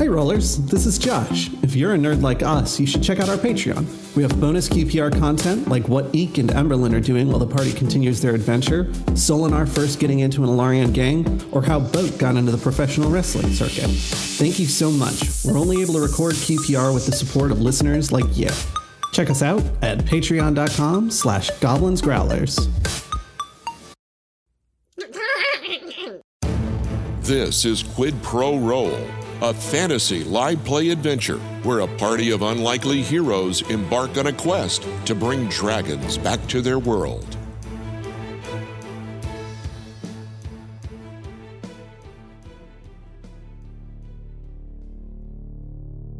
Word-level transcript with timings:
Hey 0.00 0.08
rollers, 0.08 0.56
this 0.56 0.86
is 0.86 0.98
Josh. 0.98 1.50
If 1.62 1.76
you're 1.76 1.92
a 1.92 1.98
nerd 1.98 2.22
like 2.22 2.42
us, 2.42 2.80
you 2.80 2.86
should 2.86 3.02
check 3.02 3.20
out 3.20 3.28
our 3.28 3.36
Patreon. 3.36 4.16
We 4.16 4.22
have 4.22 4.40
bonus 4.40 4.66
QPR 4.66 5.18
content 5.18 5.68
like 5.68 5.86
what 5.88 6.06
Eek 6.14 6.38
and 6.38 6.48
Emberlyn 6.48 6.94
are 6.94 7.00
doing 7.00 7.28
while 7.28 7.38
the 7.38 7.46
party 7.46 7.70
continues 7.70 8.18
their 8.22 8.34
adventure, 8.34 8.84
Solinar 9.12 9.68
first 9.68 10.00
getting 10.00 10.20
into 10.20 10.42
an 10.42 10.48
Alarian 10.48 10.94
gang, 10.94 11.42
or 11.52 11.60
how 11.60 11.80
Boat 11.80 12.18
got 12.18 12.36
into 12.36 12.50
the 12.50 12.56
professional 12.56 13.10
wrestling 13.10 13.52
circuit. 13.52 13.90
Thank 13.90 14.58
you 14.58 14.64
so 14.64 14.90
much. 14.90 15.22
We're 15.44 15.58
only 15.58 15.82
able 15.82 15.92
to 15.92 16.00
record 16.00 16.32
QPR 16.32 16.94
with 16.94 17.04
the 17.04 17.12
support 17.12 17.52
of 17.52 17.60
listeners 17.60 18.10
like 18.10 18.38
you. 18.38 18.48
Check 19.12 19.28
us 19.28 19.42
out 19.42 19.62
at 19.82 19.98
patreon.com 19.98 21.10
slash 21.10 21.50
goblinsgrowlers. 21.60 22.56
This 27.20 27.66
is 27.66 27.82
Quid 27.82 28.14
Pro 28.22 28.56
Roll, 28.58 28.98
a 29.42 29.54
fantasy 29.54 30.22
live 30.22 30.62
play 30.66 30.90
adventure 30.90 31.38
where 31.62 31.80
a 31.80 31.96
party 31.96 32.30
of 32.30 32.42
unlikely 32.42 33.00
heroes 33.00 33.62
embark 33.70 34.18
on 34.18 34.26
a 34.26 34.32
quest 34.34 34.86
to 35.06 35.14
bring 35.14 35.48
dragons 35.48 36.18
back 36.18 36.46
to 36.46 36.60
their 36.60 36.78
world. 36.78 37.38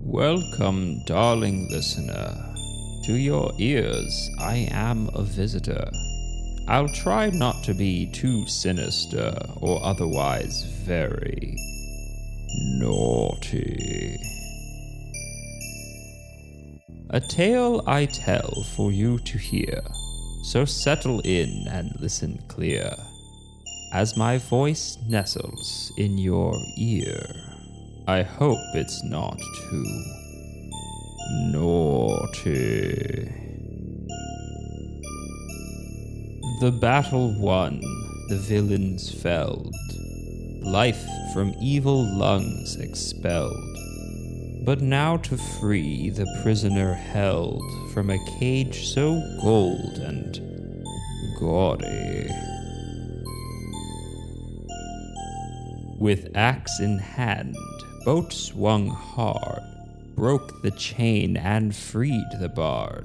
Welcome, 0.03 1.05
darling 1.05 1.69
listener. 1.71 2.35
To 3.05 3.13
your 3.13 3.53
ears, 3.59 4.31
I 4.39 4.67
am 4.71 5.11
a 5.13 5.23
visitor. 5.23 5.91
I'll 6.69 6.89
try 6.89 7.29
not 7.29 7.65
to 7.65 7.75
be 7.75 8.11
too 8.13 8.47
sinister 8.47 9.37
or 9.61 9.85
otherwise 9.85 10.63
very 10.85 11.59
naughty. 12.79 14.17
A 17.11 17.21
tale 17.21 17.83
I 17.87 18.07
tell 18.07 18.65
for 18.77 18.93
you 18.93 19.19
to 19.19 19.39
hear, 19.39 19.83
so 20.45 20.65
settle 20.65 21.21
in 21.21 21.67
and 21.69 21.91
listen 22.01 22.43
clear 22.49 22.93
as 23.93 24.17
my 24.17 24.39
voice 24.39 24.97
nestles 25.09 25.93
in 25.99 26.17
your 26.19 26.55
ear. 26.79 27.21
I 28.07 28.23
hope 28.23 28.59
it's 28.75 29.03
not 29.05 29.39
too 29.71 30.05
naughty. 31.53 33.31
The 36.61 36.71
battle 36.71 37.35
won, 37.41 37.81
the 38.29 38.37
villains 38.37 39.13
felled, 39.13 39.75
life 40.63 41.05
from 41.33 41.55
evil 41.61 42.05
lungs 42.17 42.77
expelled. 42.77 43.77
But 44.65 44.81
now 44.81 45.17
to 45.19 45.37
free 45.37 46.11
the 46.11 46.27
prisoner 46.43 46.95
held 46.95 47.63
from 47.93 48.11
a 48.11 48.25
cage 48.39 48.87
so 48.89 49.21
gold 49.43 49.99
and 49.99 50.41
gaudy. 51.39 52.31
With 55.99 56.31
axe 56.35 56.81
in 56.81 56.99
hand, 56.99 57.57
Boat 58.05 58.33
swung 58.33 58.89
hard, 58.89 59.63
broke 60.15 60.63
the 60.63 60.71
chain 60.71 61.37
and 61.37 61.77
freed 61.77 62.27
the 62.41 62.49
bard, 62.49 63.05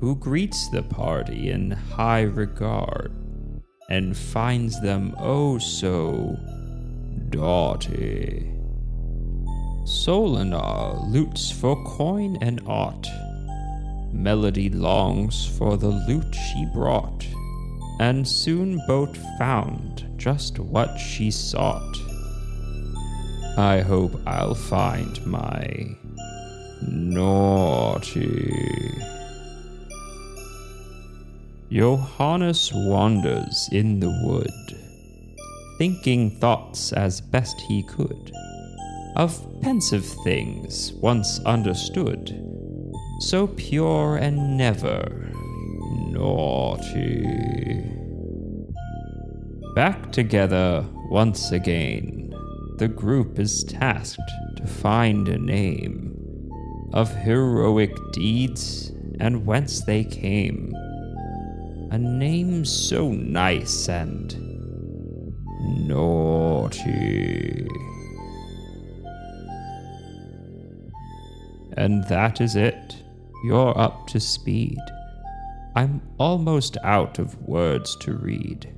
who 0.00 0.16
greets 0.16 0.70
the 0.70 0.82
party 0.82 1.50
in 1.50 1.72
high 1.72 2.22
regard 2.22 3.12
and 3.90 4.16
finds 4.16 4.80
them 4.80 5.14
oh 5.18 5.58
so 5.58 6.38
doughty. 7.30 8.52
Solinar 9.84 11.10
lutes 11.10 11.50
for 11.50 11.82
coin 11.84 12.36
and 12.40 12.60
aught. 12.66 13.06
Melody 14.12 14.68
longs 14.70 15.46
for 15.58 15.76
the 15.76 15.88
loot 15.88 16.34
she 16.34 16.66
brought, 16.74 17.26
and 18.00 18.26
soon 18.26 18.80
Boat 18.86 19.16
found 19.38 20.06
just 20.16 20.58
what 20.58 20.96
she 20.98 21.30
sought. 21.30 21.96
I 23.56 23.80
hope 23.80 24.20
I'll 24.26 24.54
find 24.54 25.24
my 25.26 25.96
naughty. 26.82 28.52
Johannes 31.70 32.72
wanders 32.72 33.68
in 33.72 34.00
the 34.00 34.10
wood, 34.24 34.50
thinking 35.78 36.38
thoughts 36.38 36.92
as 36.92 37.20
best 37.20 37.60
he 37.62 37.82
could 37.84 38.32
of 39.18 39.60
pensive 39.62 40.04
things 40.04 40.92
once 40.94 41.40
understood, 41.40 42.40
so 43.20 43.48
pure 43.48 44.16
and 44.16 44.56
never 44.56 45.32
naughty. 46.10 47.84
Back 49.74 50.12
together 50.12 50.86
once 51.10 51.50
again, 51.50 52.32
the 52.76 52.88
group 52.88 53.40
is 53.40 53.64
tasked 53.64 54.32
to 54.56 54.66
find 54.66 55.28
a 55.28 55.38
name 55.38 56.14
of 56.92 57.14
heroic 57.14 57.92
deeds 58.12 58.92
and 59.18 59.44
whence 59.44 59.82
they 59.82 60.04
came. 60.04 60.72
A 61.90 61.98
name 61.98 62.64
so 62.64 63.10
nice 63.10 63.88
and 63.88 64.47
naughty. 65.60 67.68
And 71.76 72.04
that 72.08 72.40
is 72.40 72.56
it. 72.56 72.96
You're 73.44 73.78
up 73.78 74.06
to 74.08 74.20
speed. 74.20 74.78
I'm 75.76 76.02
almost 76.18 76.76
out 76.82 77.18
of 77.18 77.40
words 77.42 77.96
to 78.00 78.14
read. 78.14 78.74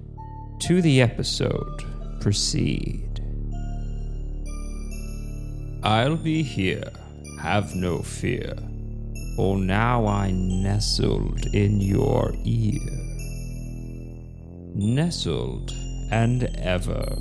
To 0.61 0.83
the 0.83 1.01
episode, 1.01 1.85
proceed. 2.21 3.25
I'll 5.83 6.17
be 6.17 6.43
here, 6.43 6.93
have 7.41 7.75
no 7.75 8.03
fear, 8.03 8.55
for 9.37 9.57
now 9.57 10.07
I 10.07 10.31
nestled 10.31 11.47
in 11.55 11.81
your 11.81 12.35
ear. 12.45 12.81
Nestled 14.75 15.73
and 16.11 16.45
ever 16.57 17.17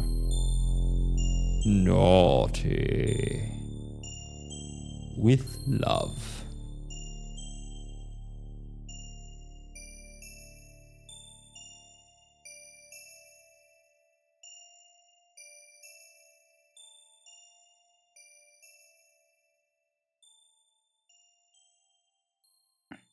naughty 1.66 3.52
with 5.18 5.58
love. 5.68 6.40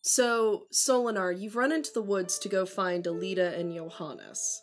So, 0.02 0.66
Solinar, 0.72 1.38
you've 1.38 1.56
run 1.56 1.72
into 1.72 1.90
the 1.92 2.00
woods 2.00 2.38
to 2.38 2.48
go 2.48 2.64
find 2.64 3.04
Alita 3.04 3.58
and 3.58 3.74
Johannes. 3.74 4.62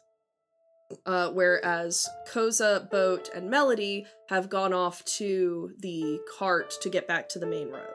Uh, 1.06 1.30
whereas 1.32 2.08
Koza, 2.32 2.90
Boat, 2.90 3.30
and 3.36 3.50
Melody 3.50 4.06
have 4.30 4.50
gone 4.50 4.74
off 4.74 5.04
to 5.06 5.72
the 5.80 6.20
cart 6.38 6.74
to 6.82 6.90
get 6.90 7.08
back 7.08 7.30
to 7.30 7.40
the 7.40 7.46
main 7.46 7.70
road. 7.70 7.88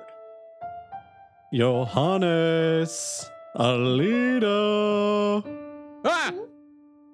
Johannes, 1.53 3.29
Alita. 3.57 5.43
Ah! 6.05 6.33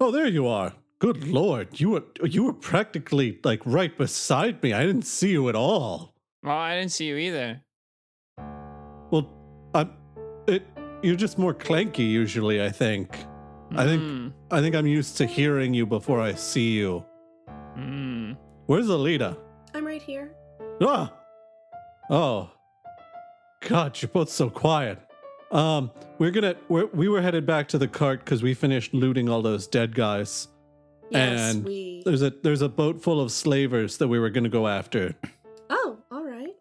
Oh, 0.00 0.10
there 0.10 0.26
you 0.26 0.46
are. 0.46 0.72
Good 0.98 1.28
lord, 1.28 1.80
you 1.80 1.90
were 1.90 2.04
you 2.24 2.44
were 2.44 2.52
practically 2.52 3.38
like 3.44 3.60
right 3.66 3.96
beside 3.96 4.62
me. 4.62 4.72
I 4.72 4.86
didn't 4.86 5.02
see 5.06 5.32
you 5.32 5.48
at 5.48 5.54
all. 5.54 6.14
Well, 6.42 6.56
I 6.56 6.76
didn't 6.76 6.92
see 6.92 7.06
you 7.06 7.16
either. 7.16 7.60
Well, 9.10 9.30
I'm 9.74 9.90
it. 10.46 10.66
You're 11.02 11.16
just 11.16 11.38
more 11.38 11.52
clanky 11.52 12.10
usually. 12.10 12.62
I 12.62 12.70
think. 12.70 13.18
I 13.76 13.84
think 13.84 14.02
Mm, 14.02 14.32
I 14.50 14.60
think 14.60 14.74
I'm 14.74 14.86
used 14.86 15.16
to 15.18 15.26
hearing 15.26 15.74
you 15.74 15.86
before 15.86 16.20
I 16.20 16.34
see 16.34 16.72
you. 16.72 17.04
mm. 17.76 18.36
Where's 18.66 18.86
Alita? 18.86 19.36
I'm 19.74 19.84
right 19.86 20.02
here. 20.02 20.34
Ah. 20.82 21.12
Oh. 22.10 22.50
God, 23.60 24.00
you're 24.00 24.08
both 24.10 24.28
so 24.30 24.50
quiet. 24.50 24.98
Um, 25.50 25.90
we're 26.18 26.30
gonna 26.30 26.56
we're, 26.68 26.86
we 26.86 27.08
were 27.08 27.20
headed 27.22 27.46
back 27.46 27.68
to 27.68 27.78
the 27.78 27.88
cart 27.88 28.20
because 28.24 28.42
we 28.42 28.54
finished 28.54 28.92
looting 28.94 29.28
all 29.28 29.42
those 29.42 29.66
dead 29.66 29.94
guys. 29.94 30.48
Yes, 31.10 31.54
And 31.54 31.64
we. 31.64 32.02
There's 32.04 32.22
a 32.22 32.30
there's 32.42 32.62
a 32.62 32.68
boat 32.68 33.02
full 33.02 33.20
of 33.20 33.30
slavers 33.32 33.98
that 33.98 34.08
we 34.08 34.18
were 34.18 34.30
gonna 34.30 34.48
go 34.48 34.66
after. 34.68 35.14
Oh, 35.70 35.98
all 36.10 36.24
right. 36.24 36.54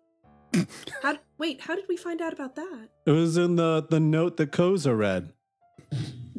how? 1.02 1.18
Wait, 1.38 1.62
how 1.62 1.76
did 1.76 1.86
we 1.90 1.98
find 1.98 2.22
out 2.22 2.34
about 2.34 2.56
that? 2.56 2.90
It 3.06 3.12
was 3.12 3.38
in 3.38 3.56
the 3.56 3.86
the 3.90 4.00
note 4.00 4.38
that 4.38 4.52
Koza 4.52 4.98
read. 4.98 5.34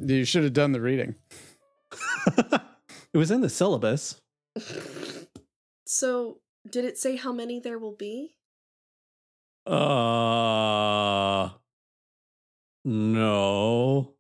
You 0.05 0.25
should 0.25 0.45
have 0.45 0.53
done 0.53 0.73
the 0.73 0.81
reading. 0.81 1.15
it 2.37 3.17
was 3.19 3.31
in 3.31 3.41
the 3.41 3.49
syllabus. 3.49 4.21
So, 5.87 6.39
Did 6.71 6.85
it 6.85 6.99
say 6.99 7.17
how 7.17 7.33
many 7.33 7.61
there 7.61 7.79
will 7.79 7.95
be? 7.97 8.37
Uh 9.67 11.51
no. 12.85 14.15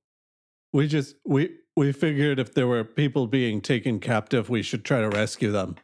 We 0.72 0.88
just 0.88 1.16
we 1.26 1.50
we 1.76 1.92
figured 1.92 2.38
if 2.38 2.54
there 2.54 2.66
were 2.66 2.82
people 2.84 3.26
being 3.26 3.60
taken 3.60 4.00
captive, 4.00 4.48
we 4.48 4.62
should 4.62 4.84
try 4.84 5.00
to 5.00 5.08
rescue 5.10 5.50
them. 5.52 5.76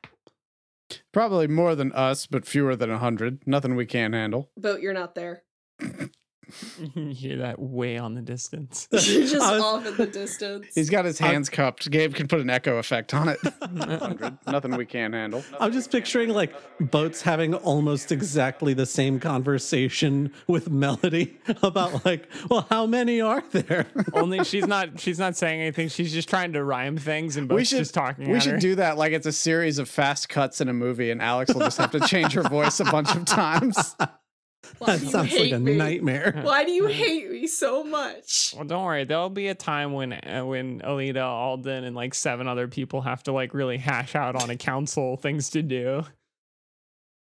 Probably 1.13 1.47
more 1.47 1.75
than 1.75 1.93
us, 1.93 2.27
but 2.27 2.47
fewer 2.47 2.75
than 2.75 2.91
a 2.91 2.99
hundred. 2.99 3.47
Nothing 3.47 3.77
we 3.77 3.87
can't 3.87 4.15
handle. 4.15 4.51
Boat, 4.57 4.81
you're 4.81 4.95
not 4.95 5.15
there. 5.15 5.43
you 6.95 7.09
hear 7.15 7.39
that 7.39 7.59
way 7.61 7.99
on 7.99 8.15
the 8.15 8.21
distance. 8.23 8.89
You're 8.93 9.23
just 9.23 9.35
was- 9.37 9.63
off 9.63 9.87
in 9.87 9.97
the 9.97 10.07
distance. 10.07 10.67
He's 10.75 10.91
got 10.91 11.05
his 11.05 11.19
hands 11.19 11.49
cupped. 11.49 11.91
Gabe 11.91 12.15
can 12.15 12.29
put 12.29 12.41
an 12.41 12.51
echo 12.51 12.77
effect 12.79 13.15
on 13.15 13.29
it. 13.29 13.39
Nothing 14.47 14.77
we 14.77 14.87
can't 14.87 15.15
handle. 15.15 15.45
I'm 15.59 15.73
just 15.73 15.91
picturing 15.91 16.31
like 16.31 16.55
boats 16.81 17.23
having 17.23 17.55
almost 17.55 18.13
exactly 18.13 18.75
the 18.75 18.87
same 18.87 19.21
conversation 19.21 20.33
with 20.47 20.71
Melody 20.71 21.39
about 21.63 22.05
like, 22.05 22.29
well, 22.49 22.67
how 22.71 22.87
many 22.87 23.21
are 23.21 23.43
there? 23.53 23.87
Only 24.13 24.45
she's 24.45 24.67
not 24.67 24.99
she's 25.01 25.19
not 25.19 25.37
saying 25.37 25.61
anything. 25.61 25.89
She's 25.89 26.13
just 26.13 26.29
trying 26.29 26.53
to 26.55 26.65
rhyme 26.65 26.97
things 26.97 27.37
and 27.37 27.51
We 27.51 27.65
should 27.65 27.79
just 27.79 27.95
talking. 27.95 28.29
We 28.31 28.37
at 28.37 28.43
should 28.43 28.53
her. 28.55 28.59
do 28.59 28.75
that 28.77 28.99
like 28.99 29.13
it's 29.13 29.27
a 29.27 29.33
series 29.33 29.79
of 29.79 29.89
fast 29.89 30.29
cuts 30.29 30.61
in 30.61 30.69
a 30.69 30.73
movie, 30.73 31.11
and 31.11 31.21
Alex 31.23 31.53
will 31.53 31.61
just 31.63 31.79
have 31.79 31.91
to 31.93 32.01
change 32.01 32.33
her 32.33 32.43
voice 32.43 32.81
a 32.81 32.85
bunch 32.85 33.15
of 33.15 33.25
times. 33.25 33.97
Why 34.79 34.97
that 34.97 35.07
sounds 35.09 35.33
like 35.37 35.53
a 35.53 35.59
me? 35.59 35.77
nightmare. 35.77 36.41
Why 36.43 36.65
do 36.65 36.71
you 36.73 36.87
hate 36.89 37.31
me 37.31 37.47
so 37.47 37.83
much? 37.85 38.53
Well, 38.57 38.65
don't 38.65 38.85
worry. 38.85 39.05
There'll 39.05 39.31
be 39.31 39.49
a 39.49 39.55
time 39.55 39.93
when 39.93 40.13
uh, 40.13 40.43
when 40.45 40.81
Alita, 40.81 41.23
Alden, 41.23 41.85
and 41.85 41.97
like 41.97 42.15
seven 42.15 42.47
other 42.49 42.69
people 42.69 43.01
have 43.03 43.23
to 43.25 43.33
like 43.33 43.55
really 43.55 43.79
hash 43.79 44.15
out 44.15 44.37
on 44.37 44.51
a 44.51 44.57
council 44.57 45.17
things 45.17 45.51
to 45.51 45.63
do. 45.63 46.05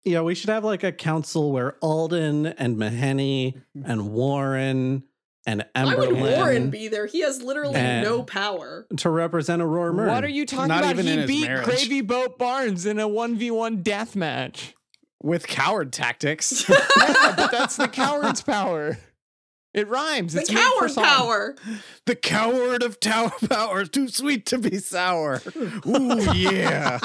Yeah, 0.06 0.22
we 0.22 0.34
should 0.36 0.50
have 0.50 0.64
like 0.64 0.84
a 0.84 0.92
council 0.92 1.52
where 1.52 1.76
Alden 1.82 2.46
and 2.48 2.78
Maheny 2.78 3.62
and 3.86 4.12
Warren 4.12 5.04
and 5.46 5.66
Why 5.74 5.96
would 5.96 6.10
Emberlyn 6.10 6.38
Warren 6.38 6.70
be 6.70 6.88
there? 6.88 7.06
He 7.06 7.22
has 7.22 7.42
literally 7.42 7.74
no 7.74 8.24
power. 8.24 8.86
to 8.98 9.10
represent 9.10 9.62
Aurora 9.62 9.94
Mern. 9.94 10.08
What 10.10 10.24
are 10.24 10.30
you 10.30 10.46
talking 10.46 10.68
Not 10.70 10.80
about? 10.84 10.92
even 10.92 11.06
He 11.06 11.12
his 11.18 11.28
beat 11.28 11.48
marriage. 11.48 11.66
Gravy 11.66 12.02
Boat 12.02 12.38
Barnes 12.38 12.86
in 12.86 13.00
a 13.00 13.08
one 13.08 13.38
v 13.38 13.52
one 13.52 13.82
death 13.82 14.16
match. 14.16 14.76
With 15.22 15.48
coward 15.48 15.92
tactics. 15.92 16.66
yeah, 16.70 16.78
but 17.36 17.52
that's 17.52 17.76
the 17.78 17.88
coward's 17.88 18.42
power. 18.42 18.98
It 19.72 19.88
rhymes. 19.88 20.34
The 20.34 20.40
It's 20.42 20.50
coward 20.50 20.96
power. 20.96 21.56
the 22.08 22.16
coward 22.16 22.82
of 22.82 23.00
tower 23.00 23.32
power, 23.50 23.86
too 23.86 24.08
sweet 24.08 24.48
to 24.48 24.58
be 24.58 24.80
sour. 24.80 25.44
Ooh, 25.56 26.34
yeah. 26.34 26.98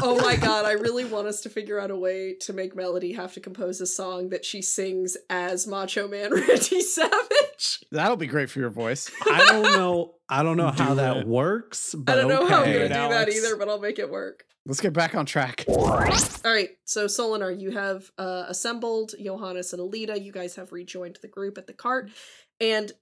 Oh 0.00 0.20
my 0.22 0.36
god, 0.36 0.66
I 0.66 0.72
really 0.72 1.04
want 1.04 1.26
us 1.26 1.40
to 1.40 1.48
figure 1.48 1.80
out 1.80 1.90
a 1.90 1.96
way 1.96 2.34
to 2.42 2.52
make 2.52 2.76
Melody 2.76 3.14
have 3.14 3.32
to 3.34 3.40
compose 3.40 3.80
a 3.80 3.86
song 3.86 4.28
that 4.28 4.44
she 4.44 4.62
sings 4.62 5.16
as 5.28 5.66
Macho 5.66 6.06
Man 6.06 6.32
Randy 6.32 6.80
Savage. 6.80 7.80
That'll 7.90 8.16
be 8.16 8.28
great 8.28 8.50
for 8.50 8.60
your 8.60 8.70
voice. 8.70 9.10
I 9.28 9.44
don't 9.48 9.62
know. 9.64 10.14
I 10.28 10.44
don't 10.44 10.58
know 10.58 10.70
how 10.70 10.90
Do 10.90 10.94
that 10.96 11.16
it. 11.18 11.26
works, 11.26 11.92
I 12.06 12.14
don't 12.14 12.28
know 12.28 12.46
how 12.46 12.58
I'm 12.58 12.66
gonna 12.66 12.72
Good, 12.78 12.88
do 12.88 13.08
that 13.08 13.28
either, 13.30 13.56
but 13.56 13.68
I'll 13.68 13.80
make 13.80 13.98
it 13.98 14.08
work. 14.10 14.44
Let's 14.68 14.82
get 14.82 14.92
back 14.92 15.14
on 15.14 15.24
track. 15.24 15.64
All 15.66 16.52
right, 16.52 16.68
so 16.84 17.06
Solinar, 17.06 17.58
you 17.58 17.70
have 17.70 18.10
uh, 18.18 18.44
assembled 18.48 19.14
Johannes 19.18 19.72
and 19.72 19.80
Alita. 19.80 20.22
You 20.22 20.30
guys 20.30 20.56
have 20.56 20.72
rejoined 20.72 21.18
the 21.22 21.28
group 21.28 21.56
at 21.56 21.66
the 21.66 21.72
cart, 21.72 22.10
and 22.60 22.92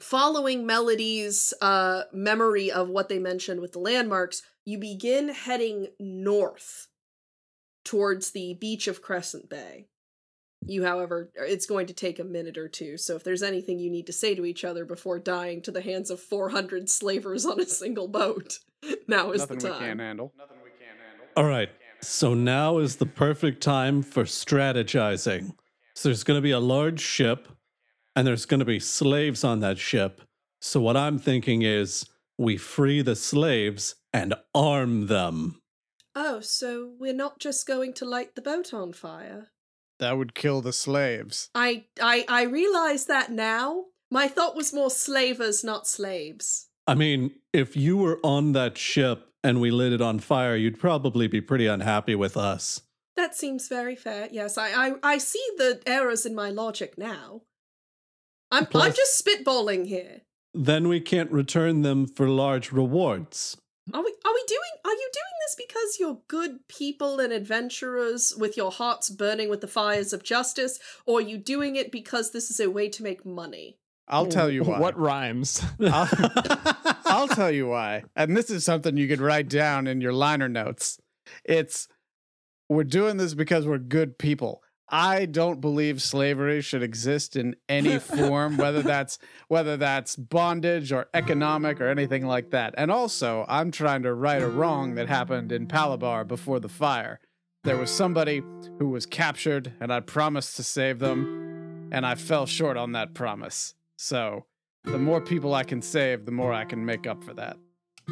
following 0.00 0.64
Melody's 0.64 1.52
uh, 1.60 2.02
memory 2.12 2.70
of 2.70 2.88
what 2.88 3.08
they 3.08 3.18
mentioned 3.18 3.60
with 3.60 3.72
the 3.72 3.80
landmarks, 3.80 4.42
you 4.64 4.78
begin 4.78 5.28
heading 5.30 5.88
north 5.98 6.86
towards 7.84 8.30
the 8.30 8.54
beach 8.54 8.86
of 8.86 9.02
Crescent 9.02 9.50
Bay. 9.50 9.88
You, 10.64 10.84
however, 10.84 11.32
it's 11.34 11.66
going 11.66 11.86
to 11.88 11.94
take 11.94 12.20
a 12.20 12.24
minute 12.24 12.56
or 12.56 12.68
two, 12.68 12.96
so 12.96 13.16
if 13.16 13.24
there's 13.24 13.42
anything 13.42 13.80
you 13.80 13.90
need 13.90 14.06
to 14.06 14.12
say 14.12 14.36
to 14.36 14.44
each 14.44 14.64
other 14.64 14.84
before 14.84 15.18
dying 15.18 15.62
to 15.62 15.72
the 15.72 15.82
hands 15.82 16.10
of 16.10 16.20
400 16.20 16.88
slavers 16.88 17.44
on 17.44 17.60
a 17.60 17.66
single 17.66 18.06
boat, 18.06 18.60
now 19.08 19.32
is 19.32 19.40
Nothing 19.40 19.58
the 19.58 19.64
we 19.64 19.70
time. 19.70 19.80
can't 19.80 20.00
handle. 20.00 20.32
Nothing 20.36 20.56
we 20.56 20.60
can't 20.60 20.64
handle. 20.64 20.65
All 21.36 21.44
right. 21.44 21.68
So 22.00 22.32
now 22.32 22.78
is 22.78 22.96
the 22.96 23.04
perfect 23.04 23.62
time 23.62 24.02
for 24.02 24.24
strategizing. 24.24 25.54
So 25.94 26.08
there's 26.08 26.24
going 26.24 26.38
to 26.38 26.42
be 26.42 26.52
a 26.52 26.60
large 26.60 27.00
ship, 27.00 27.48
and 28.14 28.26
there's 28.26 28.46
going 28.46 28.60
to 28.60 28.66
be 28.66 28.80
slaves 28.80 29.44
on 29.44 29.60
that 29.60 29.76
ship. 29.76 30.22
So 30.62 30.80
what 30.80 30.96
I'm 30.96 31.18
thinking 31.18 31.60
is 31.60 32.06
we 32.38 32.56
free 32.56 33.02
the 33.02 33.16
slaves 33.16 33.96
and 34.14 34.32
arm 34.54 35.08
them. 35.08 35.60
Oh, 36.14 36.40
so 36.40 36.92
we're 36.98 37.12
not 37.12 37.38
just 37.38 37.66
going 37.66 37.92
to 37.94 38.06
light 38.06 38.34
the 38.34 38.40
boat 38.40 38.72
on 38.72 38.94
fire? 38.94 39.48
That 39.98 40.16
would 40.16 40.34
kill 40.34 40.62
the 40.62 40.72
slaves. 40.72 41.50
I 41.54 41.84
I 42.00 42.24
I 42.28 42.44
realize 42.44 43.04
that 43.06 43.30
now. 43.30 43.84
My 44.10 44.26
thought 44.28 44.56
was 44.56 44.72
more 44.72 44.90
slavers, 44.90 45.62
not 45.62 45.86
slaves. 45.86 46.68
I 46.86 46.94
mean, 46.94 47.32
if 47.52 47.76
you 47.76 47.98
were 47.98 48.20
on 48.22 48.52
that 48.52 48.78
ship 48.78 49.32
and 49.46 49.60
we 49.60 49.70
lit 49.70 49.92
it 49.92 50.00
on 50.00 50.18
fire, 50.18 50.56
you'd 50.56 50.78
probably 50.78 51.28
be 51.28 51.40
pretty 51.40 51.66
unhappy 51.66 52.16
with 52.16 52.36
us. 52.36 52.82
That 53.16 53.36
seems 53.36 53.68
very 53.68 53.94
fair. 53.96 54.28
Yes, 54.30 54.58
I 54.58 54.68
I, 54.70 54.92
I 55.02 55.18
see 55.18 55.44
the 55.56 55.80
errors 55.86 56.26
in 56.26 56.34
my 56.34 56.50
logic 56.50 56.98
now. 56.98 57.42
I'm 58.50 58.66
I'm 58.74 58.92
just 58.92 59.24
spitballing 59.24 59.86
here. 59.86 60.22
Then 60.52 60.88
we 60.88 61.00
can't 61.00 61.30
return 61.30 61.82
them 61.82 62.06
for 62.06 62.28
large 62.28 62.72
rewards. 62.72 63.56
Are 63.94 64.02
we 64.02 64.12
are 64.24 64.34
we 64.34 64.44
doing 64.48 64.74
are 64.84 64.90
you 64.90 65.10
doing 65.12 65.36
this 65.46 65.56
because 65.56 65.96
you're 66.00 66.20
good 66.28 66.66
people 66.68 67.20
and 67.20 67.32
adventurers 67.32 68.34
with 68.36 68.56
your 68.56 68.72
hearts 68.72 69.10
burning 69.10 69.48
with 69.48 69.60
the 69.60 69.68
fires 69.68 70.12
of 70.12 70.24
justice, 70.24 70.78
or 71.06 71.18
are 71.18 71.22
you 71.22 71.38
doing 71.38 71.76
it 71.76 71.92
because 71.92 72.32
this 72.32 72.50
is 72.50 72.58
a 72.58 72.70
way 72.70 72.88
to 72.88 73.02
make 73.02 73.24
money? 73.24 73.78
I'll 74.08 74.26
tell 74.26 74.50
you 74.50 74.62
why. 74.64 74.78
What 74.78 74.98
rhymes? 74.98 75.62
I'll, 75.80 76.08
I'll 77.04 77.28
tell 77.28 77.50
you 77.50 77.68
why. 77.68 78.04
And 78.14 78.36
this 78.36 78.50
is 78.50 78.64
something 78.64 78.96
you 78.96 79.08
could 79.08 79.20
write 79.20 79.48
down 79.48 79.86
in 79.86 80.00
your 80.00 80.12
liner 80.12 80.48
notes. 80.48 80.98
It's 81.44 81.88
we're 82.68 82.84
doing 82.84 83.16
this 83.16 83.34
because 83.34 83.66
we're 83.66 83.78
good 83.78 84.18
people. 84.18 84.62
I 84.88 85.26
don't 85.26 85.60
believe 85.60 86.00
slavery 86.00 86.60
should 86.60 86.82
exist 86.82 87.34
in 87.34 87.56
any 87.68 87.98
form, 87.98 88.56
whether 88.56 88.82
that's 88.82 89.18
whether 89.48 89.76
that's 89.76 90.14
bondage 90.14 90.92
or 90.92 91.08
economic 91.12 91.80
or 91.80 91.88
anything 91.88 92.24
like 92.26 92.50
that. 92.50 92.74
And 92.78 92.90
also, 92.92 93.44
I'm 93.48 93.72
trying 93.72 94.04
to 94.04 94.14
right 94.14 94.40
a 94.40 94.48
wrong 94.48 94.94
that 94.94 95.08
happened 95.08 95.50
in 95.50 95.66
Palabar 95.66 96.24
before 96.24 96.60
the 96.60 96.68
fire. 96.68 97.18
There 97.64 97.76
was 97.76 97.90
somebody 97.90 98.44
who 98.78 98.90
was 98.90 99.06
captured, 99.06 99.72
and 99.80 99.92
I 99.92 99.98
promised 99.98 100.54
to 100.56 100.62
save 100.62 101.00
them, 101.00 101.88
and 101.90 102.06
I 102.06 102.14
fell 102.14 102.46
short 102.46 102.76
on 102.76 102.92
that 102.92 103.12
promise. 103.12 103.74
So, 103.96 104.46
the 104.84 104.98
more 104.98 105.20
people 105.20 105.54
I 105.54 105.64
can 105.64 105.82
save, 105.82 106.26
the 106.26 106.32
more 106.32 106.52
I 106.52 106.64
can 106.64 106.84
make 106.84 107.06
up 107.06 107.24
for 107.24 107.34
that. 107.34 107.56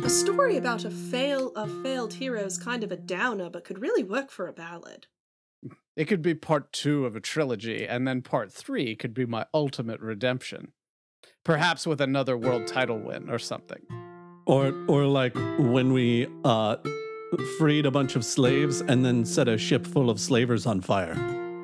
A 0.02 0.10
story 0.10 0.56
about 0.56 0.84
a 0.84 0.90
fail 0.90 1.52
of 1.54 1.70
failed 1.82 2.14
hero 2.14 2.40
is 2.44 2.58
kind 2.58 2.82
of 2.82 2.90
a 2.90 2.96
downer, 2.96 3.48
but 3.48 3.64
could 3.64 3.80
really 3.80 4.02
work 4.02 4.30
for 4.30 4.48
a 4.48 4.52
ballad. 4.52 5.06
It 5.96 6.06
could 6.06 6.20
be 6.22 6.34
part 6.34 6.72
two 6.72 7.06
of 7.06 7.14
a 7.14 7.20
trilogy, 7.20 7.86
and 7.86 8.06
then 8.08 8.20
part 8.20 8.52
three 8.52 8.96
could 8.96 9.14
be 9.14 9.24
my 9.24 9.46
ultimate 9.54 10.00
redemption. 10.00 10.72
Perhaps 11.44 11.86
with 11.86 12.00
another 12.00 12.36
world 12.36 12.66
title 12.66 12.98
win 12.98 13.30
or 13.30 13.38
something. 13.38 13.82
Or 14.46 14.74
or 14.88 15.06
like 15.06 15.34
when 15.58 15.92
we 15.92 16.26
uh 16.44 16.76
freed 17.58 17.86
a 17.86 17.90
bunch 17.90 18.16
of 18.16 18.24
slaves 18.24 18.80
and 18.80 19.04
then 19.04 19.24
set 19.24 19.48
a 19.48 19.56
ship 19.56 19.86
full 19.86 20.10
of 20.10 20.18
slavers 20.18 20.66
on 20.66 20.80
fire. 20.80 21.14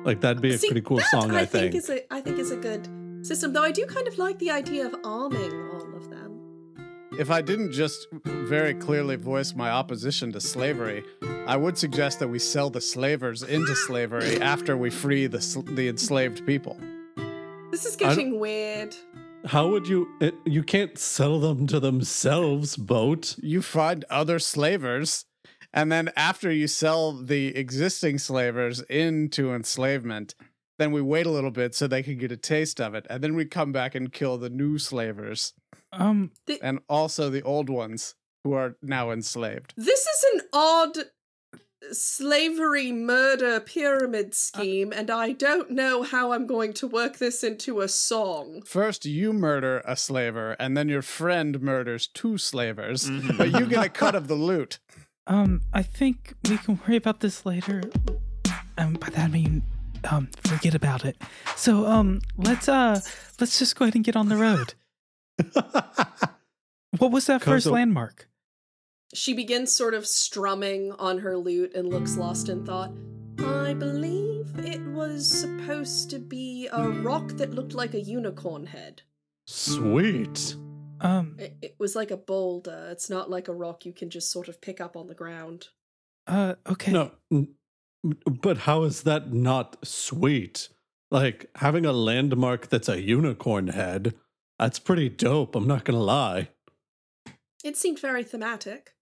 Like 0.05 0.21
that'd 0.21 0.41
be 0.41 0.53
a 0.53 0.57
See, 0.57 0.67
pretty 0.67 0.81
cool 0.81 0.97
that 0.97 1.07
song, 1.07 1.31
I, 1.31 1.45
think. 1.45 1.75
is 1.75 1.89
a 1.89 2.11
I 2.13 2.21
think 2.21 2.39
is 2.39 2.51
a 2.51 2.55
good 2.57 2.87
system. 3.21 3.53
Though 3.53 3.63
I 3.63 3.71
do 3.71 3.85
kind 3.85 4.07
of 4.07 4.17
like 4.17 4.39
the 4.39 4.51
idea 4.51 4.85
of 4.85 4.95
arming 5.03 5.51
all 5.71 5.95
of 5.95 6.09
them. 6.09 6.39
If 7.19 7.29
I 7.29 7.41
didn't 7.41 7.73
just 7.73 8.07
very 8.25 8.73
clearly 8.73 9.17
voice 9.17 9.53
my 9.53 9.69
opposition 9.69 10.31
to 10.31 10.41
slavery, 10.41 11.03
I 11.45 11.57
would 11.57 11.77
suggest 11.77 12.19
that 12.19 12.29
we 12.29 12.39
sell 12.39 12.69
the 12.69 12.81
slavers 12.81 13.43
into 13.43 13.75
slavery 13.75 14.41
after 14.41 14.77
we 14.77 14.89
free 14.89 15.27
the, 15.27 15.41
sl- 15.41 15.61
the 15.61 15.89
enslaved 15.89 16.45
people. 16.45 16.77
This 17.69 17.85
is 17.85 17.95
getting 17.95 18.39
weird. 18.39 18.95
How 19.45 19.67
would 19.69 19.87
you 19.87 20.07
it, 20.19 20.35
you 20.45 20.61
can't 20.61 20.97
sell 20.97 21.39
them 21.39 21.65
to 21.67 21.79
themselves, 21.79 22.77
boat. 22.77 23.35
You 23.41 23.61
find 23.61 24.05
other 24.09 24.37
slavers, 24.37 25.25
and 25.73 25.91
then 25.91 26.11
after 26.15 26.51
you 26.51 26.67
sell 26.67 27.13
the 27.13 27.55
existing 27.55 28.19
slavers 28.19 28.81
into 28.81 29.53
enslavement, 29.53 30.35
then 30.81 30.91
we 30.91 31.01
wait 31.01 31.25
a 31.25 31.31
little 31.31 31.51
bit 31.51 31.75
so 31.75 31.87
they 31.87 32.03
can 32.03 32.17
get 32.17 32.31
a 32.31 32.37
taste 32.37 32.81
of 32.81 32.95
it, 32.95 33.05
and 33.09 33.23
then 33.23 33.35
we 33.35 33.45
come 33.45 33.71
back 33.71 33.95
and 33.95 34.11
kill 34.11 34.37
the 34.37 34.49
new 34.49 34.77
slavers 34.77 35.53
Um, 35.93 36.31
and 36.61 36.79
also 36.89 37.29
the 37.29 37.41
old 37.43 37.69
ones 37.69 38.15
who 38.43 38.53
are 38.53 38.75
now 38.81 39.11
enslaved. 39.11 39.73
This 39.77 39.99
is 40.01 40.25
an 40.33 40.41
odd 40.53 40.97
slavery 41.91 42.91
murder 42.91 43.55
Uh, 43.55 43.59
pyramid 43.59 44.33
scheme, 44.33 44.93
and 44.93 45.09
I 45.09 45.33
don't 45.33 45.71
know 45.71 46.03
how 46.03 46.31
I'm 46.31 46.45
going 46.45 46.73
to 46.73 46.87
work 46.87 47.17
this 47.17 47.43
into 47.43 47.81
a 47.81 47.87
song. 47.87 48.61
First, 48.65 49.05
you 49.05 49.33
murder 49.33 49.81
a 49.85 49.95
slaver, 49.95 50.55
and 50.59 50.77
then 50.77 50.89
your 50.89 51.01
friend 51.01 51.61
murders 51.61 52.07
two 52.07 52.37
slavers, 52.37 53.09
but 53.37 53.51
you 53.51 53.65
get 53.65 53.85
a 53.85 53.89
cut 53.89 54.15
of 54.15 54.27
the 54.27 54.35
loot. 54.49 54.79
Um, 55.27 55.61
I 55.73 55.83
think 55.83 56.33
we 56.49 56.57
can 56.57 56.79
worry 56.87 56.95
about 56.97 57.19
this 57.19 57.45
later. 57.45 57.81
Um, 58.77 58.93
by 58.93 59.09
that 59.09 59.25
I 59.25 59.27
mean, 59.27 59.63
um, 60.09 60.29
forget 60.45 60.73
about 60.75 61.05
it. 61.05 61.17
So, 61.55 61.85
um, 61.87 62.21
let's 62.37 62.67
uh, 62.69 62.99
let's 63.39 63.59
just 63.59 63.75
go 63.75 63.85
ahead 63.85 63.95
and 63.95 64.03
get 64.03 64.15
on 64.15 64.29
the 64.29 64.37
road. 64.37 64.73
What 66.97 67.11
was 67.11 67.25
that 67.27 67.41
first 67.41 67.67
landmark? 67.67 68.27
She 69.13 69.33
begins 69.33 69.73
sort 69.73 69.93
of 69.93 70.05
strumming 70.05 70.91
on 70.93 71.19
her 71.19 71.37
lute 71.37 71.73
and 71.73 71.89
looks 71.89 72.17
lost 72.17 72.49
in 72.49 72.65
thought. 72.65 72.91
I 73.39 73.73
believe 73.73 74.53
it 74.59 74.81
was 74.87 75.25
supposed 75.25 76.09
to 76.11 76.19
be 76.19 76.67
a 76.71 76.89
rock 76.89 77.29
that 77.37 77.53
looked 77.53 77.73
like 77.73 77.93
a 77.93 78.01
unicorn 78.01 78.65
head. 78.67 79.03
Sweet. 79.47 80.55
Um, 80.99 81.37
It, 81.39 81.55
it 81.61 81.75
was 81.79 81.95
like 81.95 82.11
a 82.11 82.17
boulder. 82.17 82.89
It's 82.91 83.09
not 83.09 83.29
like 83.29 83.47
a 83.47 83.53
rock 83.53 83.85
you 83.85 83.93
can 83.93 84.09
just 84.09 84.29
sort 84.29 84.47
of 84.49 84.59
pick 84.61 84.79
up 84.81 84.95
on 84.97 85.07
the 85.07 85.15
ground. 85.15 85.69
uh, 86.27 86.55
okay. 86.69 86.91
No, 86.91 87.11
n- 87.31 87.55
but 88.03 88.59
how 88.59 88.83
is 88.83 89.03
that 89.03 89.33
not 89.33 89.77
sweet? 89.85 90.69
Like 91.09 91.49
having 91.55 91.85
a 91.85 91.91
landmark 91.91 92.69
that's 92.69 92.89
a 92.89 93.01
unicorn 93.01 93.67
head. 93.69 94.15
That's 94.59 94.79
pretty 94.79 95.09
dope. 95.09 95.55
I'm 95.55 95.67
not 95.67 95.83
gonna 95.83 95.99
lie. 95.99 96.49
It 97.63 97.77
seemed 97.77 97.99
very 97.99 98.23
thematic. 98.23 98.95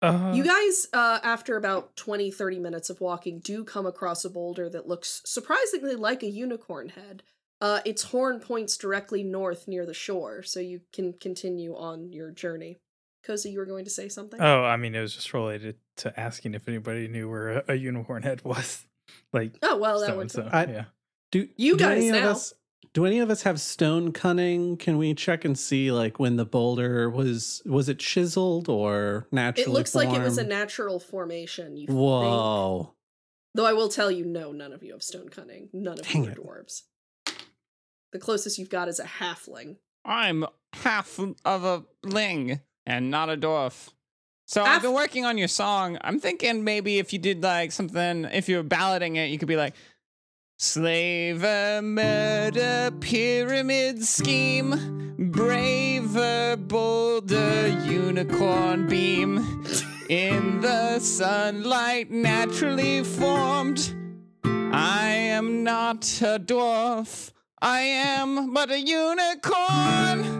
Uh, 0.00 0.32
You 0.34 0.44
guys, 0.44 0.88
uh, 0.92 1.20
after 1.22 1.56
about 1.56 1.94
20, 1.96 2.30
30 2.30 2.58
minutes 2.58 2.90
of 2.90 3.00
walking, 3.00 3.38
do 3.38 3.64
come 3.64 3.86
across 3.86 4.24
a 4.24 4.30
boulder 4.30 4.68
that 4.68 4.88
looks 4.88 5.22
surprisingly 5.24 5.94
like 5.94 6.22
a 6.22 6.30
unicorn 6.30 6.90
head. 6.90 7.22
Uh, 7.60 7.80
its 7.84 8.02
horn 8.02 8.40
points 8.40 8.76
directly 8.76 9.22
north 9.22 9.68
near 9.68 9.86
the 9.86 9.94
shore, 9.94 10.42
so 10.42 10.58
you 10.58 10.80
can 10.92 11.12
continue 11.12 11.76
on 11.76 12.12
your 12.12 12.32
journey. 12.32 12.78
Koza, 13.26 13.50
you 13.50 13.58
were 13.58 13.66
going 13.66 13.84
to 13.84 13.90
say 13.90 14.08
something? 14.08 14.40
Oh, 14.40 14.64
I 14.64 14.76
mean, 14.76 14.94
it 14.94 15.00
was 15.00 15.14
just 15.14 15.32
related 15.32 15.76
to 15.98 16.18
asking 16.18 16.54
if 16.54 16.66
anybody 16.68 17.06
knew 17.08 17.28
where 17.30 17.58
a, 17.58 17.64
a 17.68 17.74
unicorn 17.74 18.22
head 18.22 18.42
was. 18.44 18.84
Like, 19.32 19.52
oh, 19.62 19.76
well, 19.76 20.00
that 20.00 20.06
so 20.08 20.16
would 20.16 20.30
so. 20.30 20.48
I- 20.52 20.64
yeah. 20.66 20.84
Do 21.30 21.48
You 21.56 21.76
do 21.76 21.84
guys 21.84 21.98
any 21.98 22.08
of 22.10 22.14
now. 22.24 22.30
us 22.32 22.52
do 22.94 23.06
any 23.06 23.20
of 23.20 23.30
us 23.30 23.42
have 23.44 23.58
stone 23.58 24.12
cunning? 24.12 24.76
Can 24.76 24.98
we 24.98 25.14
check 25.14 25.46
and 25.46 25.58
see 25.58 25.90
like 25.90 26.18
when 26.18 26.36
the 26.36 26.44
boulder 26.44 27.08
was 27.08 27.62
was 27.64 27.88
it 27.88 27.98
chiseled 27.98 28.68
or 28.68 29.26
naturally? 29.32 29.70
It 29.70 29.72
looks 29.72 29.94
like 29.94 30.10
it 30.10 30.20
was 30.22 30.36
a 30.36 30.44
natural 30.44 31.00
formation. 31.00 31.76
You 31.78 31.86
think. 31.86 31.98
Whoa. 31.98 32.92
Though 33.54 33.64
I 33.66 33.72
will 33.72 33.88
tell 33.88 34.10
you, 34.10 34.24
no, 34.26 34.52
none 34.52 34.72
of 34.74 34.82
you 34.82 34.92
have 34.92 35.02
stone 35.02 35.28
cunning. 35.30 35.68
None 35.72 35.98
of 36.00 36.06
Dang 36.06 36.24
you 36.24 36.28
are 36.28 36.32
it. 36.32 36.38
dwarves. 36.38 36.82
The 38.12 38.18
closest 38.18 38.58
you've 38.58 38.68
got 38.70 38.88
is 38.88 39.00
a 39.00 39.04
halfling. 39.04 39.76
I'm 40.04 40.44
half 40.74 41.18
of 41.46 41.64
a 41.64 41.84
ling 42.02 42.60
and 42.86 43.10
not 43.10 43.30
a 43.30 43.36
dwarf. 43.36 43.90
So 44.46 44.62
I've 44.62 44.82
been 44.82 44.92
working 44.92 45.24
on 45.24 45.38
your 45.38 45.48
song. 45.48 45.98
I'm 46.02 46.18
thinking 46.18 46.64
maybe 46.64 46.98
if 46.98 47.12
you 47.12 47.18
did 47.18 47.42
like 47.42 47.72
something, 47.72 48.24
if 48.26 48.48
you 48.48 48.56
were 48.56 48.64
ballading 48.64 49.16
it, 49.16 49.30
you 49.30 49.38
could 49.38 49.48
be 49.48 49.56
like, 49.56 49.74
Slaver, 50.58 51.80
murder, 51.82 52.92
pyramid 53.00 54.04
scheme, 54.04 55.16
braver, 55.18 56.56
bolder, 56.56 57.68
unicorn 57.84 58.86
beam. 58.86 59.38
In 60.08 60.60
the 60.60 60.98
sunlight, 60.98 62.10
naturally 62.10 63.02
formed. 63.02 63.94
I 64.44 65.08
am 65.08 65.64
not 65.64 66.04
a 66.22 66.38
dwarf. 66.38 67.32
I 67.60 67.80
am 67.80 68.52
but 68.52 68.70
a 68.70 68.78
unicorn. 68.78 70.31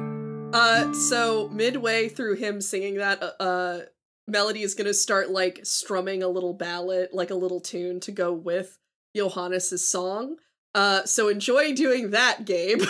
Uh, 0.52 0.92
so 0.92 1.49
midway 1.49 2.09
through 2.09 2.35
him 2.37 2.61
singing 2.61 2.97
that, 2.97 3.23
uh, 3.23 3.32
uh, 3.42 3.80
Melody 4.28 4.62
is 4.62 4.75
gonna 4.75 4.94
start 4.94 5.30
like 5.30 5.61
strumming 5.64 6.23
a 6.23 6.28
little 6.28 6.52
ballad, 6.54 7.09
like 7.12 7.30
a 7.30 7.35
little 7.35 7.61
tune 7.61 8.00
to 8.00 8.12
go 8.12 8.32
with 8.32 8.78
Johannes's 9.16 9.88
song. 9.88 10.37
Uh, 10.75 11.04
so 11.04 11.28
enjoy 11.28 11.73
doing 11.75 12.11
that, 12.11 12.44
Gabe. 12.44 12.82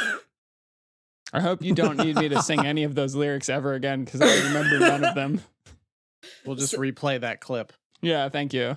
I 1.32 1.40
hope 1.40 1.62
you 1.62 1.74
don't 1.74 1.96
need 1.96 2.16
me 2.16 2.28
to 2.28 2.42
sing 2.42 2.60
any 2.66 2.84
of 2.84 2.94
those 2.94 3.14
lyrics 3.14 3.48
ever 3.48 3.72
again 3.74 4.04
because 4.04 4.20
I 4.20 4.46
remember 4.48 4.78
none 4.80 5.04
of 5.04 5.14
them. 5.14 5.40
We'll 6.44 6.56
just 6.56 6.72
So- 6.72 6.78
replay 6.78 7.20
that 7.20 7.40
clip. 7.40 7.72
Yeah, 8.02 8.28
thank 8.28 8.52
you. 8.52 8.76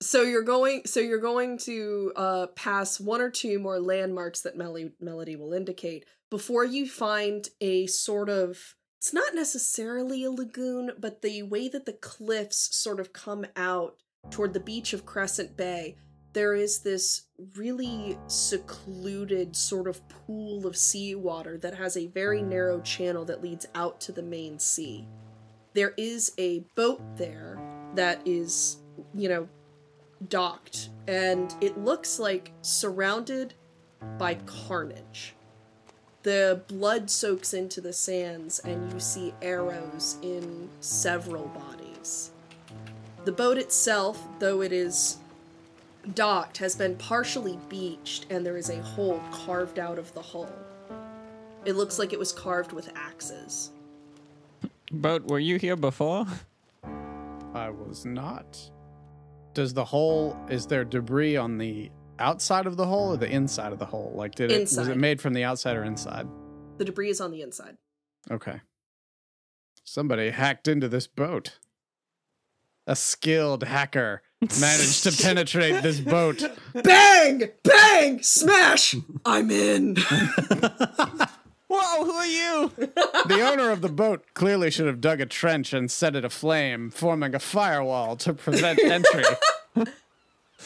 so 0.00 0.22
you're 0.22 0.42
going, 0.42 0.82
so 0.86 1.00
you're 1.00 1.18
going 1.18 1.58
to 1.58 2.12
uh 2.16 2.46
pass 2.56 2.98
one 2.98 3.20
or 3.20 3.30
two 3.30 3.58
more 3.58 3.78
landmarks 3.80 4.40
that 4.42 4.56
Melody 4.56 4.92
Melody 5.00 5.36
will 5.36 5.52
indicate 5.52 6.04
before 6.34 6.64
you 6.64 6.84
find 6.84 7.48
a 7.60 7.86
sort 7.86 8.28
of. 8.28 8.74
It's 8.98 9.14
not 9.14 9.36
necessarily 9.36 10.24
a 10.24 10.32
lagoon, 10.32 10.90
but 10.98 11.22
the 11.22 11.44
way 11.44 11.68
that 11.68 11.86
the 11.86 11.92
cliffs 11.92 12.74
sort 12.76 12.98
of 12.98 13.12
come 13.12 13.46
out 13.54 14.02
toward 14.32 14.52
the 14.52 14.58
beach 14.58 14.92
of 14.92 15.06
Crescent 15.06 15.56
Bay, 15.56 15.94
there 16.32 16.56
is 16.56 16.80
this 16.80 17.28
really 17.54 18.18
secluded 18.26 19.54
sort 19.54 19.86
of 19.86 20.02
pool 20.08 20.66
of 20.66 20.76
seawater 20.76 21.56
that 21.58 21.76
has 21.76 21.96
a 21.96 22.08
very 22.08 22.42
narrow 22.42 22.80
channel 22.80 23.24
that 23.26 23.40
leads 23.40 23.66
out 23.76 24.00
to 24.00 24.10
the 24.10 24.20
main 24.20 24.58
sea. 24.58 25.06
There 25.72 25.94
is 25.96 26.32
a 26.36 26.64
boat 26.74 27.00
there 27.16 27.60
that 27.94 28.26
is, 28.26 28.78
you 29.14 29.28
know, 29.28 29.48
docked, 30.28 30.88
and 31.06 31.54
it 31.60 31.78
looks 31.78 32.18
like 32.18 32.50
surrounded 32.62 33.54
by 34.18 34.34
carnage. 34.46 35.33
The 36.24 36.62
blood 36.68 37.10
soaks 37.10 37.52
into 37.52 37.82
the 37.82 37.92
sands, 37.92 38.58
and 38.60 38.90
you 38.90 38.98
see 38.98 39.34
arrows 39.42 40.16
in 40.22 40.70
several 40.80 41.48
bodies. 41.48 42.30
The 43.26 43.32
boat 43.32 43.58
itself, 43.58 44.26
though 44.38 44.62
it 44.62 44.72
is 44.72 45.18
docked, 46.14 46.56
has 46.58 46.76
been 46.76 46.96
partially 46.96 47.58
beached, 47.68 48.24
and 48.30 48.44
there 48.44 48.56
is 48.56 48.70
a 48.70 48.82
hole 48.82 49.20
carved 49.32 49.78
out 49.78 49.98
of 49.98 50.14
the 50.14 50.22
hull. 50.22 50.50
It 51.66 51.76
looks 51.76 51.98
like 51.98 52.14
it 52.14 52.18
was 52.18 52.32
carved 52.32 52.72
with 52.72 52.90
axes. 52.96 53.70
But 54.92 55.28
were 55.28 55.38
you 55.38 55.58
here 55.58 55.76
before? 55.76 56.26
I 57.52 57.68
was 57.68 58.06
not. 58.06 58.58
Does 59.52 59.74
the 59.74 59.84
hole 59.84 60.38
is 60.48 60.66
there 60.66 60.86
debris 60.86 61.36
on 61.36 61.58
the 61.58 61.90
outside 62.18 62.66
of 62.66 62.76
the 62.76 62.86
hole 62.86 63.12
or 63.12 63.16
the 63.16 63.28
ah. 63.28 63.32
inside 63.32 63.72
of 63.72 63.78
the 63.78 63.86
hole? 63.86 64.12
Like 64.14 64.34
did 64.34 64.50
it 64.50 64.60
was 64.60 64.88
it 64.88 64.96
made 64.96 65.20
from 65.20 65.34
the 65.34 65.44
outside 65.44 65.76
or 65.76 65.84
inside? 65.84 66.26
The 66.78 66.84
debris 66.84 67.10
is 67.10 67.20
on 67.20 67.30
the 67.30 67.42
inside. 67.42 67.76
Okay. 68.30 68.60
Somebody 69.84 70.30
hacked 70.30 70.66
into 70.66 70.88
this 70.88 71.06
boat. 71.06 71.58
A 72.86 72.96
skilled 72.96 73.64
hacker 73.64 74.22
managed 74.60 75.04
to 75.04 75.22
penetrate 75.22 75.82
this 75.82 76.00
boat. 76.00 76.42
Bang! 76.74 77.50
Bang! 77.62 78.22
Smash! 78.22 78.94
I'm 79.24 79.50
in. 79.50 79.96
Whoa, 81.66 82.04
who 82.04 82.12
are 82.12 82.26
you? 82.26 82.72
The 83.26 83.40
owner 83.50 83.70
of 83.70 83.80
the 83.80 83.88
boat 83.88 84.26
clearly 84.34 84.70
should 84.70 84.86
have 84.86 85.00
dug 85.00 85.20
a 85.20 85.26
trench 85.26 85.72
and 85.72 85.90
set 85.90 86.14
it 86.14 86.24
aflame, 86.24 86.90
forming 86.90 87.34
a 87.34 87.40
firewall 87.40 88.16
to 88.16 88.34
prevent 88.34 88.78
entry. 88.78 89.24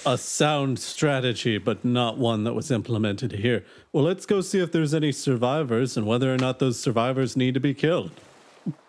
A 0.07 0.17
sound 0.17 0.79
strategy, 0.79 1.59
but 1.59 1.85
not 1.85 2.19
one 2.19 2.45
that 2.45 2.55
was 2.55 2.71
implemented 2.71 3.33
here. 3.33 3.65
Well, 3.93 4.05
let's 4.05 4.27
go 4.27 4.41
see 4.41 4.61
if 4.61 4.73
there's 4.73 4.95
any 4.95 5.13
survivors 5.13 5.97
and 5.97 6.07
whether 6.07 6.33
or 6.33 6.39
not 6.39 6.59
those 6.59 6.79
survivors 6.79 7.37
need 7.37 7.55
to 7.55 7.61
be 7.61 7.75
killed. 7.75 8.13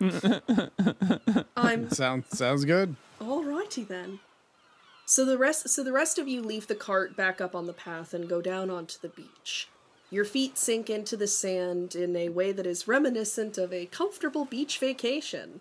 I'm 1.56 1.90
sounds 1.90 2.36
sounds 2.36 2.64
good. 2.64 2.96
Alrighty 3.20 3.86
then. 3.86 4.20
So 5.06 5.24
the 5.24 5.38
rest 5.38 5.68
so 5.68 5.82
the 5.82 5.92
rest 5.92 6.18
of 6.18 6.28
you 6.28 6.42
leave 6.42 6.66
the 6.66 6.74
cart 6.74 7.16
back 7.16 7.40
up 7.40 7.54
on 7.54 7.66
the 7.66 7.72
path 7.72 8.14
and 8.14 8.28
go 8.28 8.40
down 8.40 8.70
onto 8.70 8.98
the 9.00 9.08
beach. 9.08 9.68
Your 10.10 10.24
feet 10.24 10.58
sink 10.58 10.90
into 10.90 11.16
the 11.16 11.26
sand 11.26 11.94
in 11.94 12.16
a 12.16 12.28
way 12.28 12.52
that 12.52 12.66
is 12.66 12.88
reminiscent 12.88 13.58
of 13.58 13.72
a 13.72 13.86
comfortable 13.86 14.44
beach 14.44 14.78
vacation. 14.78 15.60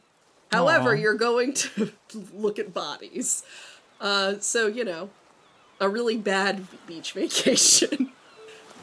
However, 0.51 0.91
Aw. 0.91 0.99
you're 0.99 1.13
going 1.15 1.53
to 1.53 1.91
look 2.33 2.59
at 2.59 2.73
bodies. 2.73 3.43
Uh 4.01 4.35
so, 4.39 4.67
you 4.67 4.83
know, 4.83 5.09
a 5.79 5.89
really 5.89 6.17
bad 6.17 6.65
beach 6.87 7.13
vacation. 7.13 8.11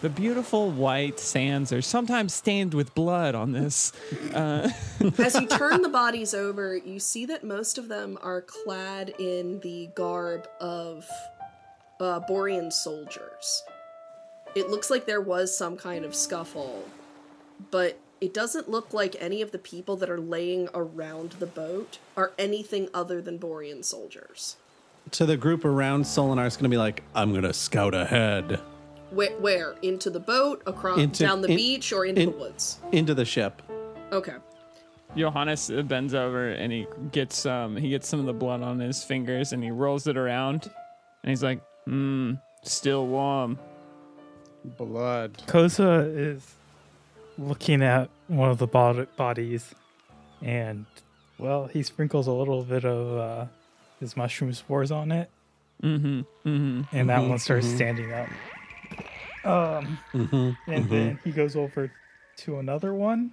The 0.02 0.10
beautiful 0.10 0.70
white 0.70 1.18
sands 1.18 1.72
are 1.72 1.80
sometimes 1.80 2.34
stained 2.34 2.74
with 2.74 2.94
blood 2.94 3.34
on 3.34 3.52
this. 3.52 3.92
Uh, 4.34 4.68
As 5.18 5.40
you 5.40 5.46
turn 5.46 5.80
the 5.80 5.88
bodies 5.88 6.34
over, 6.34 6.76
you 6.76 7.00
see 7.00 7.24
that 7.24 7.42
most 7.42 7.78
of 7.78 7.88
them 7.88 8.18
are 8.20 8.42
clad 8.42 9.14
in 9.18 9.58
the 9.60 9.88
garb 9.94 10.48
of 10.60 11.08
uh, 11.98 12.20
Borean 12.28 12.70
soldiers. 12.70 13.62
It 14.54 14.68
looks 14.68 14.90
like 14.90 15.06
there 15.06 15.22
was 15.22 15.56
some 15.56 15.78
kind 15.78 16.04
of 16.04 16.14
scuffle, 16.14 16.84
but 17.70 17.98
it 18.20 18.34
doesn't 18.34 18.68
look 18.68 18.92
like 18.92 19.16
any 19.18 19.40
of 19.40 19.50
the 19.50 19.58
people 19.58 19.96
that 19.96 20.10
are 20.10 20.20
laying 20.20 20.68
around 20.74 21.32
the 21.32 21.46
boat 21.46 21.98
are 22.18 22.32
anything 22.38 22.90
other 22.92 23.22
than 23.22 23.38
Borean 23.38 23.82
soldiers. 23.82 24.56
To 25.12 25.26
the 25.26 25.36
group 25.36 25.64
around, 25.64 26.04
Solinar's 26.04 26.56
going 26.56 26.64
to 26.64 26.68
be 26.68 26.76
like, 26.78 27.02
I'm 27.14 27.30
going 27.30 27.42
to 27.44 27.52
scout 27.52 27.94
ahead 27.94 28.60
Where? 29.10 29.30
where? 29.38 29.74
Into 29.82 30.10
the 30.10 30.18
boat, 30.20 30.62
across 30.66 30.98
Into- 30.98 31.22
down 31.24 31.40
the 31.42 31.48
in- 31.48 31.56
beach, 31.56 31.92
or 31.92 32.04
into 32.04 32.22
in- 32.22 32.30
the 32.32 32.36
woods? 32.36 32.78
into 32.92 33.14
the 33.14 33.24
ship. 33.24 33.62
Okay. 34.12 34.34
Johannes 35.16 35.70
uh, 35.70 35.82
bends 35.82 36.12
over 36.14 36.48
and 36.50 36.70
he 36.72 36.86
gets 37.12 37.46
um 37.46 37.74
he 37.76 37.88
gets 37.88 38.06
some 38.06 38.20
of 38.20 38.26
the 38.26 38.34
blood 38.34 38.60
on 38.62 38.78
his 38.78 39.02
fingers 39.02 39.52
and 39.54 39.62
he 39.64 39.70
rolls 39.70 40.06
it 40.06 40.16
around 40.16 40.64
and 41.22 41.30
he's 41.30 41.42
like, 41.42 41.60
hmm, 41.86 42.34
still 42.62 43.06
warm. 43.06 43.58
Blood. 44.76 45.42
Koza 45.46 46.12
is 46.14 46.54
looking 47.38 47.82
at 47.82 48.10
one 48.26 48.50
of 48.50 48.58
the 48.58 48.66
bod- 48.66 49.06
bodies, 49.16 49.72
and 50.42 50.84
well, 51.38 51.66
he 51.68 51.82
sprinkles 51.84 52.26
a 52.26 52.32
little 52.32 52.64
bit 52.64 52.84
of 52.84 53.16
uh, 53.18 53.46
his 54.00 54.16
mushroom 54.16 54.52
spores 54.52 54.90
on 54.90 55.10
it, 55.12 55.30
Mm-hmm. 55.82 56.20
Mm-hmm. 56.48 56.96
and 56.96 57.08
that 57.10 57.20
Mhm, 57.20 57.28
one 57.28 57.38
starts 57.38 57.66
mhm. 57.66 57.74
standing 57.76 58.12
up. 58.12 58.28
Um, 59.44 59.98
Mm-hmm. 60.12 60.70
and 60.72 60.88
then 60.90 61.18
he 61.24 61.30
goes 61.30 61.54
over 61.56 61.92
to 62.38 62.58
another 62.58 62.92
one. 62.94 63.32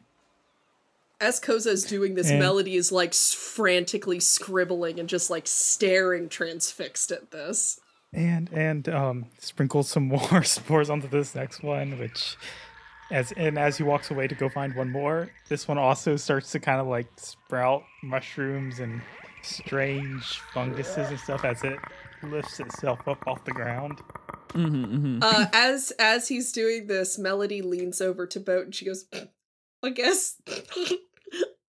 As 1.22 1.40
Koza 1.40 1.68
is 1.68 1.86
doing 1.86 2.16
this, 2.16 2.30
And- 2.30 2.40
Melody 2.40 2.76
is 2.76 2.92
like 2.92 3.14
frantically 3.14 4.20
scribbling 4.20 5.00
and 5.00 5.08
just 5.08 5.30
like 5.30 5.48
staring 5.48 6.28
transfixed 6.30 7.12
at 7.12 7.32
this. 7.32 7.80
and 8.16 8.48
and 8.54 8.88
um 8.90 9.26
sprinkles 9.40 9.90
some 9.90 10.04
more 10.32 10.44
spores 10.44 10.90
onto 10.92 11.08
this 11.08 11.34
next 11.34 11.64
one 11.64 11.98
which 11.98 12.36
as 13.10 13.32
and 13.32 13.58
as 13.58 13.76
he 13.78 13.84
walks 13.84 14.12
away 14.12 14.28
to 14.28 14.36
go 14.36 14.48
find 14.50 14.76
one 14.76 14.92
more 14.92 15.32
this 15.50 15.68
one 15.68 15.80
also 15.80 16.16
starts 16.16 16.52
to 16.52 16.60
kind 16.60 16.80
of 16.80 16.86
like 16.86 17.08
sprout 17.18 17.82
mushrooms 18.04 18.80
and 18.80 19.02
strange 19.44 20.40
funguses 20.54 21.10
and 21.10 21.20
stuff 21.20 21.46
as 21.46 21.64
it 21.64 21.80
lifts 22.24 22.60
itself 22.60 23.06
up 23.08 23.28
off 23.28 23.44
the 23.44 23.52
ground 23.52 24.00
Mm-hmm. 24.54 24.86
Mm-hmm. 24.86 25.20
Uh, 25.22 25.46
as 25.52 25.92
as 25.98 26.28
he's 26.28 26.52
doing 26.52 26.88
this, 26.88 27.18
Melody 27.18 27.62
leans 27.62 28.02
over 28.02 28.28
to 28.28 28.40
Boat 28.40 28.66
and 28.66 28.76
she 28.76 28.86
goes, 28.86 29.06
"I 29.82 29.90
guess, 29.90 30.40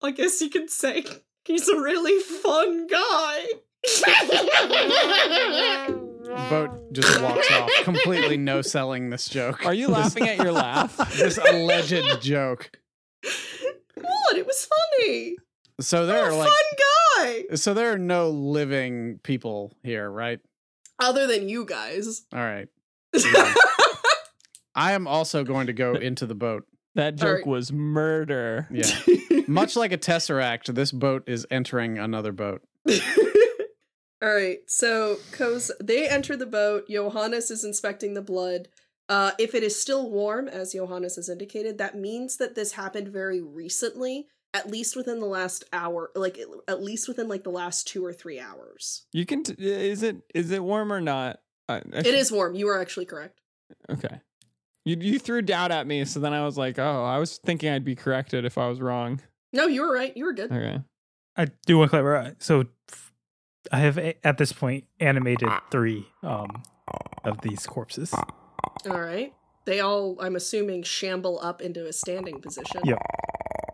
I 0.02 0.10
guess 0.10 0.40
you 0.40 0.50
could 0.50 0.70
say 0.70 1.04
he's 1.44 1.68
a 1.68 1.80
really 1.80 2.20
fun 2.20 2.86
guy." 2.86 3.46
Boat 6.50 6.92
just 6.92 7.20
walks 7.22 7.50
off, 7.52 7.70
completely 7.84 8.36
no 8.36 8.60
selling 8.60 9.10
this 9.10 9.28
joke. 9.28 9.64
Are 9.64 9.74
you 9.74 9.88
laughing 9.88 10.28
at 10.28 10.38
your 10.38 10.52
laugh? 10.52 10.96
this 11.16 11.38
alleged 11.38 12.20
joke. 12.20 12.70
what? 13.94 14.36
It 14.36 14.46
was 14.46 14.68
funny. 15.00 15.36
So 15.80 16.06
there 16.06 16.24
You're 16.24 16.34
like 16.34 16.48
fun 16.48 16.76
guy. 16.76 16.93
So 17.54 17.74
there 17.74 17.92
are 17.92 17.98
no 17.98 18.30
living 18.30 19.20
people 19.22 19.72
here, 19.82 20.10
right? 20.10 20.40
Other 20.98 21.26
than 21.26 21.48
you 21.48 21.64
guys. 21.64 22.22
All 22.32 22.40
right. 22.40 22.68
I 24.74 24.92
am 24.92 25.06
also 25.06 25.44
going 25.44 25.68
to 25.68 25.72
go 25.72 25.94
into 25.94 26.26
the 26.26 26.34
boat. 26.34 26.66
That 26.94 27.16
joke 27.16 27.28
Alright. 27.28 27.46
was 27.46 27.72
murder. 27.72 28.68
Yeah. 28.70 28.88
Much 29.48 29.76
like 29.76 29.92
a 29.92 29.98
tesseract, 29.98 30.72
this 30.74 30.92
boat 30.92 31.24
is 31.26 31.46
entering 31.50 31.98
another 31.98 32.32
boat. 32.32 32.62
All 34.22 34.34
right, 34.34 34.58
so 34.66 35.16
Koz, 35.32 35.70
they 35.82 36.08
enter 36.08 36.36
the 36.36 36.46
boat. 36.46 36.88
Johannes 36.88 37.50
is 37.50 37.62
inspecting 37.62 38.14
the 38.14 38.22
blood. 38.22 38.68
Uh, 39.08 39.32
if 39.38 39.54
it 39.54 39.62
is 39.62 39.78
still 39.78 40.10
warm, 40.10 40.48
as 40.48 40.72
Johannes 40.72 41.16
has 41.16 41.28
indicated, 41.28 41.76
that 41.76 41.98
means 41.98 42.38
that 42.38 42.54
this 42.54 42.72
happened 42.72 43.08
very 43.08 43.42
recently, 43.42 44.28
at 44.54 44.70
least 44.70 44.96
within 44.96 45.18
the 45.18 45.26
last 45.26 45.64
hour, 45.72 46.10
like 46.14 46.38
at 46.68 46.82
least 46.82 47.08
within 47.08 47.28
like 47.28 47.42
the 47.42 47.50
last 47.50 47.86
two 47.86 48.04
or 48.04 48.12
three 48.12 48.40
hours. 48.40 49.04
You 49.12 49.26
can. 49.26 49.42
T- 49.42 49.54
is 49.58 50.02
it 50.02 50.16
is 50.34 50.50
it 50.50 50.62
warm 50.62 50.92
or 50.92 51.00
not? 51.00 51.40
I, 51.68 51.76
I 51.76 51.82
It 51.92 52.32
warm. 52.32 52.54
You 52.54 52.68
are 52.68 52.80
actually 52.80 53.06
correct. 53.06 53.40
okay. 53.90 54.20
You 54.84 54.96
you 55.00 55.18
threw 55.18 55.42
doubt 55.42 55.72
at 55.72 55.86
me, 55.86 56.04
so 56.04 56.20
then 56.20 56.32
I 56.32 56.44
was 56.44 56.56
like, 56.56 56.78
oh, 56.78 57.04
I 57.04 57.18
was 57.18 57.36
thinking 57.38 57.70
I'd 57.70 57.84
be 57.84 57.96
corrected 57.96 58.44
if 58.44 58.56
I 58.56 58.68
was 58.68 58.80
wrong. 58.80 59.20
No, 59.52 59.66
you 59.66 59.82
were 59.82 59.92
right. 59.92 60.16
You 60.16 60.24
were 60.24 60.32
good. 60.32 60.50
Okay. 60.52 60.80
i 61.36 61.46
do 61.66 61.78
want 61.78 61.90
to 61.90 61.96
clarify 61.96 62.30
so 62.38 62.64
i 63.72 63.78
have 63.78 63.98
at 63.98 64.36
this 64.38 64.52
point 64.52 64.84
animated 65.00 65.48
three 65.70 66.06
um 66.22 66.62
of 67.24 67.40
these 67.40 67.66
corpses 67.66 68.12
All 68.88 69.00
right. 69.00 69.32
They 69.64 69.80
all, 69.80 70.16
I'm 70.20 70.36
assuming, 70.36 70.82
shamble 70.82 71.40
up 71.42 71.62
into 71.62 71.86
a 71.86 71.92
standing 71.92 72.40
position. 72.42 72.82
Yep. 72.84 72.98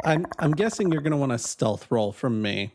I'm 0.05 0.27
I'm 0.39 0.53
guessing 0.53 0.93
you're 0.93 1.03
gonna 1.03 1.17
want 1.17 1.33
a 1.33 1.39
stealth 1.39 1.91
roll 1.91 2.13
from 2.13 2.41
me. 2.43 2.75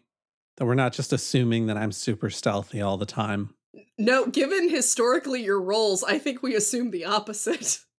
That 0.57 0.65
we're 0.65 0.75
not 0.75 0.93
just 0.93 1.11
assuming 1.11 1.67
that 1.67 1.77
I'm 1.77 1.91
super 1.91 2.29
stealthy 2.29 2.81
all 2.81 2.97
the 2.97 3.05
time. 3.05 3.53
No, 3.97 4.25
given 4.27 4.69
historically 4.69 5.43
your 5.43 5.61
roles, 5.61 6.03
I 6.03 6.17
think 6.17 6.41
we 6.41 6.55
assume 6.55 6.91
the 6.91 7.05
opposite. 7.05 7.79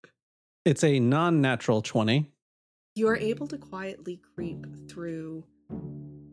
It's 0.65 0.83
a 0.83 0.99
non-natural 0.99 1.81
twenty. 1.83 2.33
You 2.97 3.07
are 3.07 3.17
able 3.17 3.47
to 3.47 3.57
quietly 3.57 4.21
creep 4.35 4.67
through 4.89 5.45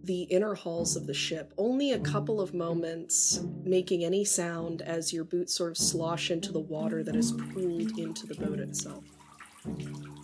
the 0.03 0.23
inner 0.23 0.55
halls 0.55 0.95
of 0.95 1.05
the 1.05 1.13
ship, 1.13 1.53
only 1.57 1.91
a 1.91 1.99
couple 1.99 2.41
of 2.41 2.53
moments 2.53 3.41
making 3.63 4.03
any 4.03 4.25
sound 4.25 4.81
as 4.81 5.13
your 5.13 5.23
boots 5.23 5.55
sort 5.55 5.69
of 5.69 5.77
slosh 5.77 6.31
into 6.31 6.51
the 6.51 6.59
water 6.59 7.03
that 7.03 7.15
is 7.15 7.31
pooled 7.31 7.97
into 7.99 8.25
the 8.25 8.33
boat 8.35 8.59
itself. 8.59 9.03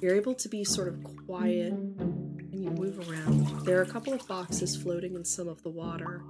You're 0.02 0.16
able 0.16 0.36
to 0.36 0.50
be 0.50 0.64
sort 0.64 0.88
of 0.88 1.04
quiet 1.28 1.72
and 1.72 1.96
you 2.00 2.06
move 2.06 2.29
around. 3.00 3.66
There 3.66 3.80
are 3.80 3.84
a 3.84 3.90
couple 3.90 4.14
of 4.14 4.28
boxes 4.28 4.76
floating 4.76 5.16
in 5.16 5.26
some 5.26 5.48
of 5.48 5.62
the 5.64 5.70
water, 5.70 6.22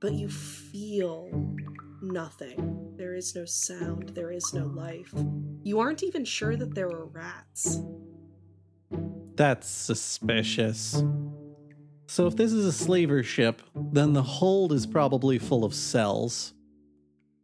but 0.00 0.12
you 0.12 0.28
feel 0.28 1.30
nothing. 2.02 2.94
There 2.96 3.14
is 3.14 3.34
no 3.34 3.44
sound, 3.44 4.10
there 4.10 4.30
is 4.30 4.52
no 4.54 4.66
life. 4.66 5.12
You 5.62 5.80
aren't 5.80 6.02
even 6.02 6.24
sure 6.24 6.56
that 6.56 6.74
there 6.74 6.88
are 6.88 7.06
rats. 7.06 7.80
That's 9.36 9.68
suspicious. 9.68 11.02
So 12.06 12.26
if 12.26 12.36
this 12.36 12.52
is 12.52 12.66
a 12.66 12.72
slaver 12.72 13.22
ship, 13.22 13.62
then 13.74 14.12
the 14.12 14.22
hold 14.22 14.72
is 14.72 14.86
probably 14.86 15.38
full 15.38 15.64
of 15.64 15.74
cells. 15.74 16.54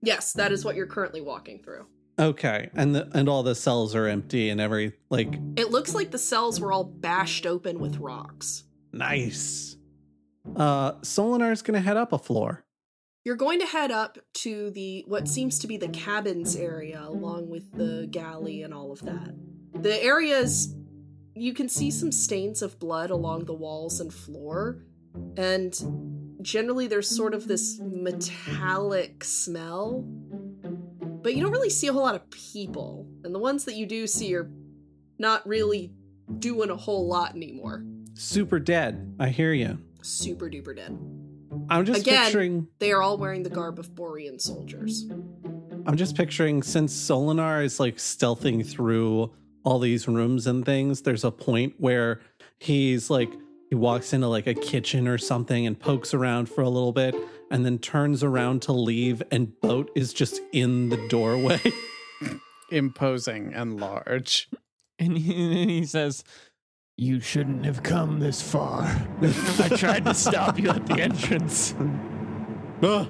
Yes, 0.03 0.33
that 0.35 0.53
is 0.53 0.65
what 0.65 0.77
you're 0.77 0.87
currently 0.87 1.21
walking 1.21 1.63
through. 1.63 1.87
Okay, 2.19 2.71
and 2.75 2.95
the, 2.95 3.11
and 3.13 3.29
all 3.29 3.43
the 3.43 3.55
cells 3.55 3.95
are 3.95 4.07
empty 4.07 4.49
and 4.49 4.61
every 4.61 4.95
like 5.11 5.39
It 5.57 5.71
looks 5.71 5.95
like 5.95 6.11
the 6.11 6.19
cells 6.19 6.61
were 6.61 6.73
all 6.73 6.85
bashed 6.85 7.45
open 7.47 7.79
with 7.79 7.99
rocks. 7.99 8.65
nice. 8.93 9.77
Uh 10.55 10.93
Solinar's 11.01 11.61
gonna 11.63 11.81
head 11.81 11.97
up 11.97 12.13
a 12.13 12.19
floor. 12.19 12.65
You're 13.25 13.37
going 13.37 13.59
to 13.59 13.67
head 13.67 13.91
up 13.91 14.19
to 14.35 14.71
the 14.71 15.05
what 15.09 15.27
seems 15.29 15.59
to 15.59 15.67
be 15.67 15.77
the 15.77 15.89
cabins 15.89 16.55
area 16.57 17.03
along 17.05 17.51
with 17.51 17.73
the 17.73 18.07
galley 18.11 18.63
and 18.63 18.73
all 18.73 18.93
of 18.93 19.03
that. 19.03 19.35
The 19.75 20.03
areas 20.03 20.75
you 21.35 21.53
can 21.53 21.69
see 21.69 21.91
some 21.91 22.13
stains 22.13 22.63
of 22.63 22.79
blood 22.79 23.11
along 23.11 23.45
the 23.45 23.53
walls 23.53 24.01
and 24.01 24.15
floor 24.15 24.85
and 25.37 26.39
generally 26.41 26.87
there's 26.87 27.15
sort 27.15 27.35
of 27.35 27.49
this 27.49 27.79
metallic 27.83 29.25
smell. 29.25 30.07
But 31.27 31.35
you 31.35 31.43
don't 31.43 31.51
really 31.51 31.71
see 31.71 31.89
a 31.89 31.93
whole 31.93 32.05
lot 32.05 32.15
of 32.15 32.31
people. 32.31 33.05
And 33.25 33.35
the 33.35 33.41
ones 33.41 33.65
that 33.65 33.75
you 33.75 33.85
do 33.85 34.07
see 34.07 34.33
are 34.37 34.49
not 35.19 35.45
really 35.45 35.91
doing 36.39 36.71
a 36.71 36.77
whole 36.77 37.09
lot 37.09 37.35
anymore. 37.35 37.85
Super 38.15 38.61
dead. 38.61 39.17
I 39.19 39.31
hear 39.31 39.53
you. 39.53 39.77
Super 40.03 40.49
duper 40.49 40.77
dead. 40.77 40.97
I'm 41.69 41.85
just 41.85 42.03
Again- 42.03 42.27
picturing 42.27 42.69
They 42.79 42.93
are 42.93 43.03
all 43.03 43.19
wearing 43.19 43.43
the 43.43 43.51
garb 43.51 43.81
of 43.81 43.93
Borean 43.93 44.41
soldiers. 44.41 45.05
I'm 45.85 45.97
just 45.97 46.15
picturing 46.15 46.63
since 46.63 46.95
Solinar 46.95 47.65
is 47.65 47.81
like 47.81 47.97
stealthing 47.97 48.65
through 48.65 49.33
all 49.65 49.81
these 49.81 50.07
rooms 50.07 50.47
and 50.47 50.65
things, 50.65 51.03
there's 51.03 51.25
a 51.25 51.33
point 51.33 51.75
where 51.79 52.21
he's 52.61 53.11
like 53.11 53.33
he 53.69 53.75
walks 53.75 54.13
into 54.13 54.29
like 54.29 54.47
a 54.47 54.55
kitchen 54.55 55.09
or 55.09 55.19
something 55.19 55.67
and 55.67 55.77
pokes 55.77 56.15
around 56.15 56.49
for 56.49 56.63
a 56.63 56.69
little 56.69 56.93
bit 56.93 57.17
and 57.51 57.65
then 57.65 57.79
turns 57.79 58.23
around 58.23 58.63
to 58.63 58.73
leave 58.73 59.23
and 59.31 59.61
boat 59.61 59.91
is 59.95 60.13
just 60.13 60.41
in 60.53 60.89
the 60.89 61.09
doorway. 61.09 61.61
Imposing 62.71 63.55
and 63.55 63.79
large. 63.79 64.49
And 64.99 65.17
he, 65.19 65.61
and 65.61 65.71
he 65.71 65.85
says, 65.85 66.25
"You 66.97 67.21
shouldn't 67.21 67.65
have 67.65 67.83
come 67.83 68.19
this 68.19 68.43
far. 68.43 68.83
I 69.23 69.69
tried 69.77 70.05
to 70.07 70.15
stop 70.15 70.59
you 70.59 70.71
at 70.71 70.87
the 70.87 71.01
entrance." 71.01 71.75
Ah. 72.83 73.09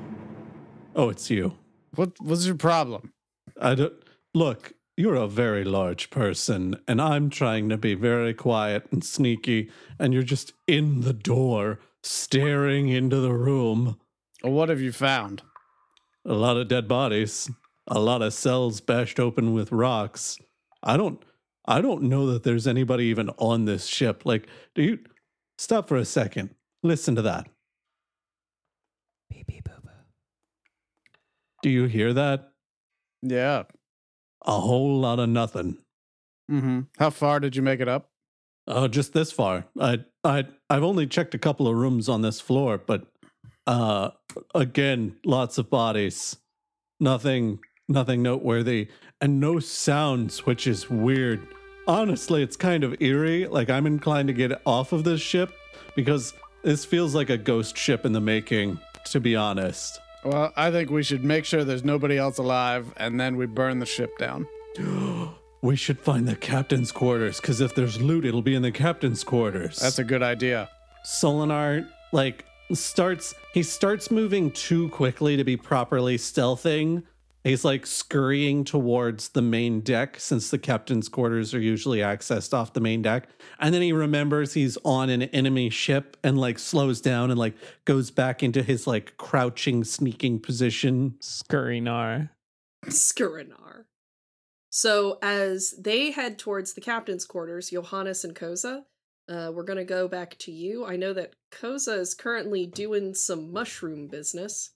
oh, 0.94 1.08
it's 1.08 1.28
you. 1.28 1.58
What 1.96 2.20
was 2.20 2.46
your 2.46 2.54
problem? 2.54 3.12
I 3.60 3.74
don't 3.74 3.94
look, 4.32 4.74
you're 4.96 5.16
a 5.16 5.26
very 5.26 5.64
large 5.64 6.08
person, 6.08 6.76
and 6.86 7.02
I'm 7.02 7.30
trying 7.30 7.68
to 7.70 7.76
be 7.76 7.94
very 7.94 8.32
quiet 8.32 8.86
and 8.92 9.02
sneaky, 9.02 9.70
and 9.98 10.14
you're 10.14 10.22
just 10.22 10.52
in 10.66 11.00
the 11.00 11.12
door, 11.12 11.80
staring 12.02 12.88
into 12.88 13.16
the 13.16 13.32
room. 13.32 13.98
What 14.46 14.68
have 14.68 14.80
you 14.80 14.92
found? 14.92 15.42
A 16.24 16.32
lot 16.32 16.56
of 16.56 16.68
dead 16.68 16.86
bodies, 16.86 17.50
a 17.88 17.98
lot 17.98 18.22
of 18.22 18.32
cells 18.32 18.80
bashed 18.80 19.18
open 19.18 19.52
with 19.52 19.72
rocks. 19.72 20.38
I 20.82 20.96
don't 20.96 21.22
I 21.66 21.80
don't 21.80 22.04
know 22.04 22.26
that 22.28 22.44
there's 22.44 22.66
anybody 22.66 23.06
even 23.06 23.30
on 23.38 23.64
this 23.64 23.86
ship. 23.86 24.22
Like, 24.24 24.46
do 24.74 24.82
you 24.82 24.98
stop 25.58 25.88
for 25.88 25.96
a 25.96 26.04
second? 26.04 26.50
Listen 26.84 27.16
to 27.16 27.22
that. 27.22 27.48
Beep 29.30 29.48
beep 29.48 29.64
boo 29.64 29.72
boo. 29.82 29.90
Do 31.62 31.70
you 31.70 31.86
hear 31.86 32.12
that? 32.12 32.52
Yeah. 33.22 33.64
A 34.44 34.60
whole 34.60 35.00
lot 35.00 35.18
of 35.18 35.28
nothing. 35.28 35.78
Mm-hmm. 36.48 36.82
How 36.98 37.10
far 37.10 37.40
did 37.40 37.56
you 37.56 37.62
make 37.62 37.80
it 37.80 37.88
up? 37.88 38.10
Oh, 38.68 38.86
just 38.86 39.12
this 39.12 39.32
far. 39.32 39.66
I 39.80 40.04
I 40.22 40.46
I've 40.70 40.84
only 40.84 41.08
checked 41.08 41.34
a 41.34 41.38
couple 41.38 41.66
of 41.66 41.74
rooms 41.74 42.08
on 42.08 42.22
this 42.22 42.40
floor, 42.40 42.78
but 42.78 43.06
uh 43.66 44.10
again, 44.54 45.16
lots 45.24 45.58
of 45.58 45.70
bodies. 45.70 46.36
Nothing 47.00 47.58
nothing 47.88 48.22
noteworthy 48.22 48.88
and 49.20 49.40
no 49.40 49.58
sounds, 49.60 50.44
which 50.46 50.66
is 50.66 50.90
weird. 50.90 51.46
Honestly, 51.86 52.42
it's 52.42 52.56
kind 52.56 52.84
of 52.84 53.00
eerie. 53.00 53.46
Like 53.46 53.70
I'm 53.70 53.86
inclined 53.86 54.28
to 54.28 54.34
get 54.34 54.60
off 54.66 54.92
of 54.92 55.04
this 55.04 55.20
ship 55.20 55.52
because 55.94 56.34
this 56.62 56.84
feels 56.84 57.14
like 57.14 57.30
a 57.30 57.38
ghost 57.38 57.76
ship 57.76 58.04
in 58.04 58.12
the 58.12 58.20
making, 58.20 58.78
to 59.06 59.20
be 59.20 59.36
honest. 59.36 60.00
Well, 60.24 60.52
I 60.56 60.72
think 60.72 60.90
we 60.90 61.04
should 61.04 61.22
make 61.22 61.44
sure 61.44 61.62
there's 61.62 61.84
nobody 61.84 62.18
else 62.18 62.38
alive, 62.38 62.92
and 62.96 63.20
then 63.20 63.36
we 63.36 63.46
burn 63.46 63.78
the 63.78 63.86
ship 63.86 64.16
down. 64.18 64.46
We 65.62 65.74
should 65.74 65.98
find 65.98 66.28
the 66.28 66.36
captain's 66.36 66.92
quarters, 66.92 67.40
because 67.40 67.60
if 67.60 67.74
there's 67.74 68.00
loot, 68.00 68.24
it'll 68.24 68.42
be 68.42 68.54
in 68.54 68.62
the 68.62 68.70
captain's 68.70 69.24
quarters. 69.24 69.78
That's 69.78 69.98
a 69.98 70.04
good 70.04 70.22
idea. 70.22 70.68
Solinar 71.04 71.88
like 72.12 72.44
starts 72.72 73.34
he 73.52 73.62
starts 73.62 74.10
moving 74.10 74.50
too 74.50 74.88
quickly 74.88 75.36
to 75.36 75.44
be 75.44 75.56
properly 75.56 76.16
stealthing. 76.16 77.04
He's 77.44 77.64
like 77.64 77.86
scurrying 77.86 78.64
towards 78.64 79.28
the 79.28 79.42
main 79.42 79.80
deck 79.80 80.18
since 80.18 80.50
the 80.50 80.58
captain's 80.58 81.08
quarters 81.08 81.54
are 81.54 81.60
usually 81.60 82.00
accessed 82.00 82.52
off 82.52 82.72
the 82.72 82.80
main 82.80 83.02
deck. 83.02 83.28
And 83.60 83.72
then 83.72 83.82
he 83.82 83.92
remembers 83.92 84.54
he's 84.54 84.76
on 84.84 85.10
an 85.10 85.22
enemy 85.22 85.70
ship 85.70 86.16
and 86.24 86.36
like 86.38 86.58
slows 86.58 87.00
down 87.00 87.30
and 87.30 87.38
like 87.38 87.54
goes 87.84 88.10
back 88.10 88.42
into 88.42 88.64
his 88.64 88.88
like 88.88 89.16
crouching 89.16 89.84
sneaking 89.84 90.40
position. 90.40 91.14
Scurrynar. 91.20 92.30
Skurinar. 92.86 93.84
So 94.70 95.18
as 95.22 95.74
they 95.78 96.10
head 96.10 96.40
towards 96.40 96.74
the 96.74 96.80
captain's 96.80 97.24
quarters, 97.24 97.70
Johannes 97.70 98.24
and 98.24 98.34
Koza, 98.34 98.86
uh, 99.28 99.50
we're 99.54 99.64
gonna 99.64 99.84
go 99.84 100.08
back 100.08 100.36
to 100.38 100.52
you. 100.52 100.84
I 100.86 100.96
know 100.96 101.12
that 101.12 101.34
Koza 101.50 101.98
is 101.98 102.14
currently 102.14 102.66
doing 102.66 103.14
some 103.14 103.52
mushroom 103.52 104.08
business. 104.08 104.70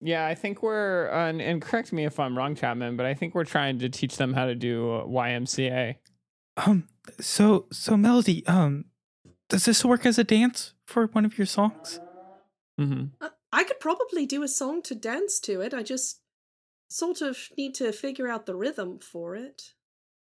Yeah, 0.00 0.26
I 0.26 0.34
think 0.34 0.62
we're, 0.62 1.10
uh, 1.10 1.28
and, 1.28 1.42
and 1.42 1.60
correct 1.60 1.92
me 1.92 2.06
if 2.06 2.18
I'm 2.18 2.36
wrong, 2.36 2.54
Chapman, 2.54 2.96
but 2.96 3.04
I 3.04 3.12
think 3.12 3.34
we're 3.34 3.44
trying 3.44 3.78
to 3.80 3.90
teach 3.90 4.16
them 4.16 4.32
how 4.32 4.46
to 4.46 4.54
do 4.54 4.92
uh, 4.92 5.04
YMCA. 5.04 5.96
Um. 6.56 6.88
So 7.20 7.66
so 7.70 7.96
Melody. 7.96 8.46
Um. 8.46 8.86
Does 9.48 9.64
this 9.64 9.84
work 9.84 10.06
as 10.06 10.18
a 10.18 10.24
dance 10.24 10.74
for 10.86 11.06
one 11.08 11.24
of 11.24 11.36
your 11.36 11.46
songs? 11.46 11.98
Mm-hmm. 12.80 13.06
Uh, 13.20 13.30
I 13.52 13.64
could 13.64 13.80
probably 13.80 14.24
do 14.24 14.42
a 14.44 14.48
song 14.48 14.80
to 14.82 14.94
dance 14.94 15.40
to 15.40 15.60
it. 15.60 15.74
I 15.74 15.82
just 15.82 16.20
sort 16.88 17.20
of 17.20 17.48
need 17.58 17.74
to 17.76 17.92
figure 17.92 18.28
out 18.28 18.46
the 18.46 18.54
rhythm 18.54 18.98
for 18.98 19.34
it. 19.34 19.74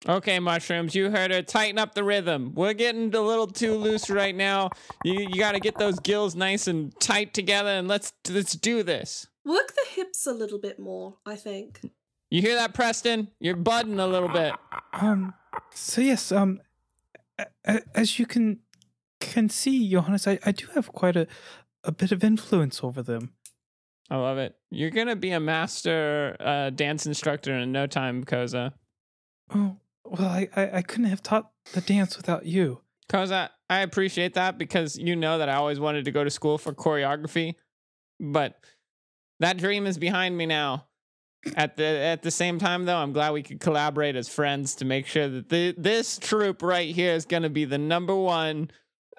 Okay, 0.08 0.38
mushrooms, 0.38 0.94
you 0.94 1.10
heard 1.10 1.32
her. 1.32 1.42
Tighten 1.42 1.78
up 1.78 1.94
the 1.94 2.04
rhythm. 2.04 2.52
We're 2.54 2.74
getting 2.74 3.12
a 3.14 3.20
little 3.20 3.46
too 3.48 3.74
loose 3.74 4.08
right 4.08 4.34
now. 4.34 4.70
You 5.04 5.14
you 5.20 5.36
got 5.40 5.52
to 5.52 5.60
get 5.60 5.78
those 5.78 5.98
gills 5.98 6.36
nice 6.36 6.68
and 6.68 6.98
tight 7.00 7.34
together, 7.34 7.70
and 7.70 7.88
let's 7.88 8.12
let's 8.28 8.52
do 8.54 8.82
this. 8.84 9.26
Work 9.44 9.74
the 9.74 9.94
hips 9.94 10.26
a 10.26 10.32
little 10.32 10.58
bit 10.60 10.78
more, 10.78 11.16
I 11.26 11.34
think. 11.36 11.80
You 12.30 12.40
hear 12.40 12.54
that, 12.56 12.72
Preston? 12.74 13.28
You're 13.40 13.56
budding 13.56 13.98
a 13.98 14.06
little 14.06 14.28
bit. 14.28 14.54
Um. 14.92 15.34
So 15.74 16.00
yes. 16.00 16.30
Um. 16.30 16.60
a- 17.38 17.46
a- 17.64 17.82
As 17.94 18.18
you 18.18 18.26
can 18.26 18.60
can 19.20 19.48
see, 19.48 19.90
Johannes, 19.90 20.28
I, 20.28 20.38
I 20.44 20.52
do 20.52 20.66
have 20.74 20.92
quite 20.92 21.16
a 21.16 21.26
a 21.82 21.90
bit 21.90 22.12
of 22.12 22.22
influence 22.22 22.82
over 22.84 23.02
them. 23.02 23.32
I 24.08 24.16
love 24.18 24.38
it. 24.38 24.54
You're 24.70 24.90
gonna 24.90 25.16
be 25.16 25.32
a 25.32 25.40
master 25.40 26.36
uh, 26.38 26.70
dance 26.70 27.06
instructor 27.06 27.52
in 27.56 27.72
no 27.72 27.88
time, 27.88 28.22
Koza. 28.24 28.72
Oh 29.52 29.76
well, 30.10 30.28
I, 30.28 30.48
I 30.54 30.70
I 30.78 30.82
couldn't 30.82 31.06
have 31.06 31.22
taught 31.22 31.50
the 31.72 31.80
dance 31.80 32.16
without 32.16 32.46
you. 32.46 32.80
Cause 33.08 33.30
I 33.30 33.48
I 33.70 33.80
appreciate 33.80 34.34
that 34.34 34.58
because 34.58 34.98
you 34.98 35.16
know 35.16 35.38
that 35.38 35.48
I 35.48 35.54
always 35.54 35.80
wanted 35.80 36.04
to 36.06 36.10
go 36.10 36.24
to 36.24 36.30
school 36.30 36.58
for 36.58 36.72
choreography, 36.72 37.54
but 38.20 38.58
that 39.40 39.58
dream 39.58 39.86
is 39.86 39.98
behind 39.98 40.36
me 40.36 40.46
now. 40.46 40.86
At 41.54 41.76
the 41.76 41.84
at 41.84 42.22
the 42.22 42.30
same 42.30 42.58
time, 42.58 42.84
though, 42.86 42.96
I'm 42.96 43.12
glad 43.12 43.32
we 43.32 43.42
could 43.42 43.60
collaborate 43.60 44.16
as 44.16 44.28
friends 44.28 44.74
to 44.76 44.84
make 44.84 45.06
sure 45.06 45.28
that 45.28 45.48
the, 45.48 45.74
this 45.78 46.18
troop 46.18 46.62
right 46.62 46.92
here 46.92 47.14
is 47.14 47.24
going 47.24 47.44
to 47.44 47.50
be 47.50 47.64
the 47.64 47.78
number 47.78 48.16
one 48.16 48.70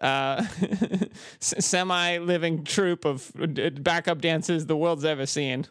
uh, 0.02 0.45
semi 1.39 2.17
living 2.17 2.65
troop 2.65 3.06
of 3.06 3.32
backup 3.82 4.19
dances 4.19 4.65
the 4.65 4.76
world's 4.76 5.06
ever 5.06 5.26
seen. 5.26 5.67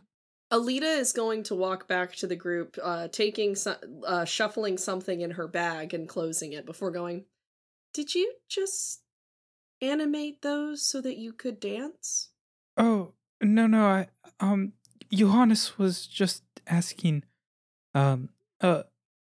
Alita 0.52 0.98
is 0.98 1.12
going 1.12 1.42
to 1.44 1.54
walk 1.54 1.88
back 1.88 2.14
to 2.16 2.26
the 2.26 2.36
group, 2.36 2.78
uh, 2.82 3.08
taking, 3.08 3.54
so- 3.56 3.76
uh, 4.06 4.24
shuffling 4.24 4.78
something 4.78 5.20
in 5.20 5.32
her 5.32 5.48
bag 5.48 5.92
and 5.92 6.08
closing 6.08 6.52
it 6.52 6.64
before 6.64 6.90
going. 6.90 7.24
Did 7.92 8.14
you 8.14 8.34
just 8.48 9.02
animate 9.80 10.42
those 10.42 10.86
so 10.86 11.00
that 11.00 11.16
you 11.16 11.32
could 11.32 11.60
dance? 11.60 12.30
Oh 12.76 13.12
no 13.42 13.66
no 13.66 13.86
I 13.86 14.08
um 14.40 14.72
Johannes 15.12 15.78
was 15.78 16.06
just 16.06 16.42
asking 16.66 17.24
um 17.94 18.30
uh 18.60 18.84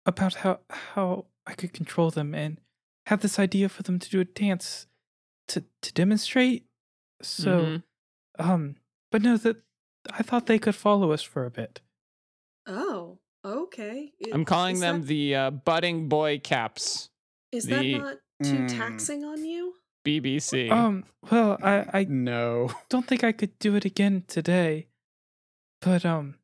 about 0.06 0.34
how 0.34 0.60
how 0.70 1.26
I 1.46 1.52
could 1.54 1.72
control 1.72 2.10
them 2.10 2.34
and 2.34 2.60
had 3.06 3.20
this 3.20 3.38
idea 3.38 3.68
for 3.68 3.82
them 3.82 3.98
to 3.98 4.08
do 4.10 4.20
a 4.20 4.24
dance 4.24 4.86
to 5.48 5.64
to 5.82 5.92
demonstrate. 5.92 6.66
So 7.22 7.50
Mhm. 7.50 7.82
um 8.38 8.76
but 9.10 9.22
no 9.22 9.36
that 9.38 9.56
I 10.12 10.22
thought 10.22 10.46
they 10.46 10.58
could 10.58 10.74
follow 10.74 11.12
us 11.12 11.22
for 11.22 11.44
a 11.44 11.50
bit. 11.50 11.80
Oh, 12.66 13.18
okay. 13.44 14.12
I- 14.26 14.30
I'm 14.32 14.44
calling 14.44 14.80
them 14.80 15.00
that- 15.00 15.06
the 15.06 15.34
uh, 15.34 15.50
budding 15.50 16.08
boy 16.08 16.38
caps, 16.38 17.10
Is 17.52 17.66
that 17.66 17.80
the- 17.82 17.98
not 17.98 18.16
too 18.42 18.58
Mm. 18.58 18.68
taxing 18.68 19.24
on 19.24 19.44
you? 19.44 19.74
BBC. 20.04 20.70
Um 20.70 21.04
well 21.30 21.58
I 21.62 22.00
I 22.00 22.04
No. 22.04 22.70
don't 22.88 23.06
think 23.06 23.22
I 23.24 23.32
could 23.32 23.58
do 23.58 23.74
it 23.74 23.84
again 23.84 24.24
today. 24.28 24.86
But 25.82 26.06
um 26.06 26.38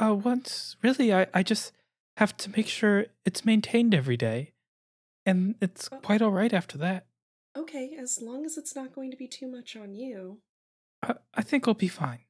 uh 0.00 0.14
once 0.14 0.76
really 0.82 1.12
I, 1.12 1.26
I 1.34 1.42
just 1.42 1.72
have 2.16 2.36
to 2.38 2.50
make 2.56 2.68
sure 2.68 3.06
it's 3.26 3.44
maintained 3.44 3.94
every 3.94 4.16
day. 4.16 4.52
And 5.26 5.56
it's 5.60 5.88
Oh. 5.92 5.98
quite 5.98 6.22
all 6.22 6.30
right 6.30 6.52
after 6.54 6.78
that. 6.78 7.06
Okay, 7.56 7.94
as 7.98 8.22
long 8.22 8.46
as 8.46 8.56
it's 8.56 8.74
not 8.76 8.94
going 8.94 9.10
to 9.10 9.16
be 9.16 9.26
too 9.28 9.48
much 9.48 9.74
on 9.76 9.92
you. 9.94 10.40
I, 11.02 11.14
I 11.34 11.42
think 11.42 11.66
I'll 11.66 11.74
be 11.74 11.88
fine. 11.88 12.20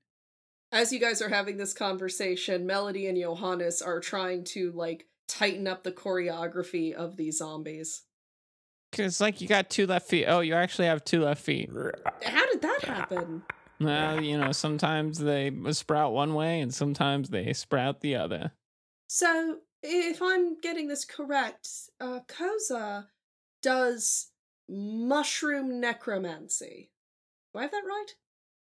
As 0.72 0.92
you 0.92 0.98
guys 0.98 1.22
are 1.22 1.29
having 1.29 1.57
this 1.57 1.72
conversation, 1.72 2.66
Melody 2.66 3.07
and 3.07 3.18
Johannes 3.18 3.81
are 3.83 4.00
trying 4.00 4.44
to 4.44 4.72
like 4.72 5.07
tighten 5.29 5.66
up 5.66 5.83
the 5.83 5.92
choreography 5.92 6.92
of 6.92 7.16
these 7.16 7.38
zombies. 7.38 8.02
Cause 8.92 9.20
like 9.20 9.40
you 9.40 9.48
got 9.48 9.68
two 9.68 9.87
left 9.87 10.09
feet. 10.09 10.26
Oh, 10.26 10.40
you 10.40 10.55
actually 10.55 10.87
have 10.87 11.05
two 11.05 11.22
left 11.22 11.42
feet. 11.42 11.70
How 12.24 12.46
did 12.50 12.62
that 12.62 12.83
happen? 12.83 13.42
Well, 13.79 14.22
you 14.22 14.38
know, 14.38 14.52
sometimes 14.52 15.18
they 15.18 15.52
sprout 15.72 16.12
one 16.12 16.35
way 16.35 16.61
and 16.61 16.72
sometimes 16.72 17.29
they 17.29 17.52
sprout 17.52 18.00
the 18.00 18.16
other. 18.16 18.52
So, 19.09 19.59
if 19.83 20.22
I'm 20.22 20.59
getting 20.61 20.88
this 20.88 21.05
correct, 21.05 21.68
uh, 22.00 22.20
Koza 22.26 23.07
does 23.62 24.31
mushroom 24.68 25.81
necromancy. 25.81 26.90
Do 27.52 27.59
I 27.59 27.62
have 27.62 27.70
that 27.70 27.85
right? 27.87 28.14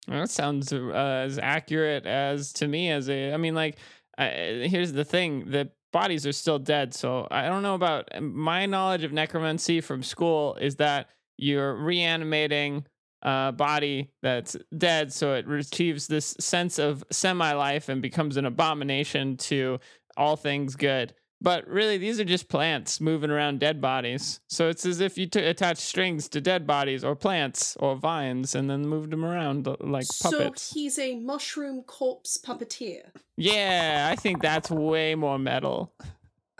That 0.08 0.30
sounds 0.30 0.72
uh, 0.72 1.24
as 1.26 1.40
accurate 1.40 2.06
as 2.06 2.54
to 2.54 2.68
me 2.68 2.92
as 2.92 3.10
a. 3.10 3.34
I 3.34 3.38
mean, 3.38 3.56
like, 3.56 3.78
I, 4.18 4.68
here's 4.70 4.94
the 4.94 5.06
thing: 5.06 5.50
the 5.50 5.70
bodies 5.92 6.26
are 6.28 6.34
still 6.34 6.60
dead. 6.60 6.94
So 6.94 7.28
I 7.32 7.48
don't 7.48 7.64
know 7.64 7.76
about 7.76 8.10
my 8.22 8.66
knowledge 8.66 9.04
of 9.04 9.14
necromancy 9.14 9.82
from 9.82 10.04
school 10.04 10.56
is 10.56 10.76
that 10.76 11.08
you're 11.38 11.76
reanimating 11.76 12.86
a 13.22 13.52
body 13.52 14.12
that's 14.22 14.56
dead, 14.78 15.12
so 15.12 15.34
it 15.34 15.50
achieves 15.50 16.08
this 16.08 16.36
sense 16.40 16.78
of 16.80 17.04
semi-life 17.12 17.90
and 17.90 18.02
becomes 18.02 18.38
an 18.38 18.46
abomination 18.46 19.38
to 19.38 19.80
all 20.16 20.36
things 20.36 20.76
good. 20.76 21.14
But 21.42 21.68
really, 21.68 21.98
these 21.98 22.20
are 22.20 22.26
just 22.26 22.48
plants 22.48 23.00
moving 23.00 23.30
around 23.30 23.60
dead 23.60 23.82
bodies. 23.82 24.40
So 24.48 24.70
it's 24.70 24.86
as 24.86 25.00
if 25.00 25.18
you 25.18 25.28
t- 25.28 25.40
attach 25.40 25.78
strings 25.78 26.28
to 26.30 26.42
dead 26.42 26.66
bodies 26.66 27.04
or 27.04 27.16
plants 27.16 27.76
or 27.80 27.96
vines 27.96 28.56
and 28.56 28.70
then 28.70 28.88
moved 28.88 29.12
them 29.12 29.24
around 29.24 29.68
uh, 29.68 29.76
like 29.80 30.08
puppets. 30.22 30.62
So 30.64 30.74
he's 30.74 30.98
a 30.98 31.16
mushroom 31.16 31.84
corpse 31.84 32.38
puppeteer. 32.44 33.12
Yeah, 33.38 34.08
I 34.12 34.16
think 34.16 34.42
that's 34.42 34.72
way 34.72 35.14
more 35.16 35.38
metal. 35.38 35.94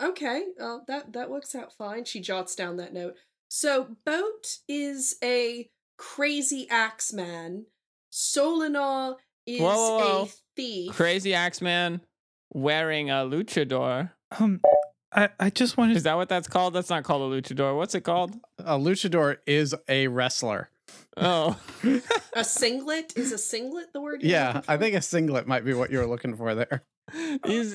Okay, 0.02 0.44
uh, 0.62 0.80
that 0.88 1.14
that 1.14 1.30
works 1.30 1.56
out 1.56 1.72
fine. 1.74 2.04
She 2.04 2.20
jots 2.20 2.54
down 2.54 2.78
that 2.78 2.94
note. 2.94 3.16
So 3.48 3.96
Boat 4.06 4.58
is 4.68 5.16
a 5.24 5.70
crazy 5.98 6.68
axe 6.70 7.14
man. 7.14 7.66
Solinar 8.12 9.16
is 9.46 9.62
Whoa, 9.62 9.68
whoa, 9.70 9.98
whoa. 9.98 10.24
a 10.24 10.30
thief. 10.56 10.94
Crazy 10.94 11.34
Axeman 11.34 12.02
wearing 12.54 13.10
a 13.10 13.16
luchador. 13.16 14.12
Um 14.40 14.62
I, 15.12 15.30
I 15.40 15.50
just 15.50 15.78
wanted 15.78 15.96
Is 15.96 16.04
that 16.04 16.16
what 16.18 16.28
that's 16.28 16.48
called? 16.48 16.74
That's 16.74 16.90
not 16.90 17.04
called 17.06 17.32
a 17.32 17.42
luchador. 17.42 17.78
What's 17.78 17.96
it 17.96 18.02
called? 18.02 18.36
A 18.60 18.78
luchador 18.78 19.38
is 19.48 19.74
a 19.88 20.08
wrestler. 20.08 20.70
Oh, 21.16 21.58
A 22.34 22.44
singlet 22.44 23.14
is 23.16 23.32
a 23.32 23.38
singlet 23.38 23.94
the 23.94 24.02
word? 24.02 24.22
you're 24.22 24.32
Yeah, 24.32 24.62
I 24.68 24.76
think 24.76 24.94
a 24.96 25.02
singlet 25.02 25.48
might 25.48 25.64
be 25.64 25.74
what 25.74 25.90
you 25.90 26.00
were 26.00 26.06
looking 26.06 26.36
for 26.36 26.54
there. 26.54 26.84
he's 27.46 27.74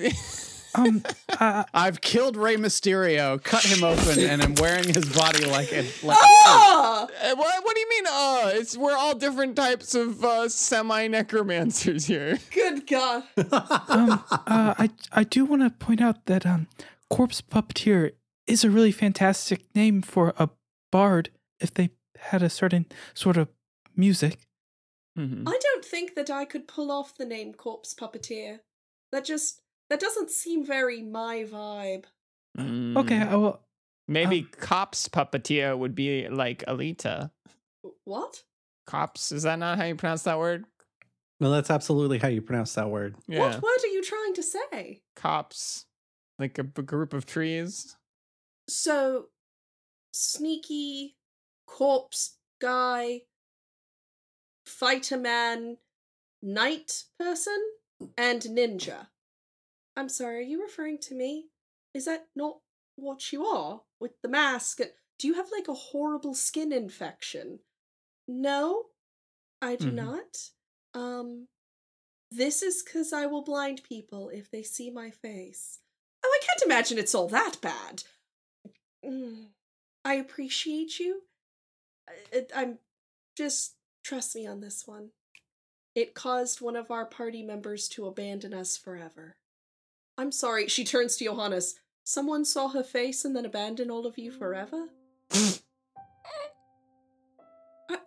Um, 0.75 1.03
uh, 1.39 1.65
I've 1.75 2.01
killed 2.01 2.37
Rey 2.37 2.57
Mysterio, 2.57 3.43
cut 3.43 3.65
him 3.65 3.83
open, 3.85 4.21
and 4.21 4.43
am 4.43 4.55
wearing 4.55 4.85
his 4.93 5.09
body 5.15 5.45
like 5.47 5.73
a 5.73 5.83
like. 6.03 6.17
Ah! 6.21 7.05
Uh, 7.05 7.35
what, 7.35 7.65
what 7.65 7.75
do 7.75 7.81
you 7.81 7.89
mean? 7.91 8.05
Uh, 8.07 8.51
it's 8.55 8.77
we're 8.77 8.97
all 8.97 9.15
different 9.15 9.57
types 9.57 9.95
of 9.95 10.25
uh, 10.25 10.49
semi 10.49 11.09
necromancers 11.09 12.07
here. 12.07 12.39
Good 12.53 12.87
God. 12.87 13.25
um, 13.89 14.25
uh, 14.31 14.75
I 14.79 14.91
I 15.13 15.25
do 15.25 15.45
want 15.45 15.63
to 15.63 15.71
point 15.71 16.01
out 16.01 16.27
that 16.27 16.47
um, 16.47 16.69
corpse 17.09 17.41
puppeteer 17.41 18.13
is 18.47 18.65
a 18.65 18.71
really 18.71 18.93
fantastic 18.93 19.63
name 19.75 20.03
for 20.03 20.35
a 20.39 20.51
bard 20.93 21.31
if 21.59 21.73
they 21.75 21.91
had 22.19 22.43
a 22.43 22.51
certain 22.51 22.87
sort 23.15 23.37
of 23.37 23.49
music. 23.97 24.39
Mhm. 25.19 25.43
I 25.47 25.59
don't 25.61 25.85
think 25.85 26.15
that 26.15 26.31
I 26.31 26.45
could 26.45 26.69
pull 26.69 26.91
off 26.91 27.17
the 27.17 27.25
name 27.25 27.53
Corpse 27.55 27.95
Puppeteer. 27.95 28.61
That 29.13 29.25
just 29.25 29.60
that 29.91 30.01
doesn't 30.01 30.31
seem 30.31 30.65
very 30.65 31.03
my 31.03 31.45
vibe. 31.51 32.05
Mm. 32.59 32.97
Okay, 32.97 33.19
I 33.19 33.35
will. 33.35 33.61
Maybe 34.09 34.43
cops 34.43 35.09
puppeteer 35.09 35.79
would 35.79 35.95
be 35.95 36.29
like 36.29 36.65
Alita. 36.67 37.31
What? 38.05 38.43
Cops, 38.87 39.31
is 39.31 39.45
that 39.45 39.59
not 39.59 39.79
how 39.79 39.85
you 39.85 39.95
pronounce 39.95 40.25
that 40.25 40.39
word? 40.39 40.65
No, 41.39 41.51
that's 41.51 41.71
absolutely 41.71 42.19
how 42.19 42.29
you 42.29 42.43
pronounce 42.43 42.75
that 42.75 42.91
word. 42.91 43.15
Yeah. 43.29 43.41
What 43.41 43.63
word 43.63 43.79
are 43.85 43.87
you 43.87 44.03
trying 44.03 44.35
to 44.35 44.43
say? 44.43 45.03
Cops. 45.15 45.87
Like 46.39 46.59
a 46.59 46.65
group 46.65 47.13
of 47.13 47.25
trees. 47.25 47.97
So, 48.69 49.27
sneaky 50.13 51.17
corpse 51.67 52.37
guy, 52.61 53.23
fighter 54.67 55.17
man, 55.17 55.77
knight 56.43 57.05
person, 57.19 57.59
and 58.19 58.43
ninja. 58.43 59.07
I'm 60.01 60.09
sorry, 60.09 60.39
are 60.39 60.41
you 60.41 60.63
referring 60.63 60.97
to 61.03 61.15
me? 61.15 61.49
Is 61.93 62.07
that 62.07 62.27
not 62.35 62.61
what 62.97 63.33
you 63.33 63.45
are 63.45 63.83
with 64.01 64.13
the 64.23 64.31
mask? 64.31 64.81
Do 65.19 65.29
you 65.29 65.35
have 65.35 65.51
like 65.53 65.69
a 65.69 65.75
horrible 65.75 66.33
skin 66.33 66.73
infection? 66.73 67.59
No, 68.27 68.87
I 69.61 69.77
do 69.77 69.91
Mhm. 69.91 69.95
not. 69.95 70.51
Um, 70.95 71.49
this 72.31 72.63
is 72.63 72.83
because 72.83 73.13
I 73.13 73.27
will 73.27 73.43
blind 73.43 73.83
people 73.83 74.31
if 74.31 74.51
they 74.51 74.63
see 74.63 74.91
my 74.91 75.11
face. 75.11 75.81
Oh, 76.25 76.29
I 76.41 76.47
can't 76.47 76.63
imagine 76.63 76.97
it's 76.97 77.15
all 77.15 77.29
that 77.29 77.61
bad. 77.61 78.05
Mm, 79.05 79.53
I 80.03 80.15
appreciate 80.15 80.99
you. 80.99 81.29
I- 82.09 82.47
I'm 82.55 82.79
just 83.37 83.77
trust 84.03 84.35
me 84.35 84.47
on 84.47 84.61
this 84.61 84.87
one. 84.87 85.13
It 85.95 86.15
caused 86.15 86.63
one 86.63 86.77
of 86.77 86.91
our 86.91 87.05
party 87.05 87.43
members 87.43 87.87
to 87.91 88.07
abandon 88.07 88.55
us 88.55 88.79
forever. 88.79 89.37
I'm 90.21 90.33
sorry. 90.33 90.69
She 90.69 90.85
turns 90.85 91.17
to 91.17 91.25
Johannes. 91.25 91.81
Someone 92.05 92.45
saw 92.45 92.69
her 92.69 92.83
face 92.83 93.25
and 93.25 93.35
then 93.35 93.47
abandoned 93.47 93.91
all 93.91 94.07
of 94.07 94.19
you 94.19 94.31
forever? 94.31 94.89
I, 95.33 95.57
I'm, 97.89 97.99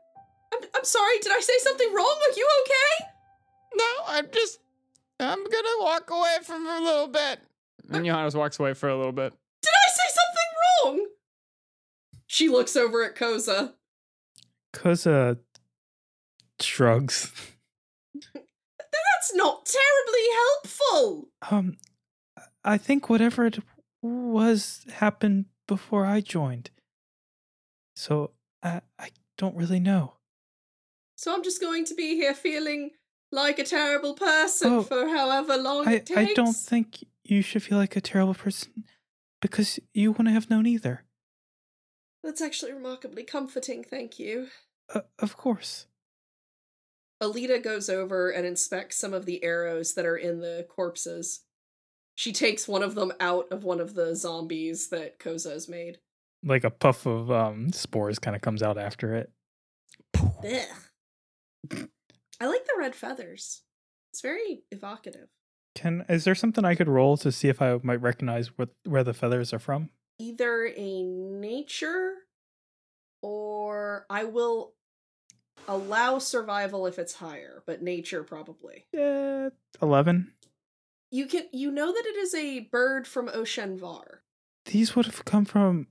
I'm 0.76 0.84
sorry. 0.84 1.18
Did 1.24 1.32
I 1.32 1.40
say 1.40 1.54
something 1.62 1.92
wrong? 1.92 2.16
Are 2.22 2.38
you 2.38 2.48
okay? 2.62 3.06
No, 3.76 3.86
I'm 4.10 4.28
just. 4.32 4.60
I'm 5.20 5.44
gonna 5.44 5.70
walk 5.80 6.12
away 6.12 6.38
from 6.44 6.68
her 6.68 6.78
a 6.78 6.84
little 6.84 7.08
bit. 7.08 7.40
And 7.90 8.06
Johannes 8.06 8.36
walks 8.36 8.60
away 8.60 8.76
for 8.76 8.90
a 8.90 8.96
little 8.96 9.12
bit. 9.12 9.34
Did 9.64 9.72
I 9.72 9.90
say 9.90 10.14
something 10.86 11.00
wrong? 11.02 11.08
She 12.28 12.48
looks 12.48 12.76
over 12.76 13.04
at 13.04 13.16
Koza. 13.16 13.74
Koza 14.72 15.40
shrugs. 16.60 17.32
That's 18.36 19.34
not 19.34 19.66
terribly 19.66 20.28
helpful. 20.36 21.30
Um, 21.50 21.78
I 22.64 22.78
think 22.78 23.10
whatever 23.10 23.46
it 23.46 23.60
was 24.02 24.86
happened 24.94 25.46
before 25.68 26.06
I 26.06 26.22
joined. 26.22 26.70
So 27.96 28.32
I 28.62 28.82
I 29.00 29.10
don't 29.38 29.56
really 29.56 29.80
know. 29.80 30.16
So 31.16 31.34
I'm 31.34 31.44
just 31.44 31.62
going 31.62 31.86
to 31.86 31.96
be 31.96 32.16
here 32.16 32.34
feeling 32.34 32.92
like 33.32 33.60
a 33.60 33.64
terrible 33.64 34.14
person 34.14 34.72
Oh, 34.72 34.84
for 34.84 35.08
however 35.08 35.58
long 35.58 35.88
I 35.88 35.94
it 35.94 36.06
takes. 36.06 36.20
I 36.20 36.34
don't 36.34 36.56
think 36.56 37.04
you 37.24 37.42
should 37.42 37.64
feel 37.64 37.78
like 37.78 37.96
a 37.96 38.02
terrible 38.02 38.34
person 38.34 38.84
because 39.42 39.80
you 39.94 40.12
wouldn't 40.12 40.34
have 40.34 40.50
known 40.50 40.66
either. 40.66 41.04
That's 42.24 42.42
actually 42.42 42.72
remarkably 42.74 43.24
comforting, 43.24 43.84
thank 43.84 44.18
you. 44.18 44.48
Uh, 44.94 45.02
of 45.20 45.36
course. 45.36 45.88
Alita 47.22 47.62
goes 47.62 47.90
over 47.90 48.30
and 48.30 48.46
inspects 48.46 48.98
some 48.98 49.14
of 49.14 49.26
the 49.26 49.44
arrows 49.44 49.94
that 49.94 50.06
are 50.06 50.18
in 50.18 50.40
the 50.40 50.66
corpses. 50.70 51.42
She 52.16 52.32
takes 52.32 52.68
one 52.68 52.84
of 52.84 52.96
them 52.96 53.12
out 53.20 53.48
of 53.52 53.64
one 53.64 53.80
of 53.80 53.96
the 53.96 54.16
zombies 54.16 54.90
that 54.90 55.20
Koza 55.20 55.52
has 55.52 55.68
made. 55.68 56.00
Like 56.44 56.64
a 56.64 56.70
puff 56.70 57.06
of 57.06 57.32
um 57.32 57.72
spores 57.72 58.20
kind 58.20 58.36
of 58.36 58.42
comes 58.42 58.62
out 58.62 58.78
after 58.78 59.16
it. 59.16 59.32
I 61.72 62.46
like 62.46 62.66
the 62.66 62.76
red 62.78 62.96
feathers. 62.96 63.62
It's 64.12 64.22
very 64.22 64.64
evocative. 64.72 65.30
Can 65.76 66.06
is 66.08 66.24
there 66.24 66.36
something 66.36 66.66
I 66.66 66.76
could 66.76 66.90
roll 66.90 67.18
to 67.18 67.32
see 67.32 67.48
if 67.48 67.62
I 67.62 67.80
might 67.82 68.02
recognize 68.02 68.58
what 68.58 68.70
where 68.86 69.04
the 69.04 69.14
feathers 69.14 69.54
are 69.54 69.60
from? 69.60 69.90
Either 70.20 70.72
a 70.76 71.04
nature 71.04 72.14
or 73.22 74.06
I 74.10 74.26
will 74.26 74.74
allow 75.68 76.20
survival 76.20 76.86
if 76.86 77.00
it's 77.00 77.14
higher, 77.16 77.64
but 77.66 77.82
nature 77.82 78.24
probably. 78.24 78.86
Yeah, 78.92 79.50
eleven. 79.82 80.34
You 81.14 81.28
can 81.28 81.44
you 81.54 81.70
know 81.72 81.92
that 81.94 82.06
it 82.08 82.18
is 82.18 82.34
a 82.34 82.62
bird 82.62 83.06
from 83.08 83.30
Ocean 83.32 83.78
Var. 83.78 84.24
These 84.66 84.96
would 84.96 85.06
have 85.06 85.24
come 85.26 85.46
from 85.46 85.88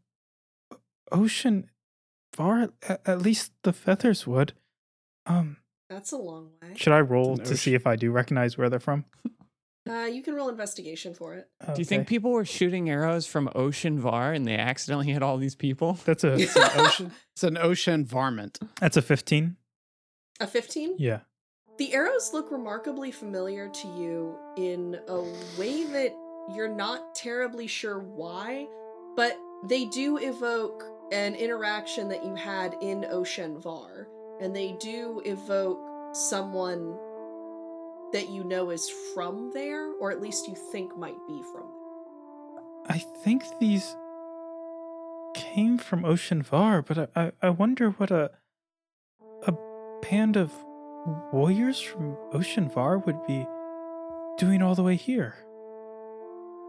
O- 0.73 0.79
Ocean 1.13 1.71
Var. 2.37 2.71
At, 2.89 3.01
at 3.07 3.23
least 3.23 3.53
the 3.63 3.73
feathers 3.73 4.27
would. 4.27 4.55
Um, 5.27 5.59
That's 5.89 6.11
a 6.11 6.17
long 6.17 6.51
way. 6.61 6.71
should 6.75 6.93
I 6.93 7.01
roll 7.01 7.37
to 7.39 7.57
see 7.57 7.75
if 7.75 7.87
I 7.87 7.95
do 7.95 8.11
recognize 8.11 8.59
where 8.59 8.69
they're 8.69 8.81
from? 8.81 9.05
Uh, 9.89 10.07
you 10.07 10.23
can 10.23 10.35
roll 10.35 10.49
investigation 10.49 11.15
for 11.15 11.35
it. 11.35 11.49
Do 11.75 11.81
you 11.81 11.85
think 11.85 12.07
people 12.09 12.31
were 12.33 12.45
shooting 12.45 12.89
arrows 12.91 13.27
from 13.27 13.49
Ocean 13.55 14.01
Var 14.01 14.33
and 14.33 14.45
they 14.47 14.57
accidentally 14.57 15.13
hit 15.13 15.23
all 15.23 15.39
these 15.39 15.55
people? 15.57 15.99
that's 16.05 16.25
a 16.25 16.35
It's 16.35 16.57
an 16.57 16.71
ocean. 16.77 17.13
It's 17.35 17.45
an 17.45 17.57
ocean 17.59 18.05
varmint. 18.05 18.59
that's 18.81 18.97
a 18.97 19.03
fifteen? 19.03 19.57
A 20.41 20.47
15? 20.49 20.97
Yeah. 20.99 21.21
The 21.79 21.95
arrows 21.95 22.33
look 22.33 22.51
remarkably 22.51 23.11
familiar 23.11 23.69
to 23.69 23.89
you 23.89 24.37
in 24.57 24.99
a 25.09 25.21
way 25.59 25.85
that 25.85 26.15
you're 26.55 26.75
not 26.75 27.15
terribly 27.15 27.67
sure 27.67 27.99
why, 27.99 28.67
but 29.17 29.39
they 29.65 29.87
do 29.87 30.19
evoke 30.19 30.85
an 31.13 31.35
interaction 31.35 32.09
that 32.09 32.25
you 32.25 32.35
had 32.35 32.75
in 32.83 33.07
Ocean 33.07 33.59
Var, 33.59 34.09
and 34.41 34.55
they 34.55 34.73
do 34.81 35.23
evoke 35.25 35.81
someone 36.15 36.97
that 38.13 38.29
you 38.29 38.45
know 38.45 38.71
is 38.71 38.91
from 39.15 39.51
there, 39.55 39.93
or 40.01 40.11
at 40.11 40.21
least 40.21 40.49
you 40.49 40.55
think 40.73 40.97
might 40.99 41.19
be 41.27 41.43
from 41.53 41.67
there. 41.71 42.97
I 42.97 42.99
think 42.99 43.45
these 43.61 43.97
came 45.35 45.79
from 45.79 46.05
Ocean 46.05 46.43
Var, 46.43 46.83
but 46.83 46.99
I, 46.99 47.07
I, 47.17 47.33
I 47.43 47.51
wonder 47.51 47.91
what 47.91 48.11
a 48.11 48.31
a 49.47 49.55
band 50.03 50.37
of 50.37 50.53
warriors 51.33 51.81
from 51.81 52.17
Ocean 52.33 52.69
Var 52.69 52.99
would 52.99 53.27
be 53.27 53.47
doing 54.39 54.63
all 54.63 54.75
the 54.75 54.83
way 54.83 54.97
here. 54.97 55.35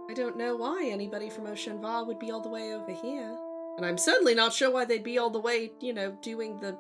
I 0.10 0.13
don't 0.13 0.38
know 0.38 0.56
why 0.56 0.89
anybody 0.91 1.30
from 1.30 1.48
Ocean 1.48 1.80
Var 1.80 2.06
would 2.06 2.19
be 2.19 2.32
all 2.32 2.41
the 2.41 2.50
way 2.50 2.74
over 2.74 2.91
here. 2.91 3.38
And 3.78 3.86
I'm 3.86 3.98
certainly 3.98 4.36
not 4.36 4.54
sure 4.54 4.72
why 4.72 4.86
they'd 4.86 5.04
be 5.04 5.17
all 5.17 5.30
the 5.30 5.39
way, 5.39 5.72
you 5.80 5.93
know, 5.93 6.17
doing 6.22 6.60
the 6.60 6.78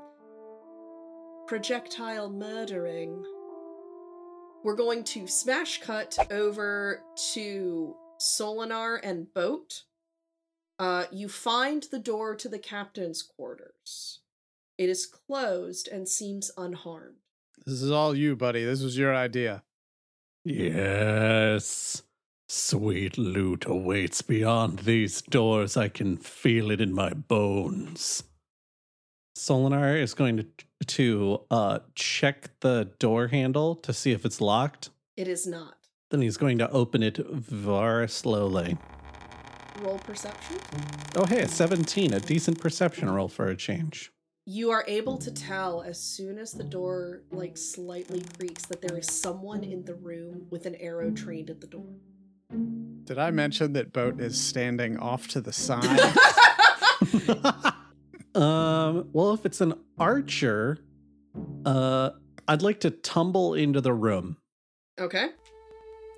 projectile 1.47 2.29
murdering. 2.29 3.23
We're 4.63 4.75
going 4.75 5.03
to 5.05 5.27
smash 5.27 5.81
cut 5.81 6.17
over 6.31 7.01
to 7.33 7.95
Solinar 8.19 8.99
and 9.03 9.33
Boat. 9.33 9.83
Uh, 10.79 11.05
you 11.11 11.27
find 11.27 11.83
the 11.91 11.99
door 11.99 12.35
to 12.35 12.49
the 12.49 12.59
captain's 12.59 13.21
quarters. 13.21 14.19
It 14.77 14.89
is 14.89 15.05
closed 15.05 15.87
and 15.87 16.07
seems 16.07 16.51
unharmed. 16.57 17.22
This 17.65 17.81
is 17.81 17.91
all 17.91 18.15
you, 18.15 18.35
buddy. 18.35 18.63
This 18.65 18.83
was 18.83 18.97
your 18.97 19.15
idea. 19.15 19.63
Yes. 20.43 22.03
Sweet 22.49 23.17
loot 23.17 23.65
awaits 23.65 24.21
beyond 24.21 24.79
these 24.79 25.21
doors. 25.21 25.77
I 25.77 25.87
can 25.87 26.17
feel 26.17 26.71
it 26.71 26.81
in 26.81 26.93
my 26.93 27.13
bones. 27.13 28.23
Solinar 29.37 29.99
is 29.99 30.13
going 30.13 30.37
to 30.37 30.45
to 30.85 31.41
uh 31.49 31.79
check 31.95 32.49
the 32.59 32.91
door 32.99 33.27
handle 33.27 33.75
to 33.75 33.93
see 33.93 34.11
if 34.11 34.25
it's 34.25 34.41
locked. 34.41 34.89
It 35.15 35.27
is 35.27 35.47
not. 35.47 35.77
Then 36.11 36.21
he's 36.21 36.37
going 36.37 36.57
to 36.57 36.69
open 36.69 37.01
it 37.01 37.17
very 37.17 38.09
slowly. 38.09 38.77
Roll 39.81 39.97
perception. 39.99 40.57
Oh 41.15 41.25
hey, 41.25 41.41
a 41.41 41.47
17, 41.47 42.13
a 42.13 42.19
decent 42.19 42.59
perception 42.59 43.09
roll 43.09 43.27
for 43.27 43.47
a 43.47 43.55
change. 43.55 44.11
You 44.45 44.71
are 44.71 44.83
able 44.87 45.17
to 45.19 45.31
tell 45.31 45.83
as 45.83 45.99
soon 45.99 46.37
as 46.37 46.51
the 46.51 46.63
door 46.63 47.21
like 47.31 47.57
slightly 47.57 48.23
creaks 48.37 48.65
that 48.65 48.81
there 48.81 48.97
is 48.97 49.07
someone 49.07 49.63
in 49.63 49.85
the 49.85 49.95
room 49.95 50.47
with 50.49 50.65
an 50.65 50.75
arrow 50.75 51.11
trained 51.11 51.49
at 51.49 51.61
the 51.61 51.67
door. 51.67 51.87
Did 53.05 53.17
I 53.17 53.31
mention 53.31 53.73
that 53.73 53.93
boat 53.93 54.19
is 54.19 54.39
standing 54.39 54.97
off 54.97 55.27
to 55.29 55.41
the 55.41 55.53
side? 55.53 56.13
Um, 58.35 59.09
well, 59.13 59.33
if 59.33 59.45
it's 59.45 59.61
an 59.61 59.75
archer, 59.99 60.79
uh, 61.65 62.11
I'd 62.47 62.61
like 62.61 62.79
to 62.81 62.91
tumble 62.91 63.53
into 63.53 63.81
the 63.81 63.93
room. 63.93 64.37
Okay. 64.99 65.29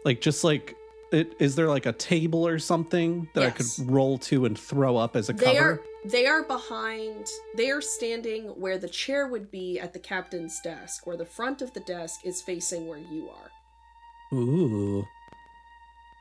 Like, 0.04 0.22
just 0.22 0.44
like, 0.44 0.76
it, 1.12 1.36
is 1.40 1.56
there 1.56 1.68
like 1.70 1.86
a 1.86 1.94
table 1.94 2.46
or 2.48 2.60
something 2.60 3.28
that 3.34 3.44
I 3.44 3.50
could 3.52 3.68
roll 3.80 4.18
to 4.20 4.46
and 4.46 4.58
throw 4.58 4.98
up 4.98 5.16
as 5.16 5.30
a 5.30 5.34
They 5.34 5.56
cover? 5.56 5.72
are 5.72 5.82
they 6.06 6.28
are 6.28 6.44
behind 6.44 7.28
they 7.58 7.72
are 7.72 7.82
standing 7.82 8.44
where 8.60 8.78
the 8.78 8.88
chair 8.90 9.28
would 9.28 9.50
be 9.50 9.80
at 9.80 9.94
the 9.94 10.00
captain's 10.00 10.60
desk, 10.62 11.08
where 11.08 11.18
the 11.18 11.26
front 11.26 11.62
of 11.62 11.74
the 11.74 11.80
desk 11.82 12.22
is 12.26 12.42
facing 12.42 12.88
where 12.88 13.00
you 13.00 13.30
are. 13.30 14.38
Ooh. 14.38 15.06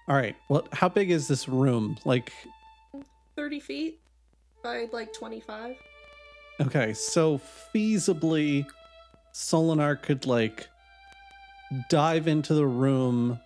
All 0.09 0.17
right. 0.17 0.37
Well, 0.49 0.69
how 0.73 0.89
big 0.89 1.11
is 1.11 1.29
this 1.29 1.49
room? 1.49 1.97
Like, 2.05 2.33
30 3.37 3.61
feet 3.61 4.01
by 4.63 4.87
like 4.93 5.13
25. 5.13 5.77
okay, 6.61 6.93
so 6.95 7.41
feasibly, 7.75 8.67
Solinar 9.35 10.01
could 10.01 10.27
like 10.27 10.69
dive 11.91 12.29
into 12.29 12.55
the 12.55 12.67
room 12.67 13.41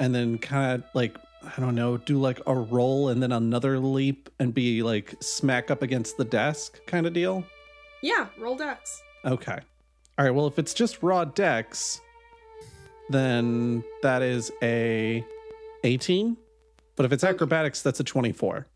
and 0.00 0.14
then 0.14 0.38
kind 0.38 0.82
of 0.82 0.88
like 0.94 1.16
I 1.56 1.60
don't 1.60 1.74
know, 1.74 1.96
do 1.98 2.18
like 2.18 2.40
a 2.46 2.54
roll 2.54 3.08
and 3.08 3.22
then 3.22 3.32
another 3.32 3.78
leap 3.78 4.30
and 4.38 4.54
be 4.54 4.82
like 4.82 5.14
smack 5.20 5.70
up 5.70 5.82
against 5.82 6.16
the 6.16 6.24
desk 6.24 6.80
kind 6.86 7.06
of 7.06 7.12
deal. 7.12 7.44
Yeah, 8.02 8.28
roll 8.38 8.56
dex. 8.56 9.02
Okay. 9.24 9.58
All 10.18 10.24
right. 10.24 10.30
Well, 10.30 10.46
if 10.46 10.58
it's 10.58 10.74
just 10.74 11.02
raw 11.02 11.24
dex, 11.24 12.00
then 13.10 13.84
that 14.02 14.22
is 14.22 14.50
a 14.62 15.24
18. 15.82 16.36
But 16.96 17.06
if 17.06 17.12
it's 17.12 17.24
acrobatics, 17.24 17.82
that's 17.82 18.00
a 18.00 18.04
24. 18.04 18.66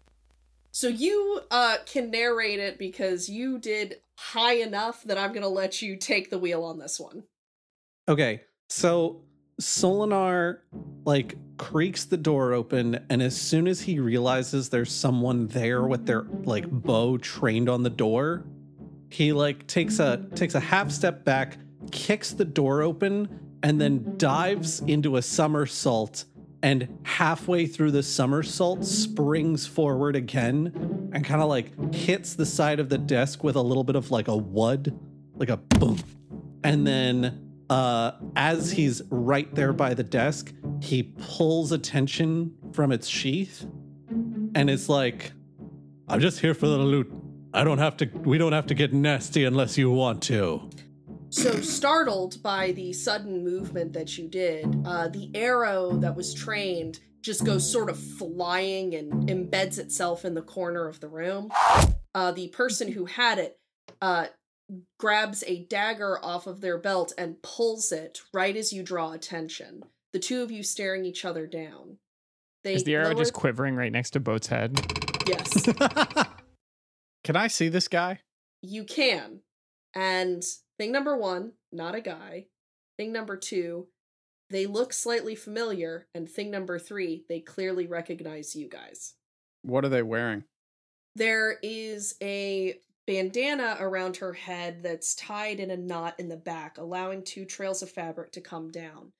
So 0.70 0.88
you 0.88 1.40
uh 1.50 1.78
can 1.87 2.11
narrate 2.11 2.59
it 2.59 2.78
because 2.78 3.28
you 3.28 3.59
did 3.59 3.96
high 4.16 4.54
enough 4.54 5.02
that 5.04 5.16
I'm 5.16 5.31
going 5.31 5.42
to 5.42 5.48
let 5.48 5.81
you 5.81 5.96
take 5.96 6.31
the 6.31 6.38
wheel 6.38 6.64
on 6.64 6.78
this 6.78 7.00
one. 7.00 7.22
Okay. 8.09 8.42
So 8.68 9.22
Solinar 9.60 10.58
like 11.04 11.36
creaks 11.56 12.04
the 12.04 12.16
door 12.16 12.52
open, 12.52 13.04
and 13.10 13.22
as 13.22 13.38
soon 13.38 13.66
as 13.66 13.80
he 13.80 13.98
realizes 13.98 14.68
there's 14.68 14.92
someone 14.92 15.48
there 15.48 15.82
with 15.82 16.06
their 16.06 16.26
like 16.44 16.70
bow 16.70 17.18
trained 17.18 17.68
on 17.68 17.82
the 17.82 17.90
door, 17.90 18.44
he 19.10 19.32
like 19.32 19.66
takes 19.66 19.98
a 19.98 20.24
takes 20.34 20.54
a 20.54 20.60
half 20.60 20.90
step 20.90 21.24
back, 21.24 21.58
kicks 21.90 22.32
the 22.32 22.44
door 22.44 22.82
open, 22.82 23.28
and 23.62 23.80
then 23.80 24.14
dives 24.16 24.80
into 24.80 25.16
a 25.16 25.22
somersault. 25.22 26.24
And 26.60 26.98
halfway 27.04 27.66
through 27.66 27.92
the 27.92 28.02
somersault, 28.02 28.84
springs 28.84 29.64
forward 29.66 30.16
again 30.16 31.10
and 31.12 31.24
kind 31.24 31.40
of 31.40 31.48
like 31.48 31.94
hits 31.94 32.34
the 32.34 32.46
side 32.46 32.80
of 32.80 32.88
the 32.88 32.98
desk 32.98 33.44
with 33.44 33.54
a 33.54 33.62
little 33.62 33.84
bit 33.84 33.94
of 33.94 34.10
like 34.10 34.26
a 34.26 34.36
wud, 34.36 34.98
like 35.36 35.50
a 35.50 35.56
boom. 35.56 35.98
And 36.64 36.84
then 36.84 37.47
uh, 37.70 38.12
as 38.37 38.70
he's 38.70 39.02
right 39.11 39.52
there 39.54 39.72
by 39.72 39.94
the 39.94 40.04
desk, 40.04 40.52
he 40.81 41.02
pulls 41.02 41.72
attention 41.72 42.54
from 42.72 42.92
its 42.92 43.09
sheath 43.09 43.66
and 44.54 44.70
it's 44.70 44.88
like, 44.88 45.33
I'm 46.09 46.20
just 46.20 46.40
here 46.40 46.54
for 46.54 46.66
the 46.66 46.78
loot. 46.78 47.12
I 47.52 47.64
don't 47.64 47.78
have 47.78 47.96
to, 47.98 48.07
we 48.07 48.38
don't 48.38 48.52
have 48.52 48.66
to 48.66 48.74
get 48.74 48.92
nasty 48.92 49.44
unless 49.44 49.76
you 49.78 49.90
want 49.90 50.22
to. 50.24 50.68
So 51.31 51.61
startled 51.61 52.42
by 52.42 52.72
the 52.72 52.92
sudden 52.92 53.44
movement 53.44 53.92
that 53.92 54.16
you 54.16 54.28
did, 54.28 54.83
uh, 54.87 55.09
the 55.09 55.31
arrow 55.35 55.92
that 55.98 56.16
was 56.16 56.33
trained 56.33 57.00
just 57.20 57.44
goes 57.44 57.70
sort 57.70 57.90
of 57.90 57.98
flying 57.98 58.94
and 58.94 59.28
embeds 59.28 59.78
itself 59.78 60.24
in 60.24 60.35
the 60.35 60.42
corner 60.42 60.88
of 60.88 61.00
the 61.00 61.09
room. 61.09 61.50
Uh, 62.14 62.33
the 62.33 62.48
person 62.48 62.90
who 62.90 63.04
had 63.04 63.38
it 63.38 63.59
uh, 64.00 64.26
grabs 64.98 65.42
a 65.46 65.64
dagger 65.64 66.22
off 66.24 66.46
of 66.46 66.61
their 66.61 66.78
belt 66.78 67.12
and 67.16 67.42
pulls 67.42 67.92
it 67.92 68.20
right 68.33 68.57
as 68.57 68.72
you 68.72 68.83
draw 68.83 69.12
attention. 69.12 69.83
The 70.12 70.18
two 70.18 70.42
of 70.42 70.50
you 70.50 70.62
staring 70.62 71.04
each 71.04 71.24
other 71.24 71.46
down. 71.46 71.98
They 72.64 72.74
Is 72.74 72.85
the 72.85 72.94
arrow 72.96 73.07
lower- 73.11 73.14
just 73.14 73.33
quivering 73.33 73.76
right 73.76 73.92
next 73.92 74.11
to 74.11 74.20
Boat's 74.20 74.48
head? 74.48 74.78
Yes. 75.26 75.66
Can 77.24 77.37
I 77.37 77.46
see 77.48 77.68
this 77.68 77.88
guy? 77.88 78.20
You 78.62 78.85
can. 78.85 79.40
And 79.94 80.42
thing 80.78 80.92
number 80.92 81.16
one, 81.16 81.52
not 81.72 81.94
a 81.94 82.00
guy. 82.00 82.46
Thing 82.96 83.12
number 83.12 83.37
two, 83.37 83.88
they 84.50 84.66
look 84.66 84.92
slightly 84.92 85.35
familiar. 85.35 86.07
And 86.14 86.28
thing 86.28 86.50
number 86.50 86.78
three, 86.78 87.24
they 87.28 87.40
clearly 87.40 87.87
recognize 87.87 88.57
you 88.57 88.68
guys. 88.68 89.14
What 89.62 89.85
are 89.85 89.88
they 89.90 90.02
wearing? 90.02 90.44
There 91.16 91.59
is 91.62 92.14
a 92.22 92.76
bandana 93.08 93.74
around 93.80 94.18
her 94.18 94.34
head 94.34 94.82
that's 94.82 95.14
tied 95.14 95.60
in 95.60 95.70
a 95.70 95.76
knot 95.78 96.14
in 96.18 96.28
the 96.28 96.36
back, 96.36 96.76
allowing 96.76 97.22
two 97.22 97.46
trails 97.46 97.82
of 97.82 97.88
fabric 97.90 98.30
to 98.30 98.40
come 98.42 98.70
down. 98.70 99.12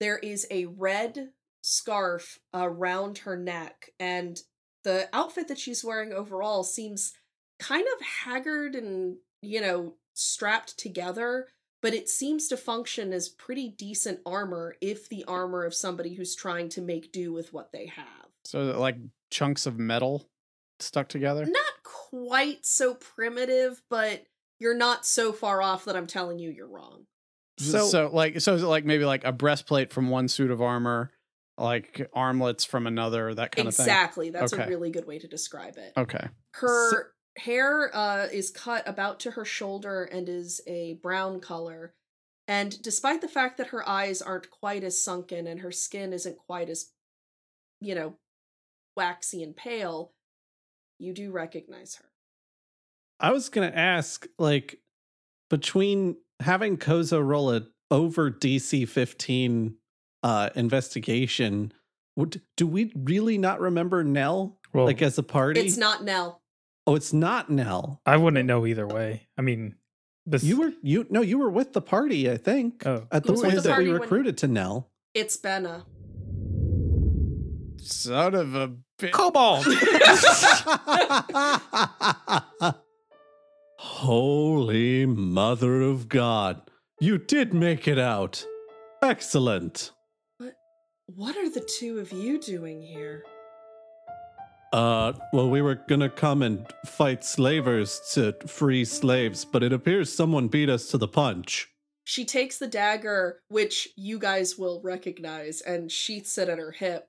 There 0.00 0.16
is 0.16 0.46
a 0.50 0.64
red 0.64 1.28
scarf 1.60 2.38
around 2.54 3.18
her 3.18 3.36
neck, 3.36 3.90
and 4.00 4.40
the 4.82 5.10
outfit 5.12 5.48
that 5.48 5.58
she's 5.58 5.84
wearing 5.84 6.14
overall 6.14 6.64
seems 6.64 7.12
kind 7.60 7.84
of 7.94 8.06
haggard 8.24 8.74
and, 8.74 9.16
you 9.42 9.60
know, 9.60 9.96
strapped 10.14 10.78
together, 10.78 11.48
but 11.82 11.92
it 11.92 12.08
seems 12.08 12.48
to 12.48 12.56
function 12.56 13.12
as 13.12 13.28
pretty 13.28 13.68
decent 13.68 14.20
armor 14.24 14.74
if 14.80 15.06
the 15.10 15.22
armor 15.28 15.64
of 15.64 15.74
somebody 15.74 16.14
who's 16.14 16.34
trying 16.34 16.70
to 16.70 16.80
make 16.80 17.12
do 17.12 17.30
with 17.30 17.52
what 17.52 17.72
they 17.72 17.88
have. 17.88 18.26
So 18.46 18.78
like 18.80 18.96
chunks 19.30 19.66
of 19.66 19.78
metal 19.78 20.30
stuck 20.80 21.08
together? 21.08 21.44
not 21.44 21.73
quite 22.14 22.64
so 22.64 22.94
primitive, 22.94 23.82
but 23.90 24.24
you're 24.60 24.76
not 24.76 25.04
so 25.04 25.32
far 25.32 25.62
off 25.62 25.84
that 25.86 25.96
I'm 25.96 26.06
telling 26.06 26.38
you 26.38 26.50
you're 26.50 26.68
wrong. 26.68 27.06
So- 27.58 27.86
so 27.86 28.10
like 28.12 28.40
so 28.40 28.54
is 28.54 28.62
it 28.62 28.66
like 28.66 28.84
maybe 28.84 29.04
like 29.04 29.24
a 29.24 29.32
breastplate 29.32 29.92
from 29.92 30.10
one 30.10 30.28
suit 30.28 30.50
of 30.50 30.60
armor, 30.60 31.12
like 31.56 32.08
armlets 32.12 32.64
from 32.64 32.86
another, 32.86 33.34
that 33.34 33.52
kind 33.54 33.68
exactly. 33.68 34.28
Of 34.28 34.34
thing? 34.34 34.42
Exactly. 34.42 34.58
That's 34.58 34.68
a 34.68 34.70
really 34.70 34.90
good 34.90 35.06
way 35.06 35.18
to 35.18 35.28
describe 35.28 35.76
it. 35.76 35.92
Okay. 35.96 36.26
Her 36.54 37.12
hair 37.36 37.90
uh, 37.94 38.28
is 38.32 38.50
cut 38.50 38.86
about 38.88 39.20
to 39.20 39.32
her 39.32 39.44
shoulder 39.44 40.04
and 40.04 40.28
is 40.28 40.60
a 40.66 40.94
brown 41.02 41.40
color. 41.40 41.94
And 42.46 42.80
despite 42.82 43.20
the 43.20 43.28
fact 43.28 43.56
that 43.56 43.68
her 43.68 43.88
eyes 43.88 44.20
aren't 44.20 44.50
quite 44.50 44.84
as 44.84 45.02
sunken 45.02 45.46
and 45.46 45.60
her 45.60 45.72
skin 45.72 46.12
isn't 46.12 46.36
quite 46.36 46.68
as, 46.68 46.90
you 47.80 47.94
know, 47.94 48.18
waxy 48.96 49.42
and 49.42 49.56
pale, 49.56 50.12
you 50.98 51.12
do 51.12 51.30
recognize 51.30 51.96
her. 51.96 52.04
I 53.20 53.32
was 53.32 53.48
going 53.48 53.70
to 53.70 53.76
ask, 53.78 54.26
like, 54.38 54.78
between 55.50 56.16
having 56.40 56.76
Koza 56.76 57.24
roll 57.24 57.52
a 57.52 57.62
over 57.90 58.30
DC 58.30 58.88
15 58.88 59.76
uh, 60.22 60.50
investigation, 60.54 61.72
would, 62.16 62.40
do 62.56 62.66
we 62.66 62.92
really 62.96 63.38
not 63.38 63.60
remember 63.60 64.02
Nell? 64.02 64.58
Well, 64.72 64.86
like, 64.86 65.02
as 65.02 65.16
a 65.18 65.22
party? 65.22 65.60
It's 65.60 65.76
not 65.76 66.02
Nell. 66.04 66.42
Oh, 66.86 66.94
it's 66.96 67.12
not 67.12 67.50
Nell. 67.50 68.00
I 68.04 68.16
wouldn't 68.16 68.46
know 68.46 68.66
either 68.66 68.86
way. 68.86 69.28
I 69.38 69.42
mean, 69.42 69.76
this 70.26 70.42
You 70.42 70.58
were, 70.58 70.72
you, 70.82 71.06
no, 71.10 71.20
you 71.22 71.38
were 71.38 71.50
with 71.50 71.72
the 71.72 71.80
party, 71.82 72.30
I 72.30 72.36
think, 72.36 72.84
Oh. 72.86 73.06
at 73.12 73.24
the 73.24 73.34
point 73.34 73.54
that 73.54 73.64
we 73.64 73.70
Party 73.70 73.92
when- 73.92 74.00
recruited 74.00 74.38
to 74.38 74.48
Nell. 74.48 74.90
It's 75.14 75.36
Benna. 75.36 75.84
Son 77.78 78.34
of 78.34 78.54
a 78.54 78.72
bitch. 78.98 79.12
Come 79.12 79.36
on. 79.36 79.64
Holy 83.78 85.06
Mother 85.06 85.82
of 85.82 86.08
God. 86.08 86.62
You 87.00 87.18
did 87.18 87.52
make 87.52 87.86
it 87.86 87.98
out. 87.98 88.44
Excellent. 89.02 89.92
What 91.06 91.36
are 91.36 91.50
the 91.50 91.60
two 91.78 91.98
of 91.98 92.12
you 92.12 92.40
doing 92.40 92.80
here? 92.80 93.24
Uh, 94.72 95.12
well, 95.32 95.48
we 95.50 95.62
were 95.62 95.76
gonna 95.88 96.08
come 96.08 96.42
and 96.42 96.66
fight 96.86 97.22
slavers 97.22 98.00
to 98.12 98.34
free 98.46 98.84
slaves, 98.84 99.44
but 99.44 99.62
it 99.62 99.72
appears 99.72 100.12
someone 100.12 100.48
beat 100.48 100.68
us 100.68 100.88
to 100.88 100.98
the 100.98 101.06
punch. 101.06 101.68
She 102.04 102.24
takes 102.24 102.58
the 102.58 102.66
dagger, 102.66 103.40
which 103.48 103.88
you 103.96 104.18
guys 104.18 104.58
will 104.58 104.80
recognize, 104.82 105.60
and 105.60 105.92
sheaths 105.92 106.36
it 106.38 106.48
at 106.48 106.58
her 106.58 106.72
hip. 106.72 107.08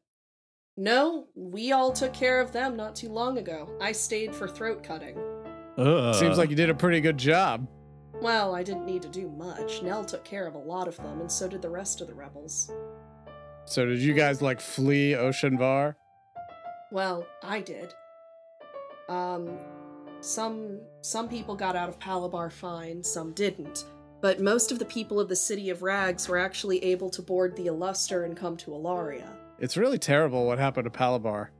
No, 0.77 1.27
we 1.35 1.71
all 1.71 1.93
took 1.93 2.13
care 2.13 2.41
of 2.41 2.51
them 2.51 2.75
not 2.75 2.95
too 2.95 3.09
long 3.09 3.37
ago. 3.37 3.69
I 3.79 3.93
stayed 3.93 4.35
for 4.35 4.47
throat 4.47 4.83
cutting. 4.83 5.17
Ugh. 5.77 6.15
Seems 6.15 6.37
like 6.37 6.49
you 6.49 6.55
did 6.55 6.69
a 6.69 6.75
pretty 6.75 6.99
good 6.99 7.17
job. 7.17 7.67
Well, 8.21 8.55
I 8.55 8.63
didn't 8.63 8.85
need 8.85 9.01
to 9.03 9.09
do 9.09 9.29
much. 9.29 9.81
Nell 9.83 10.03
took 10.03 10.23
care 10.23 10.47
of 10.47 10.55
a 10.55 10.59
lot 10.59 10.87
of 10.87 10.97
them, 10.97 11.21
and 11.21 11.31
so 11.31 11.47
did 11.47 11.61
the 11.61 11.69
rest 11.69 12.01
of 12.01 12.07
the 12.07 12.13
rebels. 12.13 12.71
So 13.65 13.85
did 13.85 13.99
you 13.99 14.13
guys 14.13 14.41
like 14.41 14.61
flee 14.61 15.15
Ocean 15.15 15.57
Var? 15.57 15.97
Well, 16.91 17.25
I 17.43 17.61
did. 17.61 17.93
Um, 19.09 19.57
some 20.21 20.79
some 21.01 21.27
people 21.27 21.55
got 21.55 21.75
out 21.75 21.89
of 21.89 21.99
Palabar 21.99 22.49
fine, 22.49 23.03
some 23.03 23.33
didn't. 23.33 23.85
But 24.21 24.39
most 24.39 24.71
of 24.71 24.79
the 24.79 24.85
people 24.85 25.19
of 25.19 25.29
the 25.29 25.35
city 25.35 25.69
of 25.69 25.83
Rags 25.83 26.27
were 26.27 26.37
actually 26.37 26.83
able 26.83 27.09
to 27.11 27.21
board 27.21 27.55
the 27.55 27.67
Illuster 27.67 28.23
and 28.23 28.35
come 28.35 28.57
to 28.57 28.71
Alaria. 28.71 29.29
It's 29.59 29.77
really 29.77 29.97
terrible 29.97 30.45
what 30.45 30.59
happened 30.59 30.85
to 30.85 30.89
Palabar. 30.91 31.51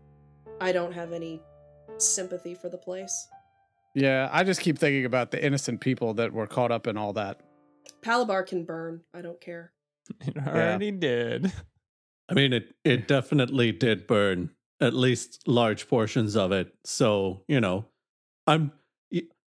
I 0.60 0.72
don't 0.72 0.94
have 0.94 1.14
any 1.14 1.42
sympathy 1.98 2.54
for 2.54 2.70
the 2.70 2.78
place. 2.78 3.28
Yeah, 3.94 4.30
I 4.32 4.44
just 4.44 4.60
keep 4.60 4.78
thinking 4.78 5.06
about 5.06 5.32
the 5.32 5.44
innocent 5.44 5.80
people 5.80 6.14
that 6.16 6.34
were 6.34 6.48
caught 6.48 6.72
up 6.72 6.88
in 6.88 6.98
all 6.98 7.14
that. 7.14 7.42
Palabar 8.02 8.44
can 8.44 8.66
burn. 8.66 9.02
I 9.14 9.22
don't 9.22 9.40
care. 9.40 9.72
It 10.22 10.38
already 10.38 10.92
did. 10.92 11.52
I 12.30 12.34
mean, 12.34 12.54
it 12.54 12.76
it 12.84 13.08
definitely 13.08 13.72
did 13.72 14.06
burn 14.06 14.52
at 14.80 14.94
least 14.94 15.48
large 15.48 15.88
portions 15.88 16.36
of 16.36 16.52
it. 16.52 16.76
So 16.84 17.44
you 17.48 17.60
know, 17.60 17.86
I'm 18.46 18.72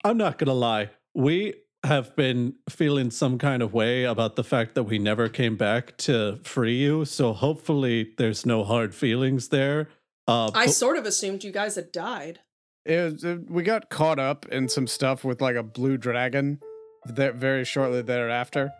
I'm 0.04 0.18
not 0.18 0.36
gonna 0.38 0.52
lie. 0.52 0.90
We 1.14 1.54
have 1.84 2.14
been 2.16 2.54
feeling 2.70 3.10
some 3.10 3.38
kind 3.38 3.62
of 3.62 3.72
way 3.74 4.04
about 4.04 4.36
the 4.36 4.44
fact 4.44 4.74
that 4.76 4.84
we 4.84 4.98
never 4.98 5.28
came 5.28 5.56
back 5.56 5.96
to 5.98 6.38
free 6.44 6.76
you. 6.78 7.04
So 7.04 7.32
hopefully, 7.32 8.12
there's 8.18 8.46
no 8.46 8.62
hard 8.64 8.94
feelings 8.94 9.48
there. 9.48 9.88
Uh, 10.28 10.50
I 10.54 10.66
but- 10.66 10.70
sort 10.72 10.96
of 10.96 11.06
assumed 11.06 11.42
you 11.44 11.50
guys 11.52 11.74
had 11.74 11.90
died. 11.92 12.40
It 12.84 13.12
was, 13.12 13.24
it- 13.24 13.50
we 13.50 13.62
got 13.62 13.90
caught 13.90 14.18
up 14.18 14.46
in 14.48 14.68
some 14.68 14.86
stuff 14.86 15.24
with 15.24 15.40
like 15.40 15.56
a 15.56 15.62
blue 15.62 15.96
dragon 15.96 16.60
that 17.06 17.34
very 17.34 17.64
shortly 17.64 18.02
thereafter. 18.02 18.72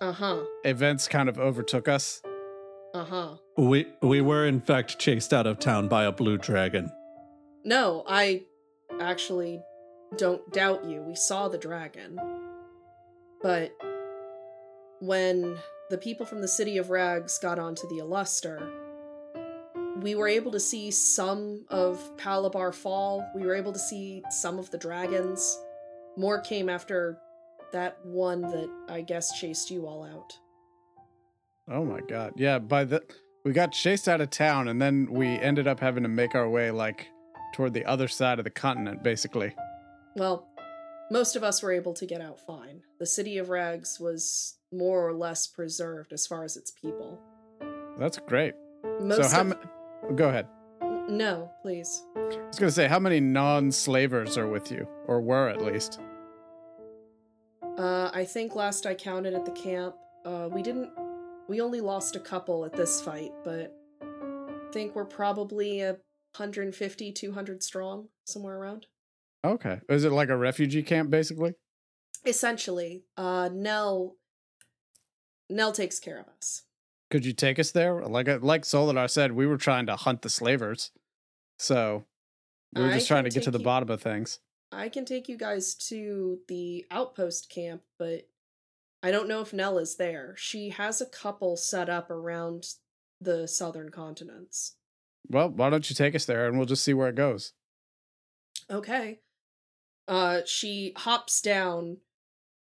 Uh 0.00 0.12
huh. 0.12 0.40
Events 0.64 1.08
kind 1.08 1.28
of 1.28 1.38
overtook 1.38 1.88
us. 1.88 2.22
Uh 2.94 3.04
huh. 3.04 3.36
we 3.56 3.86
we 4.02 4.20
were 4.20 4.46
in 4.46 4.60
fact 4.60 4.98
chased 4.98 5.32
out 5.32 5.46
of 5.46 5.58
town 5.60 5.86
by 5.88 6.04
a 6.04 6.10
blue 6.12 6.38
dragon. 6.38 6.90
No, 7.64 8.02
I 8.08 8.42
actually 9.00 9.60
don't 10.16 10.52
doubt 10.52 10.84
you. 10.84 11.02
We 11.02 11.14
saw 11.14 11.48
the 11.48 11.58
dragon. 11.58 12.18
But 13.42 13.72
when 15.00 15.56
the 15.88 15.98
people 15.98 16.26
from 16.26 16.40
the 16.40 16.48
city 16.48 16.78
of 16.78 16.90
Rags 16.90 17.38
got 17.38 17.58
onto 17.58 17.88
the 17.88 17.98
Illuster, 17.98 18.70
we 20.02 20.14
were 20.14 20.28
able 20.28 20.52
to 20.52 20.60
see 20.60 20.90
some 20.90 21.64
of 21.68 22.16
Palabar 22.16 22.72
fall. 22.72 23.28
We 23.34 23.42
were 23.42 23.54
able 23.54 23.72
to 23.72 23.78
see 23.78 24.22
some 24.30 24.58
of 24.58 24.70
the 24.70 24.78
dragons. 24.78 25.58
More 26.16 26.40
came 26.40 26.68
after 26.68 27.18
that 27.72 27.98
one 28.04 28.42
that 28.42 28.68
I 28.88 29.02
guess 29.02 29.38
chased 29.38 29.70
you 29.70 29.86
all 29.86 30.04
out. 30.04 30.32
Oh 31.68 31.84
my 31.84 32.00
god. 32.00 32.32
Yeah, 32.36 32.58
by 32.58 32.84
the 32.84 33.02
we 33.44 33.52
got 33.52 33.72
chased 33.72 34.08
out 34.08 34.20
of 34.20 34.30
town 34.30 34.68
and 34.68 34.80
then 34.80 35.08
we 35.10 35.26
ended 35.26 35.66
up 35.66 35.80
having 35.80 36.02
to 36.02 36.08
make 36.08 36.34
our 36.34 36.48
way 36.48 36.70
like 36.70 37.06
toward 37.54 37.74
the 37.74 37.84
other 37.84 38.08
side 38.08 38.38
of 38.38 38.44
the 38.44 38.50
continent 38.50 39.02
basically. 39.02 39.54
Well, 40.16 40.48
most 41.10 41.36
of 41.36 41.42
us 41.42 41.62
were 41.62 41.72
able 41.72 41.92
to 41.94 42.06
get 42.06 42.20
out 42.20 42.40
fine. 42.40 42.82
The 42.98 43.06
city 43.06 43.38
of 43.38 43.48
Rags 43.48 43.98
was 43.98 44.58
more 44.72 45.06
or 45.06 45.12
less 45.12 45.46
preserved 45.46 46.12
as 46.12 46.26
far 46.26 46.44
as 46.44 46.56
its 46.56 46.70
people. 46.70 47.18
That's 47.98 48.18
great. 48.18 48.54
Most 49.00 49.30
so 49.30 49.36
how 49.36 49.40
of- 49.42 49.48
ma- 49.48 50.10
Go 50.14 50.28
ahead. 50.28 50.46
No, 51.08 51.50
please. 51.62 52.04
I 52.16 52.20
was 52.20 52.58
going 52.58 52.68
to 52.68 52.70
say 52.70 52.86
how 52.86 52.98
many 53.00 53.18
non-slavers 53.20 54.38
are 54.38 54.46
with 54.46 54.70
you 54.70 54.86
or 55.06 55.20
were 55.20 55.48
at 55.48 55.60
least. 55.60 56.00
Uh, 57.76 58.10
I 58.12 58.24
think 58.24 58.54
last 58.54 58.86
I 58.86 58.94
counted 58.94 59.34
at 59.34 59.44
the 59.44 59.52
camp, 59.52 59.96
uh, 60.24 60.48
we 60.50 60.62
didn't. 60.62 60.90
We 61.48 61.60
only 61.60 61.80
lost 61.80 62.14
a 62.14 62.20
couple 62.20 62.64
at 62.64 62.72
this 62.74 63.00
fight, 63.00 63.32
but 63.42 63.74
I 64.02 64.72
think 64.72 64.94
we're 64.94 65.04
probably 65.04 65.80
a 65.80 65.92
150, 66.36 67.12
200 67.12 67.62
strong, 67.62 68.08
somewhere 68.24 68.56
around. 68.56 68.86
Okay. 69.44 69.80
Is 69.88 70.04
it 70.04 70.12
like 70.12 70.28
a 70.28 70.36
refugee 70.36 70.82
camp 70.82 71.10
basically? 71.10 71.54
Essentially, 72.26 73.04
uh, 73.16 73.48
Nell. 73.52 74.16
Nell 75.48 75.72
takes 75.72 75.98
care 75.98 76.18
of 76.18 76.26
us. 76.28 76.62
Could 77.10 77.24
you 77.24 77.32
take 77.32 77.58
us 77.58 77.70
there? 77.72 78.02
Like 78.02 78.28
uh, 78.28 78.38
like 78.40 78.62
Solinar 78.62 79.10
said, 79.10 79.32
we 79.32 79.46
were 79.46 79.56
trying 79.56 79.86
to 79.86 79.96
hunt 79.96 80.22
the 80.22 80.28
slavers. 80.30 80.90
So 81.58 82.04
we 82.74 82.82
were 82.82 82.88
I 82.88 82.94
just 82.94 83.08
trying 83.08 83.24
to 83.24 83.30
get 83.30 83.42
to 83.44 83.50
the 83.50 83.58
you- 83.58 83.64
bottom 83.64 83.90
of 83.90 84.00
things. 84.02 84.38
I 84.72 84.88
can 84.88 85.04
take 85.04 85.28
you 85.28 85.36
guys 85.36 85.74
to 85.88 86.38
the 86.46 86.86
outpost 86.92 87.50
camp, 87.50 87.82
but 87.98 88.28
I 89.02 89.10
don't 89.10 89.26
know 89.26 89.40
if 89.40 89.52
Nell 89.52 89.78
is 89.78 89.96
there. 89.96 90.34
She 90.38 90.68
has 90.68 91.00
a 91.00 91.06
couple 91.06 91.56
set 91.56 91.88
up 91.88 92.08
around 92.08 92.74
the 93.20 93.48
southern 93.48 93.88
continents. 93.90 94.76
Well, 95.28 95.48
why 95.48 95.70
don't 95.70 95.90
you 95.90 95.96
take 95.96 96.14
us 96.14 96.24
there 96.24 96.46
and 96.46 96.56
we'll 96.56 96.66
just 96.68 96.84
see 96.84 96.94
where 96.94 97.08
it 97.08 97.16
goes. 97.16 97.52
Okay. 98.70 99.18
Uh 100.10 100.40
she 100.44 100.92
hops 100.96 101.40
down. 101.40 101.98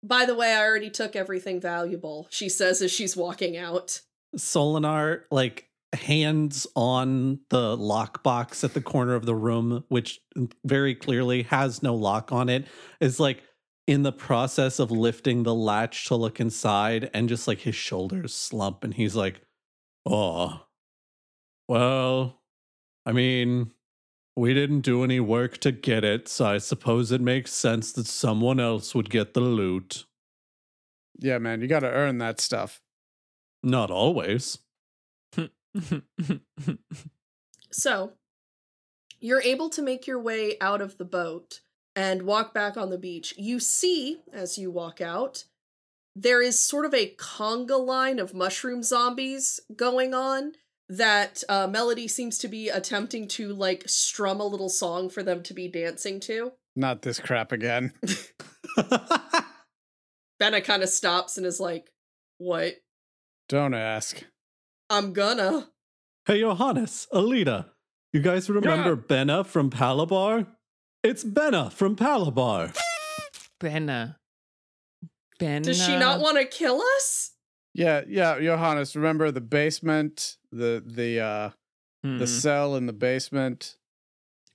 By 0.05 0.27
the 0.27 0.35
way, 0.35 0.55
I 0.55 0.65
already 0.65 0.91
took 0.91 1.17
everything 1.17 1.61
valuable, 1.61 2.29
she 2.31 2.49
says 2.49 2.81
as 2.83 2.93
she's 2.93 3.17
walking 3.17 3.57
out. 3.57 4.03
Solinar 4.37 5.23
like 5.31 5.71
hands 5.95 6.67
on 6.77 7.41
the 7.49 7.75
lockbox 7.77 8.63
at 8.63 8.75
the 8.75 8.83
corner 8.83 9.15
of 9.15 9.25
the 9.25 9.35
room, 9.35 9.85
which 9.89 10.21
very 10.63 10.95
clearly 10.95 11.45
has 11.45 11.83
no 11.83 11.95
lock 11.95 12.31
on 12.31 12.51
it, 12.51 12.67
is 13.01 13.19
like 13.19 13.43
in 13.87 14.03
the 14.03 14.13
process 14.13 14.79
of 14.79 14.91
lifting 14.91 15.43
the 15.43 15.55
latch 15.55 16.05
to 16.09 16.15
look 16.15 16.39
inside, 16.39 17.11
and 17.15 17.31
just 17.31 17.49
like 17.49 17.61
his 17.61 17.75
shoulders 17.75 18.35
slump, 18.35 18.85
and 18.85 18.93
he's 18.93 19.17
like, 19.17 19.41
"Oh, 20.05 20.67
well, 21.67 22.43
I 23.07 23.13
mean." 23.13 23.73
We 24.39 24.55
didn't 24.55 24.83
do 24.83 25.03
any 25.03 25.19
work 25.19 25.59
to 25.59 25.73
get 25.73 26.05
it, 26.05 26.29
so 26.29 26.47
I 26.47 26.59
suppose 26.59 27.11
it 27.11 27.21
makes 27.21 27.51
sense 27.53 27.91
that 27.95 28.07
someone 28.07 28.61
else 28.61 28.95
would 28.95 29.11
get 29.11 29.35
the 29.35 29.41
loot. 29.41 30.05
Yeah, 31.19 31.39
man, 31.39 31.61
you 31.61 31.67
got 31.67 31.81
to 31.81 31.91
earn 31.91 32.19
that 32.19 32.41
stuff. 32.41 32.81
Not 33.65 33.91
always. 33.91 34.59
So, 37.71 38.13
you're 39.21 39.43
able 39.43 39.69
to 39.71 39.83
make 39.83 40.07
your 40.07 40.21
way 40.21 40.57
out 40.61 40.81
of 40.81 40.97
the 40.97 41.05
boat 41.05 41.61
and 41.95 42.23
walk 42.23 42.55
back 42.55 42.77
on 42.77 42.91
the 42.91 42.97
beach. 42.97 43.35
You 43.37 43.61
see, 43.61 44.23
as 44.33 44.57
you 44.57 44.71
walk 44.71 45.01
out, 45.01 45.45
there 46.17 46.41
is 46.41 46.59
sort 46.59 46.87
of 46.87 46.95
a 46.95 47.15
conga 47.17 47.79
line 47.79 48.19
of 48.19 48.35
mushroom 48.35 48.83
zombies 48.83 49.61
going 49.77 50.15
on 50.15 50.53
that 50.89 51.43
uh, 51.49 51.67
Melody 51.67 52.09
seems 52.09 52.39
to 52.39 52.49
be 52.49 52.69
attempting 52.69 53.29
to 53.29 53.53
like 53.53 53.85
strum 53.87 54.41
a 54.41 54.47
little 54.47 54.69
song 54.69 55.11
for 55.11 55.23
them 55.23 55.43
to 55.45 55.55
be 55.55 55.69
dancing 55.69 56.21
to. 56.21 56.53
Not 56.75 57.03
this 57.03 57.21
crap 57.21 57.53
again. 57.53 57.93
Benna 60.41 60.65
kind 60.65 60.83
of 60.83 60.89
stops 60.89 61.37
and 61.37 61.47
is 61.47 61.61
like, 61.61 61.91
What? 62.39 62.75
Don't 63.49 63.75
ask. 63.75 64.25
I'm 64.91 65.13
gonna. 65.13 65.69
Hey, 66.27 66.41
Johannes, 66.41 67.07
Alita, 67.13 67.67
you 68.13 68.21
guys 68.21 68.49
remember 68.49 68.97
Benna 68.97 69.45
from 69.45 69.71
Palabar? 69.71 70.47
It's 71.03 71.25
Benna 71.25 71.73
from 71.73 71.97
Palabar. 71.97 72.73
Benna. 73.61 74.17
Benna. 75.39 75.63
Does 75.63 75.85
she 75.85 75.97
not 75.97 76.21
want 76.21 76.39
to 76.39 76.45
kill 76.45 76.81
us? 76.97 77.33
Yeah, 77.75 78.03
yeah, 78.09 78.39
Johannes, 78.41 78.97
remember 78.97 79.31
the 79.31 79.41
basement, 79.41 80.38
the 80.53 80.83
the 80.85 81.21
uh 81.21 81.51
Hmm. 82.05 82.19
the 82.19 82.29
cell 82.29 82.77
in 82.77 82.87
the 82.87 82.93
basement. 82.93 83.75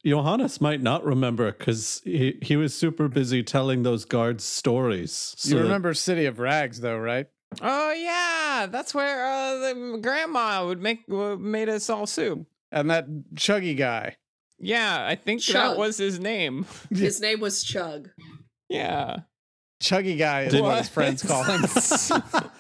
Johannes 0.06 0.62
might 0.62 0.82
not 0.82 1.04
remember 1.04 1.52
because 1.52 2.02
he, 2.06 2.38
he 2.42 2.56
was 2.56 2.74
super 2.74 3.10
busy 3.10 3.44
telling 3.44 3.84
those 3.84 4.06
guards 4.06 4.46
stories. 4.46 5.36
You 5.44 5.56
that- 5.58 5.64
remember 5.64 5.94
City 5.94 6.26
of 6.26 6.40
Rags 6.40 6.80
though, 6.80 6.98
right? 6.98 7.28
Oh 7.62 7.92
yeah, 7.92 8.68
that's 8.70 8.94
where 8.96 9.26
uh, 9.26 9.58
the 9.60 10.00
grandma 10.02 10.66
would 10.66 10.82
make 10.82 11.02
uh, 11.12 11.36
made 11.36 11.68
us 11.70 11.90
all 11.90 12.08
soup. 12.08 12.48
And 12.72 12.90
that 12.90 13.08
chuggy 13.36 13.78
guy. 13.78 14.16
Yeah, 14.58 15.06
I 15.06 15.16
think 15.16 15.42
Chug. 15.42 15.56
that 15.56 15.78
was 15.78 15.98
his 15.98 16.20
name. 16.20 16.66
His 16.90 17.20
name 17.20 17.42
was 17.42 17.62
Chug. 17.64 18.10
Yeah. 18.70 19.18
Chuggy 19.82 20.18
guy 20.18 20.44
is 20.44 20.56
what 20.62 20.78
his 20.78 20.88
friends 20.90 21.22
call 21.22 21.44
him. 21.44 21.62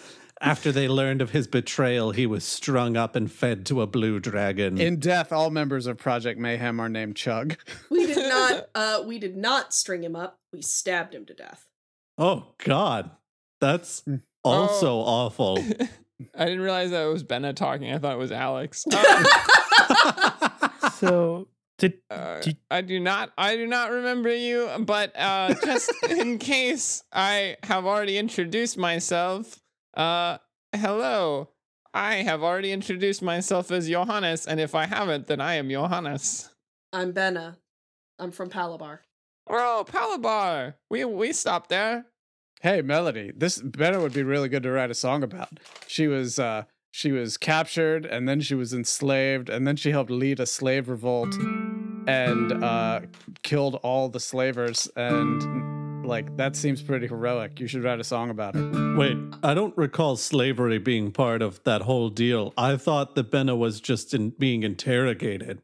After 0.44 0.74
they 0.74 0.89
learned 0.89 1.22
of 1.22 1.30
his 1.32 1.48
betrayal, 1.48 2.12
he 2.12 2.26
was 2.28 2.44
strung 2.44 2.98
up 2.98 3.16
and 3.16 3.32
fed 3.32 3.66
to 3.68 3.82
a 3.82 3.88
blue 3.88 4.20
dragon. 4.20 4.78
In 4.78 5.00
death, 5.00 5.32
all 5.32 5.50
members 5.50 5.88
of 5.88 5.98
Project 5.98 6.38
Mayhem 6.38 6.80
are 6.82 6.89
named 6.89 7.16
Chug. 7.16 7.56
We 7.89 8.06
did 8.06 8.28
not 8.30 8.68
uh 8.76 9.04
we 9.08 9.20
did 9.20 9.38
not 9.38 9.74
string 9.74 10.04
him 10.04 10.16
up. 10.18 10.38
We 10.52 10.62
stabbed 10.62 11.16
him 11.16 11.26
to 11.28 11.34
death. 11.34 11.66
oh, 12.18 12.48
God. 12.64 13.12
That's 13.62 14.04
also 14.44 14.91
Oh. 14.98 15.00
awful. 15.00 15.58
I 16.38 16.46
didn't 16.46 16.62
realize 16.62 16.91
that 16.91 17.04
it 17.08 17.12
was 17.12 17.24
Benna 17.24 17.56
talking. 17.56 17.91
I 17.94 17.98
thought 17.98 18.14
it 18.14 18.20
was 18.20 18.32
Alex. 18.34 18.86
So 20.96 21.48
did 21.80 22.00
Uh, 22.10 22.39
Did- 22.41 22.58
I 22.70 22.82
do 22.82 23.00
not. 23.00 23.32
I 23.38 23.56
do 23.56 23.66
not 23.68 23.91
remember 23.91 24.34
you, 24.34 24.70
but 24.80 25.12
uh, 25.18 25.54
just 25.66 25.91
in 26.10 26.38
case 26.38 27.04
I 27.12 27.58
have 27.64 27.86
already 27.86 28.18
introduced 28.18 28.78
myself. 28.78 29.60
Uh, 29.94 30.38
hello. 30.76 31.50
I 31.94 32.16
have 32.16 32.41
already 32.41 32.72
introduced 32.72 33.22
myself 33.22 33.70
as 33.72 33.88
Johannes, 33.88 34.48
and 34.48 34.60
if 34.60 34.74
I 34.74 34.88
haven't, 34.88 35.28
then 35.28 35.39
I 35.39 35.56
am 35.56 35.70
Johannes. 35.70 36.50
I'm 36.91 37.14
Benna. 37.14 37.58
I'm 38.18 38.32
from 38.32 38.50
Palabar. 38.50 39.02
Oh, 39.48 39.86
Palabar. 39.88 40.76
We 40.89 41.06
we 41.06 41.34
stopped 41.34 41.70
there. 41.70 42.06
Hey, 42.62 42.82
Melody, 42.82 43.32
this 43.36 43.62
Benna 43.62 44.02
would 44.02 44.14
be 44.14 44.24
really 44.24 44.50
good 44.50 44.64
to 44.64 44.72
write 44.72 44.89
a 44.89 44.96
song 44.96 45.22
about. 45.22 45.60
She 45.88 46.08
was 46.08 46.39
uh 46.39 46.64
she 46.91 47.12
was 47.12 47.38
captured 47.38 48.06
and 48.06 48.30
then 48.30 48.39
she 48.39 48.56
was 48.56 48.74
enslaved 48.74 49.50
and 49.50 49.68
then 49.68 49.76
she 49.76 49.91
helped 49.91 50.12
lead 50.12 50.39
a 50.39 50.46
slave 50.46 50.88
revolt 50.89 51.36
and 52.08 52.64
uh, 52.64 53.02
killed 53.41 53.76
all 53.82 54.10
the 54.10 54.20
slavers 54.20 54.88
and 54.96 55.41
like 56.14 56.38
that 56.38 56.55
seems 56.55 56.84
pretty 56.84 57.07
heroic. 57.07 57.59
You 57.59 57.66
should 57.66 57.84
write 57.84 57.99
a 57.99 58.03
song 58.03 58.30
about 58.30 58.53
her. 58.53 58.95
Wait, 58.95 59.18
I 59.41 59.55
don't 59.55 59.76
recall 59.76 60.16
slavery 60.16 60.78
being 60.78 61.11
part 61.11 61.41
of 61.41 61.64
that 61.64 61.82
whole 61.82 62.09
deal. 62.09 62.53
I 62.55 62.78
thought 62.78 63.16
that 63.16 63.32
Benna 63.32 63.57
was 63.57 63.82
just 63.82 64.14
in 64.14 64.30
being 64.30 64.61
interrogated. 64.61 65.64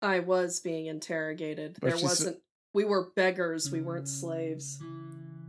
I 0.00 0.20
was 0.20 0.60
being 0.60 0.86
interrogated. 0.86 1.78
But 1.80 1.90
there 1.90 2.02
wasn't. 2.04 2.38
We 2.72 2.84
were 2.84 3.10
beggars. 3.16 3.72
We 3.72 3.80
weren't 3.80 4.06
slaves. 4.06 4.80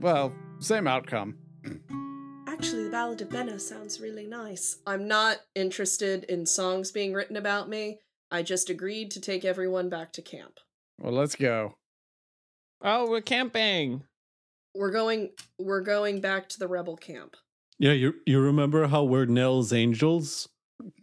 Well, 0.02 0.34
same 0.58 0.88
outcome. 0.88 1.38
Actually, 2.48 2.86
the 2.86 2.90
Ballad 2.90 3.22
of 3.22 3.30
Benna 3.30 3.62
sounds 3.62 4.02
really 4.02 4.26
nice. 4.26 4.78
I'm 4.88 5.08
not 5.08 5.38
interested 5.54 6.24
in 6.24 6.48
songs 6.48 6.92
being 6.92 7.14
written 7.14 7.36
about 7.36 7.70
me. 7.70 8.00
I 8.32 8.42
just 8.42 8.72
agreed 8.72 9.12
to 9.12 9.22
take 9.22 9.46
everyone 9.46 9.88
back 9.90 10.14
to 10.14 10.24
camp. 10.24 10.60
Well, 11.00 11.14
let's 11.14 11.36
go. 11.36 11.76
Oh, 12.82 13.08
we're 13.08 13.22
camping. 13.22 14.04
We're 14.76 14.92
going. 14.92 15.32
We're 15.60 15.82
going 15.82 16.22
back 16.22 16.50
to 16.50 16.60
the 16.60 16.68
rebel 16.68 16.98
camp. 16.98 17.36
Yeah, 17.80 17.94
you 17.94 18.16
you 18.26 18.40
remember 18.40 18.88
how 18.88 19.04
we're 19.04 19.26
Nell's 19.26 19.74
angels? 19.74 20.50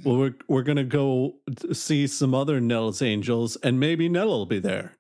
Well, 0.05 0.17
we're 0.17 0.35
we're 0.49 0.63
gonna 0.63 0.85
go 0.85 1.37
see 1.73 2.07
some 2.07 2.35
other 2.35 2.61
Nell's 2.61 3.03
angels, 3.03 3.57
and 3.57 3.81
maybe 3.81 4.09
Nell 4.09 4.29
will 4.29 4.47
be 4.47 4.59
there. 4.59 4.97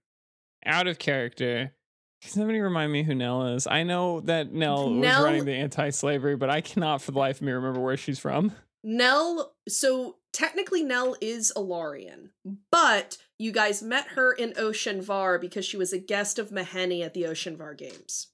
Out 0.64 0.86
of 0.86 0.98
character. 0.98 1.74
Can 2.22 2.30
somebody 2.30 2.60
remind 2.60 2.92
me 2.92 3.02
who 3.02 3.16
Nell 3.16 3.48
is? 3.48 3.66
I 3.66 3.82
know 3.82 4.20
that 4.20 4.52
Nell, 4.52 4.90
Nell- 4.90 5.22
was 5.22 5.24
running 5.24 5.44
the 5.44 5.54
anti-slavery, 5.54 6.36
but 6.36 6.50
I 6.50 6.60
cannot 6.60 7.02
for 7.02 7.10
the 7.10 7.18
life 7.18 7.38
of 7.38 7.42
me 7.42 7.50
remember 7.50 7.80
where 7.80 7.96
she's 7.96 8.20
from. 8.20 8.52
Nell, 8.84 9.54
so 9.68 10.18
technically 10.32 10.84
Nell 10.84 11.16
is 11.20 11.52
a 11.56 11.60
Larian, 11.60 12.30
but 12.70 13.18
you 13.38 13.50
guys 13.50 13.82
met 13.82 14.08
her 14.10 14.32
in 14.32 14.54
Ocean 14.56 15.02
Var 15.02 15.38
because 15.40 15.64
she 15.64 15.76
was 15.76 15.92
a 15.92 15.98
guest 15.98 16.38
of 16.38 16.50
Maheni 16.50 17.04
at 17.04 17.12
the 17.12 17.26
Ocean 17.26 17.56
Var 17.56 17.74
Games. 17.74 18.28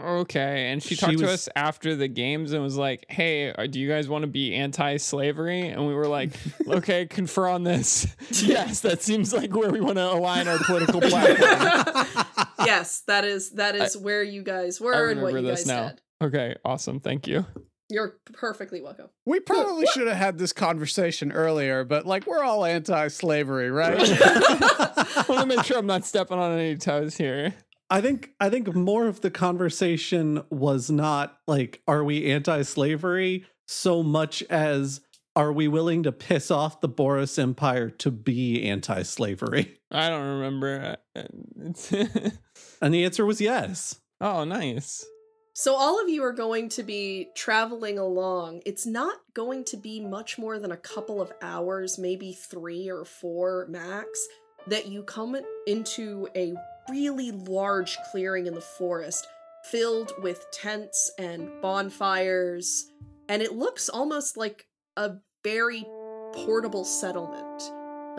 Okay, 0.00 0.70
and 0.72 0.82
she 0.82 0.94
She 0.94 0.96
talked 0.96 1.18
to 1.18 1.30
us 1.30 1.50
after 1.54 1.94
the 1.94 2.08
games 2.08 2.52
and 2.52 2.62
was 2.62 2.78
like, 2.78 3.04
"Hey, 3.10 3.52
uh, 3.52 3.66
do 3.66 3.78
you 3.78 3.88
guys 3.88 4.08
want 4.08 4.22
to 4.22 4.26
be 4.26 4.54
anti-slavery?" 4.54 5.68
And 5.68 5.86
we 5.86 5.94
were 5.94 6.08
like, 6.08 6.30
"Okay, 6.66 7.06
confer 7.06 7.46
on 7.46 7.62
this." 7.62 8.06
yes, 8.42 8.80
that 8.80 9.02
seems 9.02 9.34
like 9.34 9.54
where 9.54 9.70
we 9.70 9.80
want 9.80 9.98
to 9.98 10.10
align 10.10 10.48
our 10.48 10.58
political 10.64 11.00
platform. 11.02 12.46
yes, 12.64 13.02
that 13.06 13.24
is 13.24 13.50
that 13.52 13.76
is 13.76 13.96
where 13.96 14.22
you 14.22 14.42
guys 14.42 14.80
were 14.80 15.10
and 15.10 15.20
what 15.20 15.28
remember 15.28 15.40
you 15.40 15.46
this 15.54 15.60
guys 15.60 15.66
now. 15.66 15.88
did. 15.88 16.00
Okay, 16.22 16.56
awesome, 16.64 16.98
thank 16.98 17.26
you. 17.26 17.44
You're 17.90 18.16
perfectly 18.32 18.80
welcome. 18.80 19.08
We 19.26 19.40
probably 19.40 19.84
should 19.92 20.06
have 20.08 20.16
had 20.16 20.38
this 20.38 20.54
conversation 20.54 21.30
earlier, 21.32 21.84
but 21.84 22.06
like 22.06 22.26
we're 22.26 22.42
all 22.42 22.64
anti-slavery, 22.64 23.70
right? 23.70 23.98
I 24.00 25.24
want 25.28 25.42
to 25.42 25.46
make 25.46 25.66
sure 25.66 25.76
I'm 25.76 25.86
not 25.86 26.06
stepping 26.06 26.38
on 26.38 26.58
any 26.58 26.76
toes 26.76 27.18
here. 27.18 27.52
I 27.92 28.00
think 28.00 28.30
I 28.40 28.48
think 28.48 28.74
more 28.74 29.06
of 29.06 29.20
the 29.20 29.30
conversation 29.30 30.42
was 30.48 30.90
not 30.90 31.38
like 31.46 31.82
are 31.86 32.02
we 32.02 32.32
anti-slavery 32.32 33.44
so 33.66 34.02
much 34.02 34.42
as 34.44 35.02
are 35.36 35.52
we 35.52 35.68
willing 35.68 36.02
to 36.04 36.12
piss 36.12 36.50
off 36.50 36.80
the 36.80 36.88
Boris 36.88 37.38
Empire 37.38 37.90
to 37.90 38.10
be 38.10 38.66
anti-slavery? 38.66 39.78
I 39.90 40.08
don't 40.08 40.40
remember. 40.40 40.96
And 42.80 42.92
the 42.92 43.04
answer 43.04 43.24
was 43.24 43.40
yes. 43.40 44.00
oh, 44.20 44.44
nice. 44.44 45.06
So 45.54 45.76
all 45.76 46.02
of 46.02 46.08
you 46.08 46.24
are 46.24 46.32
going 46.32 46.68
to 46.70 46.82
be 46.82 47.28
traveling 47.36 47.98
along. 47.98 48.62
It's 48.66 48.86
not 48.86 49.18
going 49.34 49.64
to 49.66 49.76
be 49.76 50.00
much 50.00 50.38
more 50.38 50.58
than 50.58 50.72
a 50.72 50.76
couple 50.76 51.20
of 51.20 51.30
hours, 51.42 51.98
maybe 51.98 52.32
3 52.32 52.90
or 52.90 53.04
4 53.04 53.66
max, 53.68 54.26
that 54.66 54.88
you 54.88 55.02
come 55.02 55.36
into 55.66 56.28
a 56.34 56.54
really 56.88 57.30
large 57.30 57.96
clearing 58.10 58.46
in 58.46 58.54
the 58.54 58.60
forest 58.60 59.26
filled 59.64 60.12
with 60.20 60.50
tents 60.50 61.12
and 61.18 61.48
bonfires, 61.60 62.90
and 63.28 63.42
it 63.42 63.52
looks 63.52 63.88
almost 63.88 64.36
like 64.36 64.66
a 64.96 65.12
very 65.44 65.84
portable 66.32 66.84
settlement. 66.84 67.62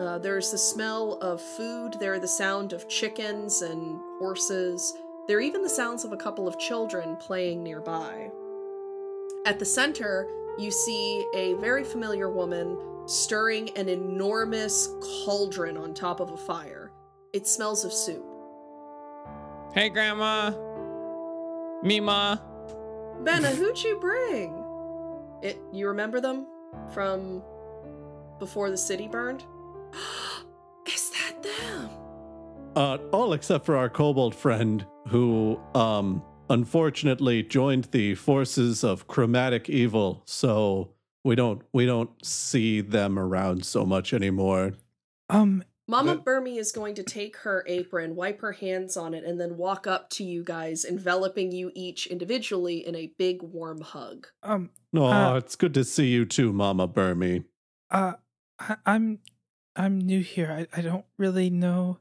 Uh, 0.00 0.18
there's 0.18 0.50
the 0.50 0.58
smell 0.58 1.18
of 1.20 1.40
food, 1.40 1.94
there 2.00 2.14
are 2.14 2.18
the 2.18 2.26
sound 2.26 2.72
of 2.72 2.88
chickens 2.88 3.62
and 3.62 4.00
horses. 4.18 4.92
There 5.28 5.38
are 5.38 5.42
even 5.42 5.62
the 5.62 5.68
sounds 5.68 6.04
of 6.04 6.12
a 6.12 6.16
couple 6.16 6.48
of 6.48 6.58
children 6.58 7.16
playing 7.16 7.62
nearby. 7.62 8.30
At 9.46 9.58
the 9.58 9.64
center, 9.64 10.26
you 10.58 10.70
see 10.70 11.26
a 11.34 11.54
very 11.54 11.84
familiar 11.84 12.30
woman 12.30 12.78
stirring 13.06 13.70
an 13.76 13.88
enormous 13.88 14.88
cauldron 15.00 15.76
on 15.76 15.94
top 15.94 16.20
of 16.20 16.30
a 16.30 16.36
fire. 16.36 16.90
It 17.32 17.46
smells 17.46 17.84
of 17.84 17.92
soup. 17.92 18.33
Hey, 19.74 19.88
Grandma. 19.88 20.52
Mima. 21.82 22.40
Benna, 23.24 23.52
who'd 23.56 23.82
you 23.82 23.98
bring? 23.98 24.64
It 25.42 25.58
you 25.72 25.88
remember 25.88 26.20
them 26.20 26.46
from 26.92 27.42
before 28.38 28.70
the 28.70 28.76
city 28.76 29.08
burned? 29.08 29.42
Is 30.86 31.10
that 31.10 31.42
them? 31.42 31.90
Uh, 32.76 32.98
all 33.10 33.32
except 33.32 33.66
for 33.66 33.76
our 33.76 33.88
kobold 33.88 34.32
friend, 34.32 34.86
who, 35.08 35.60
um, 35.74 36.22
unfortunately 36.50 37.42
joined 37.42 37.84
the 37.86 38.14
forces 38.14 38.84
of 38.84 39.08
chromatic 39.08 39.68
evil. 39.68 40.22
So 40.24 40.90
we 41.24 41.34
don't 41.34 41.62
we 41.72 41.84
don't 41.84 42.10
see 42.24 42.80
them 42.80 43.18
around 43.18 43.66
so 43.66 43.84
much 43.84 44.12
anymore. 44.12 44.74
Um, 45.28 45.64
Mama 45.86 46.14
But- 46.16 46.24
Burmy 46.24 46.56
is 46.58 46.72
going 46.72 46.94
to 46.94 47.02
take 47.02 47.36
her 47.38 47.62
apron, 47.66 48.16
wipe 48.16 48.40
her 48.40 48.52
hands 48.52 48.96
on 48.96 49.12
it, 49.12 49.22
and 49.24 49.38
then 49.40 49.56
walk 49.58 49.86
up 49.86 50.08
to 50.10 50.24
you 50.24 50.42
guys, 50.42 50.84
enveloping 50.84 51.52
you 51.52 51.70
each 51.74 52.06
individually 52.06 52.86
in 52.86 52.94
a 52.94 53.12
big 53.18 53.42
warm 53.42 53.82
hug. 53.82 54.28
um, 54.42 54.70
Oh, 54.96 55.04
Uh, 55.06 55.36
it's 55.36 55.56
good 55.56 55.74
to 55.74 55.84
see 55.84 56.06
you 56.08 56.24
too, 56.24 56.52
Mama 56.52 56.88
Burmy. 56.88 57.44
uh, 57.90 58.14
I, 58.58 58.76
I'm, 58.86 59.18
I'm 59.76 59.98
new 60.00 60.20
here. 60.20 60.50
I, 60.72 60.78
I 60.78 60.80
don't 60.82 61.04
really 61.18 61.50
know. 61.50 61.98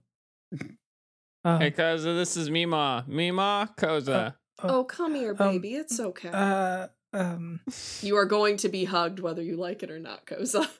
Uh, 1.44 1.58
Hey, 1.60 1.72
Koza, 1.72 2.16
this 2.16 2.38
is 2.38 2.50
Mima. 2.50 3.04
Mima, 3.08 3.70
Koza. 3.78 4.36
Oh, 4.62 4.84
come 4.86 5.16
here, 5.16 5.36
um, 5.38 5.52
baby. 5.54 5.74
it's 5.76 6.00
okay. 6.00 6.30
uh, 6.30 6.88
um, 7.12 7.60
you 8.02 8.16
are 8.16 8.26
going 8.26 8.56
to 8.58 8.70
be 8.70 8.86
hugged 8.86 9.20
whether 9.20 9.42
you 9.42 9.58
like 9.58 9.84
it 9.84 9.92
or 9.92 10.00
not, 10.00 10.26
Koza. 10.26 10.70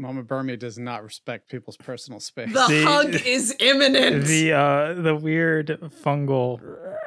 Mama 0.00 0.22
Burmy 0.22 0.58
does 0.58 0.78
not 0.78 1.04
respect 1.04 1.50
people's 1.50 1.76
personal 1.76 2.20
space. 2.20 2.52
The 2.52 2.66
The- 2.68 2.84
hug 2.84 3.14
is 3.26 3.54
imminent. 3.60 4.24
the 4.24 4.52
uh, 4.52 4.94
the 4.94 5.14
weird 5.14 5.68
fungal 6.02 6.58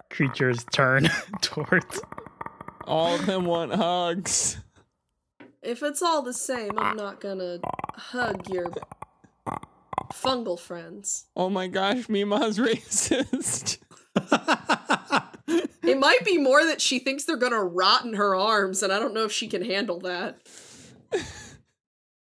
creatures 0.10 0.64
turn 0.72 1.10
towards. 1.42 2.02
All 2.86 3.16
of 3.16 3.26
them 3.26 3.46
want 3.46 3.74
hugs. 3.74 4.58
If 5.62 5.82
it's 5.82 6.02
all 6.04 6.22
the 6.22 6.34
same, 6.34 6.78
I'm 6.78 6.96
not 6.98 7.20
gonna 7.20 7.60
hug 7.96 8.48
your 8.50 8.68
fungal 10.14 10.60
friends. 10.60 11.26
Oh 11.36 11.50
my 11.50 11.68
gosh, 11.68 12.08
Mima's 12.10 12.58
racist. 12.60 13.80
It 15.86 16.00
might 16.00 16.24
be 16.24 16.38
more 16.38 16.64
that 16.66 16.80
she 16.80 16.98
thinks 17.00 17.26
they're 17.26 17.36
gonna 17.36 17.62
rot 17.64 18.06
in 18.06 18.14
her 18.14 18.34
arms, 18.36 18.82
and 18.84 18.94
I 18.94 19.00
don't 19.00 19.14
know 19.14 19.26
if 19.26 19.34
she 19.34 19.50
can 19.50 19.64
handle 19.66 20.00
that. 20.00 20.38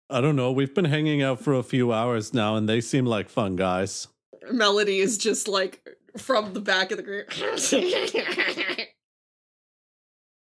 I 0.09 0.21
don't 0.21 0.35
know. 0.35 0.51
We've 0.51 0.73
been 0.73 0.85
hanging 0.85 1.21
out 1.21 1.39
for 1.39 1.53
a 1.53 1.61
few 1.63 1.93
hours 1.93 2.33
now, 2.33 2.55
and 2.55 2.67
they 2.67 2.81
seem 2.81 3.05
like 3.05 3.29
fun 3.29 3.55
guys. 3.55 4.07
Melody 4.51 4.99
is 4.99 5.17
just 5.17 5.47
like 5.47 5.87
from 6.17 6.53
the 6.53 6.61
back 6.61 6.89
of 6.91 6.97
the 6.97 7.03
group. 7.03 7.29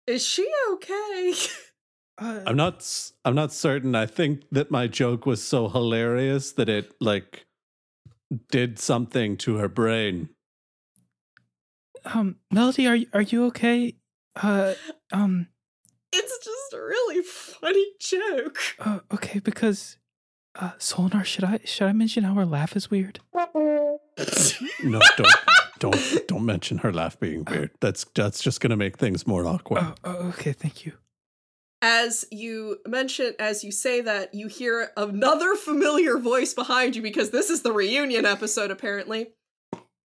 is 0.07 0.25
she 0.25 0.49
okay? 0.73 1.33
Uh, 2.21 2.41
I'm 2.45 2.57
not. 2.57 2.85
I'm 3.23 3.33
not 3.33 3.53
certain. 3.53 3.95
I 3.95 4.05
think 4.05 4.41
that 4.51 4.69
my 4.69 4.87
joke 4.87 5.25
was 5.25 5.41
so 5.41 5.69
hilarious 5.69 6.51
that 6.51 6.67
it 6.67 6.91
like 6.99 7.45
did 8.51 8.77
something 8.77 9.37
to 9.37 9.55
her 9.55 9.69
brain. 9.69 10.27
um, 12.03 12.35
Melody, 12.51 12.87
are 12.87 12.95
you- 12.97 13.07
are 13.13 13.21
you 13.21 13.45
okay? 13.45 13.95
Uh, 14.35 14.73
um, 15.13 15.47
It's 16.11 16.45
just 16.45 16.73
a 16.73 16.81
really 16.81 17.23
funny 17.23 17.85
joke. 17.99 18.57
uh, 18.79 18.99
okay, 19.13 19.39
because, 19.39 19.97
uh, 20.55 20.71
Solinar, 20.79 21.23
should 21.23 21.43
I 21.43 21.59
should 21.65 21.87
I 21.87 21.93
mention 21.93 22.23
how 22.23 22.33
her 22.35 22.45
laugh 22.45 22.75
is 22.75 22.89
weird? 22.89 23.19
No, 24.83 24.99
don't, 25.17 25.35
don't, 25.79 26.27
don't 26.27 26.45
mention 26.45 26.79
her 26.79 26.91
laugh 26.91 27.19
being 27.19 27.45
weird. 27.45 27.71
That's 27.79 28.05
that's 28.15 28.41
just 28.41 28.59
gonna 28.61 28.75
make 28.77 28.97
things 28.97 29.27
more 29.27 29.45
awkward. 29.45 29.81
Oh, 29.83 29.95
oh, 30.03 30.27
okay, 30.29 30.53
thank 30.53 30.85
you. 30.85 30.93
As 31.81 32.25
you 32.31 32.79
mention, 32.85 33.35
as 33.39 33.63
you 33.63 33.71
say 33.71 34.01
that, 34.01 34.33
you 34.33 34.47
hear 34.47 34.91
another 34.97 35.55
familiar 35.55 36.17
voice 36.17 36.53
behind 36.53 36.95
you 36.95 37.01
because 37.01 37.29
this 37.29 37.49
is 37.49 37.61
the 37.61 37.71
reunion 37.71 38.25
episode, 38.25 38.71
apparently. 38.71 39.29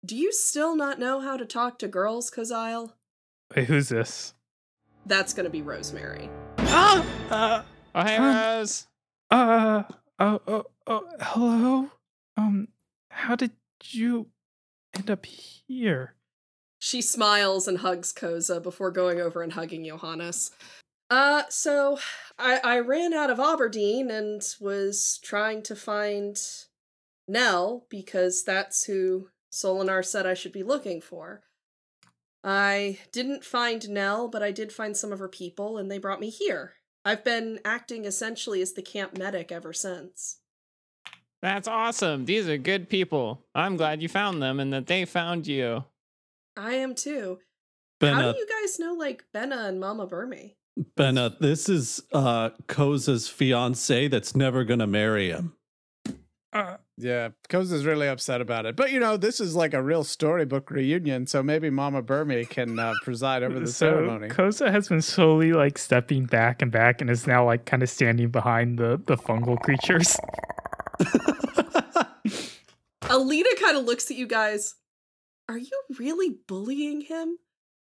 Do 0.04 0.16
you 0.16 0.32
still 0.32 0.76
not 0.76 0.97
know 0.97 1.20
how 1.20 1.38
to 1.38 1.45
talk 1.45 1.78
to 1.80 1.88
girls, 1.88 2.32
Kazile? 2.32 2.93
Wait, 3.56 3.66
who's 3.66 3.89
this? 3.89 4.34
That's 5.10 5.34
gonna 5.34 5.49
be 5.49 5.64
Rosemary. 5.64 6.30
Ah! 6.60 7.05
Uh, 7.30 7.64
Oh, 7.95 8.03
hey, 8.03 8.18
Um, 8.18 8.26
Rose. 8.26 8.86
Uh 9.32 9.84
oh 10.20 10.41
oh 10.47 10.66
oh 10.86 11.07
hello. 11.20 11.89
Um 12.38 12.68
how 13.10 13.36
did 13.36 13.51
you 13.84 14.28
end 14.95 15.10
up 15.10 15.26
here? 15.26 16.14
She 16.78 17.01
smiles 17.01 17.68
and 17.68 17.80
hugs 17.80 18.14
Koza 18.14 18.62
before 18.62 18.91
going 18.91 19.20
over 19.20 19.41
and 19.41 19.53
hugging 19.53 19.84
Johannes. 19.84 20.51
Uh, 21.10 21.43
so 21.49 21.97
I, 22.38 22.60
I 22.64 22.80
ran 22.80 23.14
out 23.14 23.32
of 23.32 23.39
Aberdeen 23.39 24.12
and 24.12 24.43
was 24.62 25.20
trying 25.24 25.64
to 25.64 25.76
find 25.76 26.39
Nell 27.28 27.86
because 27.89 28.43
that's 28.43 28.84
who 28.86 29.30
Solinar 29.51 30.05
said 30.05 30.28
I 30.28 30.36
should 30.36 30.53
be 30.53 30.64
looking 30.64 31.01
for. 31.01 31.41
I 32.43 32.99
didn't 33.11 33.43
find 33.43 33.87
Nell, 33.89 34.27
but 34.27 34.41
I 34.41 34.51
did 34.51 34.71
find 34.71 34.95
some 34.95 35.11
of 35.11 35.19
her 35.19 35.27
people, 35.27 35.77
and 35.77 35.91
they 35.91 35.97
brought 35.97 36.19
me 36.19 36.29
here. 36.29 36.73
I've 37.03 37.23
been 37.23 37.59
acting 37.65 38.05
essentially 38.05 38.61
as 38.61 38.73
the 38.73 38.81
camp 38.81 39.17
medic 39.17 39.51
ever 39.51 39.73
since. 39.73 40.39
That's 41.41 41.67
awesome. 41.67 42.25
These 42.25 42.49
are 42.49 42.57
good 42.57 42.89
people. 42.89 43.45
I'm 43.55 43.77
glad 43.77 44.01
you 44.01 44.09
found 44.09 44.41
them 44.41 44.59
and 44.59 44.73
that 44.73 44.87
they 44.87 45.05
found 45.05 45.47
you. 45.47 45.85
I 46.57 46.73
am 46.73 46.95
too. 46.95 47.39
How 48.01 48.31
do 48.31 48.37
you 48.37 48.47
guys 48.47 48.79
know 48.79 48.93
like 48.93 49.23
Benna 49.33 49.67
and 49.67 49.79
Mama 49.79 50.07
Burmy? 50.07 50.55
Benna, 50.97 51.37
this 51.39 51.69
is 51.69 52.01
uh 52.13 52.49
Koza's 52.67 53.27
fiance 53.27 54.07
that's 54.07 54.35
never 54.35 54.63
gonna 54.63 54.87
marry 54.87 55.29
him. 55.29 55.53
Uh 56.51 56.77
Yeah, 57.02 57.30
Koza's 57.47 57.86
really 57.86 58.08
upset 58.10 58.41
about 58.41 58.66
it. 58.66 58.76
But 58.76 58.91
you 58.91 59.00
know, 59.00 59.16
this 59.16 59.39
is 59.39 59.56
like 59.56 59.74
a 59.74 59.82
real 59.82 60.04
storybook 60.04 60.70
reunion, 60.70 61.28
so 61.28 61.41
maybe 61.41 61.70
Mama 61.70 62.04
Burmy 62.04 62.47
can 62.50 62.78
uh, 62.78 62.93
preside 63.04 63.41
over 63.41 63.58
the 63.58 63.68
so 63.72 63.91
ceremony. 63.91 64.28
Koza 64.28 64.70
has 64.70 64.89
been 64.89 65.02
slowly 65.02 65.54
like 65.54 65.78
stepping 65.78 66.26
back 66.26 66.62
and 66.62 66.72
back 66.72 67.00
and 67.00 67.10
is 67.10 67.26
now 67.26 67.45
like 67.45 67.66
kind 67.66 67.82
of 67.84 67.89
standing 67.89 68.30
behind 68.30 68.78
the 68.78 69.02
the 69.06 69.16
fungal 69.16 69.58
creatures. 69.62 70.18
Alita 73.04 73.60
kind 73.60 73.78
of 73.78 73.86
looks 73.86 74.12
at 74.12 74.18
you 74.18 74.28
guys. 74.28 74.76
Are 75.47 75.58
you 75.58 75.82
really 75.97 76.38
bullying 76.47 77.02
him? 77.02 77.38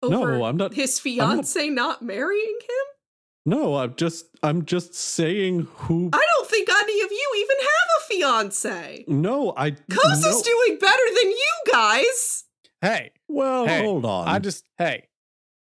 No, 0.04 0.22
Over 0.24 0.41
I'm 0.43 0.58
not- 0.58 0.74
His 0.74 1.02
I'm 1.06 1.16
not- 1.18 1.26
fiance 1.45 1.70
not 1.70 2.02
marrying 2.02 2.60
him? 2.62 2.99
No, 3.45 3.75
I'm 3.77 3.95
just 3.95 4.25
I'm 4.43 4.65
just 4.65 4.93
saying 4.93 5.67
who 5.75 6.09
I 6.13 6.25
don't 6.35 6.49
think 6.49 6.69
any 6.69 7.01
of 7.01 7.11
you 7.11 7.31
even 7.37 7.55
have 7.59 7.89
a 7.99 8.03
fiance. 8.07 9.05
No, 9.07 9.53
I 9.55 9.71
Koza's 9.71 10.23
no. 10.23 10.41
doing 10.43 10.79
better 10.79 11.03
than 11.21 11.31
you 11.31 11.53
guys. 11.71 12.43
Hey, 12.81 13.11
Well, 13.27 13.65
Hey, 13.67 13.83
hold 13.83 14.05
on. 14.05 14.27
I 14.27 14.39
just 14.39 14.67
hey, 14.77 15.07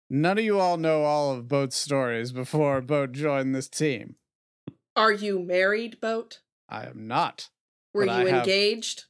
none 0.10 0.38
of 0.38 0.44
you 0.44 0.60
all 0.60 0.78
know 0.78 1.04
all 1.04 1.32
of 1.34 1.48
Boat's 1.48 1.76
stories 1.78 2.32
before 2.32 2.82
Boat 2.82 3.12
joined 3.14 3.56
this 3.56 3.68
team. 3.70 4.16
Are 4.96 5.12
you 5.12 5.40
married, 5.40 6.00
Boat? 6.02 6.40
I 6.68 6.86
am 6.86 7.08
not. 7.08 7.50
Were 7.94 8.06
you 8.06 8.12
I 8.12 8.30
have- 8.30 8.40
engaged? 8.48 9.06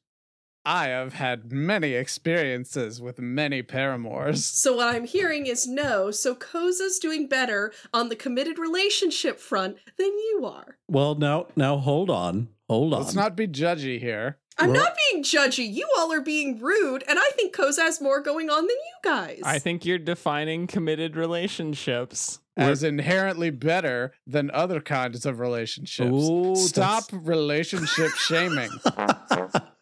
I 0.71 0.89
have 0.89 1.13
had 1.13 1.51
many 1.51 1.93
experiences 1.93 3.01
with 3.01 3.17
many 3.17 3.63
paramours. 3.63 4.45
So 4.45 4.75
what 4.75 4.93
I'm 4.93 5.05
hearing 5.05 5.47
is 5.47 5.65
no. 5.67 6.11
So 6.11 6.35
Koza's 6.35 6.99
doing 6.99 7.27
better 7.27 7.73
on 7.91 8.09
the 8.09 8.15
committed 8.15 8.59
relationship 8.59 9.39
front 9.39 9.77
than 9.97 10.07
you 10.09 10.41
are. 10.45 10.77
well, 10.87 11.15
now 11.15 11.47
now 11.55 11.77
hold 11.77 12.11
on. 12.11 12.49
Hold 12.69 12.93
on. 12.93 13.01
Let's 13.01 13.15
not 13.15 13.35
be 13.35 13.47
judgy 13.47 13.99
here. 13.99 14.37
I'm 14.59 14.69
Well- 14.71 14.83
not 14.83 14.93
being 15.09 15.23
judgy. 15.23 15.67
You 15.73 15.87
all 15.97 16.13
are 16.13 16.21
being 16.21 16.59
rude, 16.59 17.03
and 17.07 17.17
I 17.17 17.29
think 17.31 17.55
Koza 17.55 17.79
has 17.79 17.99
more 17.99 18.21
going 18.21 18.51
on 18.51 18.61
than 18.67 18.69
you 18.69 18.97
guys. 19.03 19.41
I 19.43 19.57
think 19.57 19.85
you're 19.85 19.97
defining 19.97 20.67
committed 20.67 21.15
relationships. 21.15 22.39
As 22.57 22.83
inherently 22.83 23.51
better 23.51 24.13
than 24.27 24.51
other 24.51 24.81
kinds 24.81 25.25
of 25.25 25.39
relationships. 25.39 26.11
Ooh, 26.11 26.55
Stop 26.57 27.05
relationship 27.13 28.11
shaming. 28.17 28.69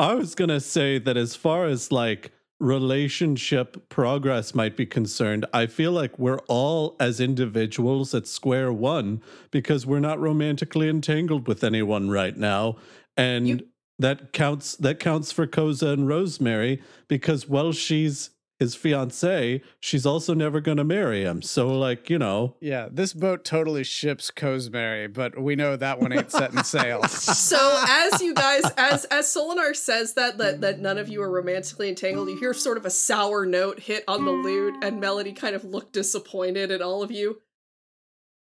I 0.00 0.14
was 0.14 0.34
gonna 0.34 0.60
say 0.60 0.98
that 0.98 1.18
as 1.18 1.34
far 1.36 1.66
as 1.66 1.92
like 1.92 2.32
relationship 2.58 3.88
progress 3.90 4.54
might 4.54 4.74
be 4.74 4.86
concerned, 4.86 5.44
I 5.52 5.66
feel 5.66 5.92
like 5.92 6.18
we're 6.18 6.38
all 6.48 6.96
as 6.98 7.20
individuals 7.20 8.14
at 8.14 8.26
square 8.26 8.72
one 8.72 9.20
because 9.50 9.84
we're 9.86 10.00
not 10.00 10.18
romantically 10.18 10.88
entangled 10.88 11.46
with 11.46 11.62
anyone 11.62 12.08
right 12.08 12.36
now. 12.36 12.76
And 13.16 13.48
You- 13.48 13.66
that 13.98 14.32
counts 14.32 14.74
that 14.76 14.98
counts 14.98 15.30
for 15.32 15.46
Koza 15.46 15.92
and 15.92 16.08
Rosemary 16.08 16.80
because 17.06 17.46
while 17.46 17.72
she's 17.72 18.30
his 18.60 18.74
fiance, 18.74 19.62
she's 19.80 20.04
also 20.04 20.34
never 20.34 20.60
gonna 20.60 20.84
marry 20.84 21.22
him. 21.22 21.40
So 21.42 21.68
like, 21.68 22.10
you 22.10 22.18
know, 22.18 22.54
Yeah, 22.60 22.88
this 22.92 23.14
boat 23.14 23.44
totally 23.44 23.82
ships 23.82 24.30
Cosmary, 24.30 25.08
but 25.08 25.40
we 25.40 25.56
know 25.56 25.76
that 25.76 25.98
one 25.98 26.12
ain't 26.12 26.30
setting 26.30 26.62
sail. 26.62 27.02
So 27.40 27.82
as 27.88 28.20
you 28.20 28.34
guys, 28.34 28.62
as 28.76 29.06
as 29.06 29.26
Solinar 29.26 29.74
says 29.74 30.14
that 30.14 30.38
that 30.38 30.60
that 30.60 30.78
none 30.78 30.98
of 30.98 31.08
you 31.08 31.22
are 31.22 31.30
romantically 31.30 31.88
entangled, 31.88 32.28
you 32.28 32.38
hear 32.38 32.52
sort 32.52 32.76
of 32.76 32.84
a 32.84 32.90
sour 32.90 33.46
note 33.46 33.80
hit 33.80 34.04
on 34.06 34.24
the 34.24 34.30
lute, 34.30 34.74
and 34.82 35.00
Melody 35.00 35.32
kind 35.32 35.56
of 35.56 35.64
look 35.64 35.92
disappointed 35.92 36.70
at 36.70 36.82
all 36.82 37.02
of 37.02 37.10
you. 37.10 37.40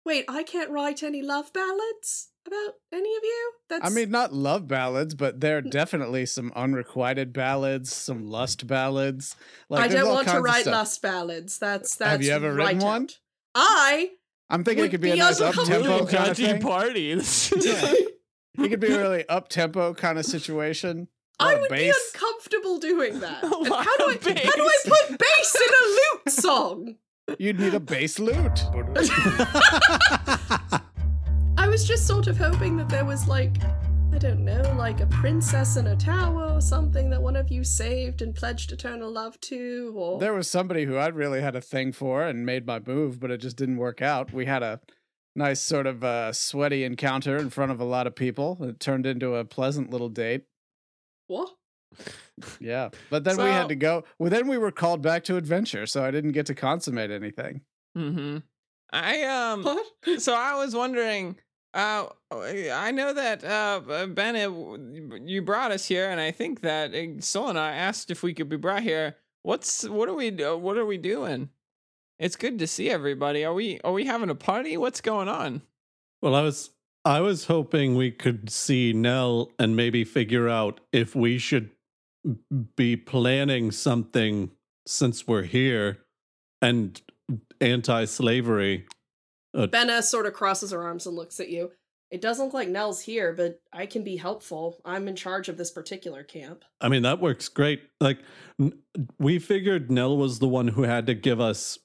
Wait, 0.05 0.25
I 0.27 0.43
can't 0.43 0.69
write 0.69 1.01
any 1.01 1.21
love 1.21 1.53
ballads 1.53 2.28
about 2.47 2.73
any 2.91 3.15
of 3.15 3.23
you. 3.23 3.51
That's 3.69 3.85
I 3.85 3.89
mean, 3.93 4.09
not 4.09 4.33
love 4.33 4.67
ballads, 4.67 5.15
but 5.15 5.39
there 5.39 5.57
are 5.57 5.61
definitely 5.61 6.25
some 6.25 6.51
unrequited 6.55 7.33
ballads, 7.33 7.93
some 7.93 8.27
lust 8.27 8.67
ballads. 8.67 9.35
Like, 9.69 9.81
I 9.81 9.87
there's 9.87 10.01
don't 10.01 10.09
all 10.09 10.15
want 10.15 10.27
to 10.29 10.39
write 10.41 10.65
lust 10.65 11.01
ballads. 11.01 11.59
That's 11.59 11.95
that's. 11.95 12.11
Have 12.11 12.23
you 12.23 12.31
ever 12.31 12.53
right 12.53 12.75
written 12.75 12.81
one? 12.81 13.09
I 13.55 14.11
I'm 14.49 14.63
thinking 14.63 14.79
it 14.79 14.81
would 14.85 14.91
could 14.91 15.01
be, 15.01 15.11
be 15.11 15.19
a 15.19 15.23
nice 15.23 15.39
up 15.39 15.49
uncomfortable. 15.57 15.99
tempo 15.99 16.11
kind 16.17 16.29
of 16.31 16.37
thing. 16.37 16.59
party. 16.61 17.21
Yeah. 17.61 17.93
It 18.57 18.67
could 18.69 18.79
be 18.81 18.91
a 18.91 18.97
really 18.97 19.29
up 19.29 19.47
tempo 19.47 19.93
kind 19.93 20.19
of 20.19 20.25
situation. 20.25 21.07
I 21.39 21.53
of 21.53 21.61
would 21.61 21.69
be 21.71 21.89
uncomfortable 22.13 22.77
doing 22.77 23.21
that. 23.21 23.41
A 23.43 23.45
And 23.45 23.69
lot 23.69 23.85
how 23.85 23.97
do 23.97 24.03
I 24.09 24.15
of 24.15 24.23
how 24.25 24.55
do 24.55 24.63
I 24.67 24.77
put 24.83 25.17
bass 25.17 25.55
in 25.55 25.61
a 25.61 25.85
lute 25.87 26.29
song? 26.29 26.95
You'd 27.37 27.57
need 27.59 27.73
a 27.75 27.79
bass 27.79 28.19
lute. 28.19 28.65
I 31.79 31.81
was 31.81 31.87
just 31.87 32.07
sort 32.07 32.27
of 32.27 32.37
hoping 32.37 32.75
that 32.75 32.89
there 32.89 33.05
was 33.05 33.25
like, 33.25 33.55
I 34.11 34.17
don't 34.17 34.43
know, 34.43 34.61
like 34.77 34.99
a 34.99 35.05
princess 35.05 35.77
in 35.77 35.87
a 35.87 35.95
tower 35.95 36.51
or 36.51 36.59
something 36.59 37.09
that 37.09 37.21
one 37.21 37.37
of 37.37 37.49
you 37.49 37.63
saved 37.63 38.21
and 38.21 38.35
pledged 38.35 38.73
eternal 38.73 39.09
love 39.09 39.39
to, 39.39 39.93
or 39.95 40.19
There 40.19 40.33
was 40.33 40.49
somebody 40.49 40.83
who 40.83 40.97
I 40.97 41.07
really 41.07 41.39
had 41.39 41.55
a 41.55 41.61
thing 41.61 41.93
for 41.93 42.21
and 42.21 42.45
made 42.45 42.67
my 42.67 42.81
move, 42.85 43.21
but 43.21 43.31
it 43.31 43.37
just 43.37 43.55
didn't 43.55 43.77
work 43.77 44.01
out. 44.01 44.33
We 44.33 44.45
had 44.45 44.61
a 44.61 44.81
nice 45.37 45.61
sort 45.61 45.87
of 45.87 46.03
uh, 46.03 46.33
sweaty 46.33 46.83
encounter 46.83 47.37
in 47.37 47.49
front 47.49 47.71
of 47.71 47.79
a 47.79 47.85
lot 47.85 48.07
of 48.07 48.13
people. 48.13 48.57
It 48.59 48.81
turned 48.81 49.05
into 49.05 49.35
a 49.35 49.45
pleasant 49.45 49.89
little 49.89 50.09
date. 50.09 50.43
what? 51.27 51.51
Yeah, 52.59 52.89
but 53.09 53.23
then 53.23 53.37
we 53.37 53.45
had 53.45 53.69
to 53.69 53.75
go. 53.75 54.03
Well, 54.19 54.29
then 54.29 54.49
we 54.49 54.57
were 54.57 54.71
called 54.71 55.01
back 55.01 55.23
to 55.23 55.37
adventure, 55.37 55.85
so 55.85 56.03
I 56.03 56.11
didn't 56.11 56.33
get 56.33 56.45
to 56.47 56.55
consummate 56.55 57.09
anything. 57.09 57.61
mm-hmm. 57.97 58.39
I 58.91 59.23
um. 59.23 59.63
What? 59.63 59.85
So 60.19 60.35
I 60.35 60.55
was 60.55 60.75
wondering. 60.75 61.37
Uh, 61.73 62.07
I 62.31 62.91
know 62.91 63.13
that 63.13 63.43
uh, 63.43 63.81
Benna, 63.85 65.29
you 65.29 65.41
brought 65.41 65.71
us 65.71 65.85
here, 65.85 66.09
and 66.09 66.19
I 66.19 66.31
think 66.31 66.61
that 66.61 66.91
uh, 66.91 67.19
Solinar 67.19 67.71
asked 67.71 68.09
if 68.09 68.23
we 68.23 68.33
could 68.33 68.49
be 68.49 68.57
brought 68.57 68.83
here. 68.83 69.17
What's 69.43 69.87
what 69.87 70.09
are 70.09 70.13
we 70.13 70.31
what 70.31 70.77
are 70.77 70.85
we 70.85 70.97
doing? 70.97 71.49
It's 72.17 72.35
good 72.35 72.59
to 72.59 72.67
see 72.67 72.89
everybody. 72.89 73.45
Are 73.45 73.53
we 73.53 73.79
are 73.83 73.93
we 73.93 74.05
having 74.05 74.29
a 74.29 74.35
party? 74.35 74.77
What's 74.77 74.99
going 74.99 75.29
on? 75.29 75.61
Well, 76.21 76.35
I 76.35 76.41
was 76.41 76.71
I 77.05 77.21
was 77.21 77.45
hoping 77.45 77.95
we 77.95 78.11
could 78.11 78.49
see 78.49 78.91
Nell 78.91 79.51
and 79.57 79.75
maybe 79.75 80.03
figure 80.03 80.49
out 80.49 80.81
if 80.91 81.15
we 81.15 81.37
should 81.37 81.69
be 82.75 82.97
planning 82.97 83.71
something 83.71 84.51
since 84.85 85.25
we're 85.27 85.43
here 85.43 85.99
and 86.61 87.01
anti-slavery. 87.61 88.85
Oh. 89.53 89.67
Benna 89.67 90.03
sort 90.03 90.25
of 90.25 90.33
crosses 90.33 90.71
her 90.71 90.83
arms 90.83 91.05
and 91.07 91.15
looks 91.15 91.39
at 91.39 91.49
you. 91.49 91.71
It 92.11 92.21
doesn't 92.21 92.45
look 92.45 92.53
like 92.55 92.69
Nell's 92.69 93.01
here, 93.01 93.33
but 93.33 93.61
I 93.71 93.85
can 93.85 94.03
be 94.03 94.17
helpful. 94.17 94.79
I'm 94.83 95.07
in 95.07 95.15
charge 95.15 95.47
of 95.47 95.57
this 95.57 95.69
particular 95.69 96.23
camp. 96.23 96.63
I 96.81 96.89
mean, 96.89 97.03
that 97.03 97.19
works 97.19 97.47
great. 97.49 97.83
Like 98.01 98.19
n- 98.59 98.73
we 99.19 99.37
figured 99.37 99.91
Nell 99.91 100.17
was 100.17 100.39
the 100.39 100.47
one 100.47 100.69
who 100.69 100.83
had 100.83 101.05
to 101.07 101.13
give 101.13 101.39
us 101.39 101.77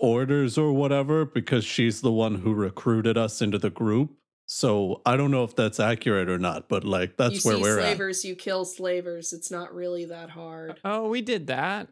orders 0.00 0.58
or 0.58 0.72
whatever 0.72 1.24
because 1.24 1.64
she's 1.64 2.00
the 2.00 2.10
one 2.10 2.36
who 2.36 2.52
recruited 2.52 3.16
us 3.16 3.40
into 3.42 3.58
the 3.58 3.70
group. 3.70 4.10
So 4.46 5.02
I 5.06 5.16
don't 5.16 5.30
know 5.30 5.44
if 5.44 5.54
that's 5.54 5.78
accurate 5.78 6.28
or 6.28 6.38
not, 6.38 6.68
but 6.68 6.82
like 6.82 7.16
that's 7.16 7.44
you 7.44 7.48
where 7.48 7.56
see 7.56 7.62
we're 7.62 7.78
at. 7.78 7.84
slavers, 7.84 8.24
you 8.24 8.34
kill 8.34 8.64
slavers. 8.64 9.32
It's 9.32 9.50
not 9.52 9.72
really 9.72 10.06
that 10.06 10.30
hard. 10.30 10.80
Oh, 10.84 11.08
we 11.08 11.22
did 11.22 11.46
that. 11.46 11.88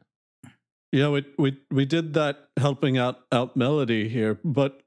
Yeah, 0.90 1.10
we 1.10 1.24
we 1.38 1.58
we 1.70 1.84
did 1.84 2.14
that 2.14 2.48
helping 2.56 2.98
out 2.98 3.20
out 3.30 3.56
Melody 3.56 4.08
here, 4.08 4.40
but 4.42 4.78
d- 4.78 4.84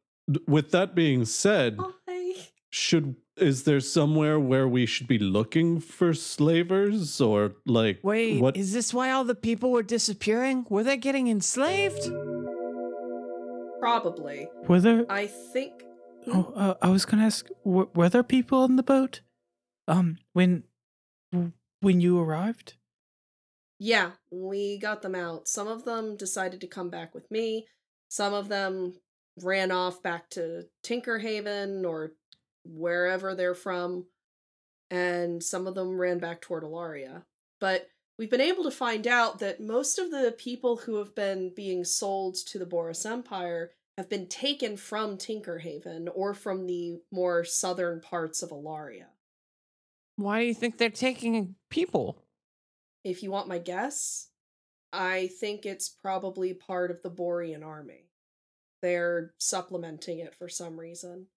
with 0.48 0.72
that 0.72 0.96
being 0.96 1.26
said, 1.26 1.78
Hi. 2.08 2.34
should 2.70 3.16
is 3.38 3.64
there 3.64 3.80
somewhere 3.80 4.40
where 4.40 4.68
we 4.68 4.86
should 4.86 5.08
be 5.08 5.18
looking 5.18 5.80
for 5.80 6.14
slavers 6.14 7.20
or 7.20 7.54
like 7.66 8.00
Wait, 8.04 8.40
what 8.42 8.56
is 8.58 8.72
this 8.74 8.94
why 8.94 9.10
all 9.12 9.24
the 9.24 9.36
people 9.36 9.72
were 9.72 9.84
disappearing? 9.84 10.66
Were 10.70 10.84
they 10.84 10.98
getting 10.98 11.28
enslaved? 11.28 12.04
Probably. 13.80 14.48
Were 14.68 14.80
there 14.80 15.06
I 15.10 15.28
think 15.28 15.84
Oh, 16.28 16.54
uh, 16.56 16.76
I 16.84 16.90
was 16.90 17.04
gonna 17.04 17.26
ask, 17.26 17.48
w- 17.66 17.90
were 17.96 18.08
there 18.10 18.22
people 18.22 18.60
on 18.60 18.76
the 18.76 18.84
boat? 18.84 19.22
Um, 19.88 20.18
when 20.34 20.64
when 21.80 22.00
you 22.00 22.20
arrived? 22.20 22.76
Yeah, 23.80 24.12
we 24.30 24.78
got 24.78 25.02
them 25.02 25.16
out. 25.16 25.48
Some 25.48 25.68
of 25.68 25.84
them 25.84 26.16
decided 26.16 26.62
to 26.62 26.68
come 26.68 26.92
back 26.92 27.16
with 27.16 27.32
me. 27.32 27.66
Some 28.08 28.36
of 28.36 28.50
them 28.50 28.94
ran 29.44 29.72
off 29.72 30.02
back 30.04 30.30
to 30.32 30.66
Tinkerhaven 30.84 31.86
or 31.86 32.14
wherever 32.64 33.36
they're 33.36 33.56
from. 33.56 34.06
And 34.90 35.42
some 35.42 35.68
of 35.68 35.76
them 35.76 35.98
ran 35.98 36.20
back 36.20 36.42
toward 36.42 36.64
Alaria. 36.64 37.24
But 37.60 37.88
we've 38.18 38.30
been 38.30 38.42
able 38.42 38.64
to 38.66 38.72
find 38.72 39.08
out 39.08 39.40
that 39.40 39.62
most 39.62 39.98
of 39.98 40.12
the 40.12 40.36
people 40.38 40.78
who 40.78 40.98
have 40.98 41.16
been 41.16 41.54
being 41.56 41.84
sold 41.86 42.36
to 42.48 42.60
the 42.60 42.66
Boris 42.66 43.06
Empire 43.06 43.72
have 43.98 44.10
been 44.10 44.28
taken 44.28 44.78
from 44.78 45.18
Tinkerhaven 45.18 46.08
or 46.14 46.34
from 46.34 46.66
the 46.66 47.00
more 47.12 47.44
southern 47.44 48.02
parts 48.02 48.42
of 48.42 48.50
Alaria. 48.50 49.06
Why 50.18 50.42
do 50.42 50.48
you 50.48 50.54
think 50.54 50.78
they're 50.78 50.90
taking 50.90 51.56
people? 51.70 52.24
If 53.04 53.24
you 53.24 53.32
want 53.32 53.48
my 53.48 53.58
guess, 53.58 54.28
I 54.94 55.30
think 55.40 55.66
it's 55.66 55.90
probably 55.90 56.54
part 56.54 56.92
of 56.92 57.02
the 57.02 57.10
Borean 57.10 57.66
army. 57.66 58.11
They're 58.82 59.34
supplementing 59.38 60.20
it 60.20 60.36
for 60.36 60.50
some 60.50 60.80
reason. 60.80 61.28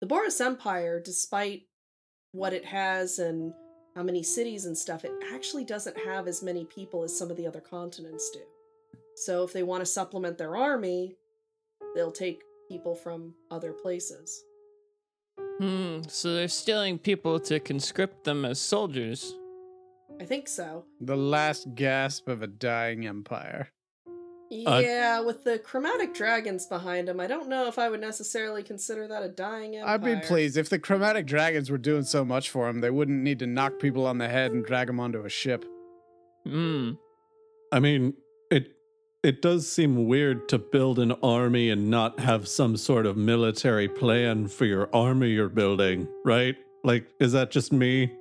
The 0.00 0.06
Boris 0.06 0.40
Empire, 0.40 1.00
despite 1.00 1.62
what 2.32 2.52
it 2.52 2.64
has 2.64 3.18
and 3.18 3.52
how 3.94 4.02
many 4.02 4.22
cities 4.22 4.64
and 4.64 4.76
stuff, 4.76 5.04
it 5.04 5.12
actually 5.32 5.64
doesn't 5.64 5.96
have 5.98 6.26
as 6.26 6.42
many 6.42 6.64
people 6.64 7.04
as 7.04 7.16
some 7.16 7.30
of 7.30 7.36
the 7.36 7.46
other 7.46 7.60
continents 7.60 8.30
do. 8.32 8.40
So 9.16 9.44
if 9.44 9.52
they 9.52 9.62
want 9.62 9.82
to 9.82 9.86
supplement 9.86 10.38
their 10.38 10.56
army, 10.56 11.16
they'll 11.94 12.12
take 12.12 12.42
people 12.68 12.94
from 12.94 13.34
other 13.50 13.72
places. 13.72 14.42
Hmm, 15.60 16.00
so 16.08 16.34
they're 16.34 16.48
stealing 16.48 16.98
people 16.98 17.38
to 17.40 17.60
conscript 17.60 18.24
them 18.24 18.44
as 18.44 18.60
soldiers. 18.60 19.34
I 20.20 20.24
think 20.24 20.48
so. 20.48 20.84
The 21.00 21.16
last 21.16 21.74
gasp 21.74 22.28
of 22.28 22.42
a 22.42 22.46
dying 22.46 23.06
empire. 23.06 23.68
Yeah, 24.52 25.20
with 25.20 25.44
the 25.44 25.58
chromatic 25.58 26.14
dragons 26.14 26.66
behind 26.66 27.08
him, 27.08 27.20
I 27.20 27.26
don't 27.26 27.48
know 27.48 27.68
if 27.68 27.78
I 27.78 27.88
would 27.88 28.00
necessarily 28.00 28.62
consider 28.62 29.08
that 29.08 29.22
a 29.22 29.28
dying 29.28 29.76
empire. 29.76 29.94
I'd 29.94 30.04
be 30.04 30.16
pleased 30.26 30.56
if 30.56 30.68
the 30.68 30.78
chromatic 30.78 31.26
dragons 31.26 31.70
were 31.70 31.78
doing 31.78 32.02
so 32.02 32.24
much 32.24 32.50
for 32.50 32.68
him, 32.68 32.80
they 32.80 32.90
wouldn't 32.90 33.22
need 33.22 33.38
to 33.38 33.46
knock 33.46 33.78
people 33.80 34.06
on 34.06 34.18
the 34.18 34.28
head 34.28 34.52
and 34.52 34.64
drag 34.64 34.88
them 34.88 35.00
onto 35.00 35.24
a 35.24 35.28
ship. 35.28 35.64
Hmm. 36.44 36.92
I 37.72 37.80
mean, 37.80 38.14
it 38.50 38.76
it 39.22 39.40
does 39.40 39.70
seem 39.70 40.06
weird 40.06 40.48
to 40.50 40.58
build 40.58 40.98
an 40.98 41.12
army 41.22 41.70
and 41.70 41.88
not 41.88 42.20
have 42.20 42.46
some 42.46 42.76
sort 42.76 43.06
of 43.06 43.16
military 43.16 43.88
plan 43.88 44.48
for 44.48 44.66
your 44.66 44.94
army 44.94 45.30
you're 45.30 45.48
building, 45.48 46.06
right? 46.24 46.56
Like, 46.84 47.06
is 47.20 47.32
that 47.32 47.50
just 47.50 47.72
me? 47.72 48.12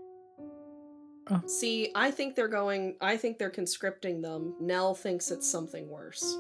Oh. 1.32 1.42
See, 1.48 1.92
I 1.96 2.12
think 2.12 2.36
they're 2.36 2.50
going. 2.50 2.98
I 3.00 3.16
think 3.16 3.38
they're 3.38 3.50
conscripting 3.50 4.22
them. 4.22 4.56
Nell 4.60 4.94
thinks 4.94 5.32
it's 5.32 5.50
something 5.50 5.88
worse. 5.88 6.38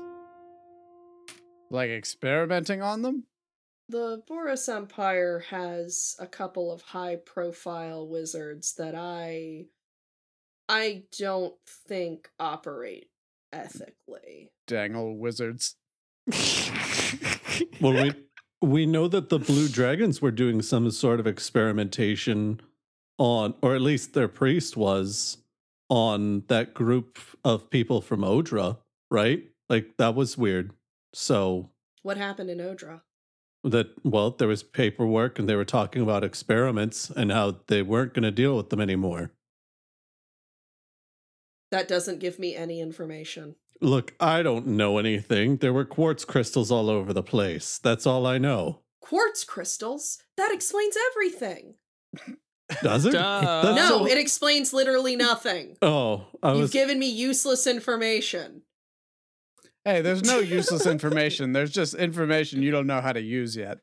Like 1.69 1.89
experimenting 1.89 2.81
on 2.81 3.01
them? 3.01 3.23
The 3.87 4.21
Boris 4.27 4.67
Empire 4.67 5.43
has 5.49 6.15
a 6.19 6.27
couple 6.27 6.71
of 6.71 6.81
high-profile 6.81 8.07
wizards 8.07 8.75
that 8.75 8.95
I, 8.95 9.65
I 10.69 11.03
don't 11.17 11.55
think 11.87 12.29
operate 12.39 13.09
ethically. 13.51 14.51
Dang 14.67 14.95
old 14.95 15.19
wizards. 15.19 15.75
Well, 17.79 17.93
we 17.93 18.13
we 18.61 18.85
know 18.85 19.07
that 19.07 19.29
the 19.29 19.39
blue 19.39 19.67
dragons 19.67 20.21
were 20.21 20.31
doing 20.31 20.61
some 20.61 20.89
sort 20.91 21.19
of 21.19 21.27
experimentation 21.27 22.61
on, 23.21 23.53
or 23.61 23.75
at 23.75 23.81
least 23.81 24.13
their 24.15 24.27
priest 24.27 24.75
was 24.75 25.37
on 25.89 26.43
that 26.47 26.73
group 26.73 27.19
of 27.45 27.69
people 27.69 28.01
from 28.01 28.21
Odra, 28.21 28.77
right? 29.11 29.43
Like 29.69 29.97
that 29.97 30.15
was 30.15 30.37
weird. 30.39 30.71
So 31.13 31.69
What 32.01 32.17
happened 32.17 32.49
in 32.49 32.57
Odra? 32.57 33.01
that 33.63 33.89
well, 34.03 34.31
there 34.31 34.47
was 34.47 34.63
paperwork 34.63 35.37
and 35.37 35.47
they 35.47 35.55
were 35.55 35.63
talking 35.65 36.01
about 36.01 36.23
experiments 36.23 37.11
and 37.11 37.31
how 37.31 37.57
they 37.67 37.83
weren't 37.83 38.15
going 38.15 38.23
to 38.23 38.31
deal 38.31 38.57
with 38.57 38.71
them 38.71 38.81
anymore. 38.81 39.31
That 41.69 41.87
doesn't 41.87 42.19
give 42.19 42.39
me 42.39 42.55
any 42.55 42.81
information. 42.81 43.55
Look, 43.81 44.15
I 44.19 44.41
don't 44.41 44.65
know 44.65 44.97
anything. 44.97 45.57
There 45.57 45.73
were 45.73 45.85
quartz 45.85 46.25
crystals 46.25 46.71
all 46.71 46.89
over 46.89 47.13
the 47.13 47.21
place. 47.23 47.77
That's 47.77 48.07
all 48.07 48.25
I 48.25 48.39
know. 48.39 48.79
Quartz 48.99 49.43
crystals? 49.43 50.17
That 50.37 50.51
explains 50.51 50.95
everything. 51.11 51.75
Does 52.83 53.05
it? 53.05 53.11
Duh. 53.11 53.73
No, 53.75 53.87
so- 53.87 54.05
it 54.07 54.17
explains 54.17 54.73
literally 54.73 55.15
nothing. 55.15 55.77
Oh, 55.81 56.27
I 56.41 56.51
You've 56.51 56.61
was 56.61 56.71
given 56.71 56.99
me 56.99 57.09
useless 57.09 57.67
information. 57.67 58.61
Hey, 59.85 60.01
there's 60.01 60.23
no 60.23 60.39
useless 60.39 60.85
information. 60.95 61.53
There's 61.53 61.71
just 61.71 61.93
information 61.95 62.61
you 62.61 62.71
don't 62.71 62.87
know 62.87 63.01
how 63.01 63.13
to 63.13 63.21
use 63.21 63.55
yet. 63.55 63.79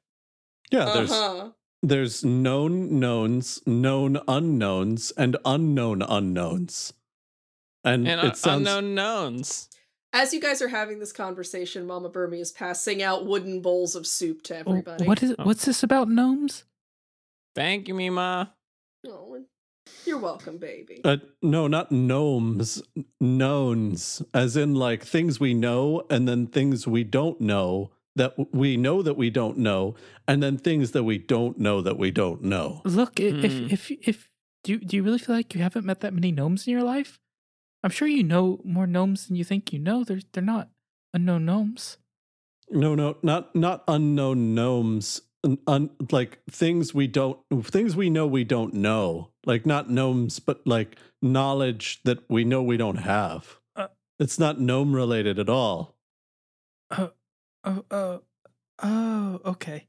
Yeah, 0.71 0.93
there's 0.93 1.11
Uh-huh. 1.11 1.51
there's 1.83 2.25
known 2.25 2.99
knowns, 3.01 3.61
known 3.67 4.21
unknowns, 4.29 5.11
and 5.13 5.37
unknown 5.45 6.03
unknowns. 6.03 6.93
And, 7.85 8.07
And 8.09 8.21
it 8.21 8.27
un- 8.31 8.35
sounds 8.35 8.69
unknown 8.69 8.95
knowns. 8.95 9.69
As 10.13 10.33
you 10.33 10.41
guys 10.41 10.63
are 10.63 10.69
having 10.69 11.01
this 11.01 11.13
conversation, 11.13 11.87
Mama 11.87 12.09
Burmy 12.11 12.41
is 12.41 12.51
passing 12.53 13.03
out 13.03 13.27
wooden 13.27 13.61
bowls 13.61 13.95
of 13.95 14.07
soup 14.07 14.43
to 14.45 14.57
Oh, 14.57 14.61
everybody. 14.61 15.05
what 15.07 15.23
is 15.23 15.35
what's 15.43 15.65
this 15.65 15.83
about 15.83 16.09
gnomes? 16.09 16.65
Thank 17.55 17.89
you, 17.89 17.95
Mima. 17.95 18.55
You're 20.07 20.19
welcome, 20.19 20.57
baby. 20.59 21.01
uh, 21.05 21.19
no, 21.43 21.67
not 21.69 21.93
gnomes, 21.93 22.83
knowns, 23.21 24.23
as 24.33 24.57
in 24.57 24.75
like 24.75 25.05
things 25.05 25.39
we 25.39 25.55
know, 25.55 26.03
and 26.11 26.27
then 26.29 26.47
things 26.47 26.87
we 26.87 27.05
don't 27.05 27.41
know 27.41 27.91
that 28.17 28.35
we 28.53 28.77
know 28.77 29.01
that 29.03 29.15
we 29.17 29.31
don't 29.31 29.59
know, 29.59 29.95
and 30.27 30.43
then 30.43 30.57
things 30.59 30.91
that 30.93 31.05
we 31.05 31.19
don't 31.19 31.59
know 31.59 31.81
that 31.81 31.99
we 31.99 32.11
don't 32.11 32.43
know. 32.43 32.81
Look, 32.85 33.21
i 33.21 33.31
Hmm. 33.31 33.45
if 33.45 33.73
if 33.73 33.91
if 34.09 34.31
do 34.65 34.73
you, 34.73 34.79
do 34.79 34.97
you 34.97 35.03
really 35.05 35.19
feel 35.19 35.37
like 35.37 35.55
you 35.55 35.63
haven't 35.63 35.85
met 35.85 36.01
that 36.01 36.13
many 36.15 36.33
gnomes 36.33 36.67
in 36.67 36.73
your 36.73 36.83
life? 36.83 37.21
I'm 37.85 37.91
sure 37.91 38.09
you 38.09 38.25
know 38.25 38.61
more 38.65 38.87
gnomes 38.89 39.27
than 39.27 39.37
you 39.37 39.45
think 39.45 39.73
you 39.73 39.79
know. 39.79 40.03
They're 40.05 40.21
they're 40.33 40.43
not 40.43 40.69
unknown 41.15 41.45
gnomes. 41.45 41.99
No, 42.71 42.95
no, 42.97 43.17
not 43.23 43.55
not 43.55 43.85
unknown 43.87 44.55
gnomes. 44.55 45.23
Un, 45.45 45.59
un, 45.69 45.91
like 46.11 46.41
things 46.51 46.93
we 46.93 47.07
don't, 47.07 47.39
things 47.63 47.95
we 47.95 48.11
know 48.11 48.27
we 48.27 48.43
don't 48.45 48.75
know. 48.75 49.31
Like 49.47 49.65
not 49.67 49.89
gnomes, 49.89 50.41
but 50.41 50.67
like 50.67 50.97
knowledge 51.23 52.01
that 52.05 52.29
we 52.29 52.45
know 52.45 52.63
we 52.63 52.77
don't 52.77 52.97
have. 52.97 53.59
Uh. 53.77 53.87
it's 54.19 54.39
not 54.39 54.61
gnome 54.61 54.95
related 54.95 55.39
at 55.39 55.49
all. 55.49 55.97
Oh 56.91 57.13
oh 57.91 58.23
oh 58.83 59.41
okay. 59.45 59.87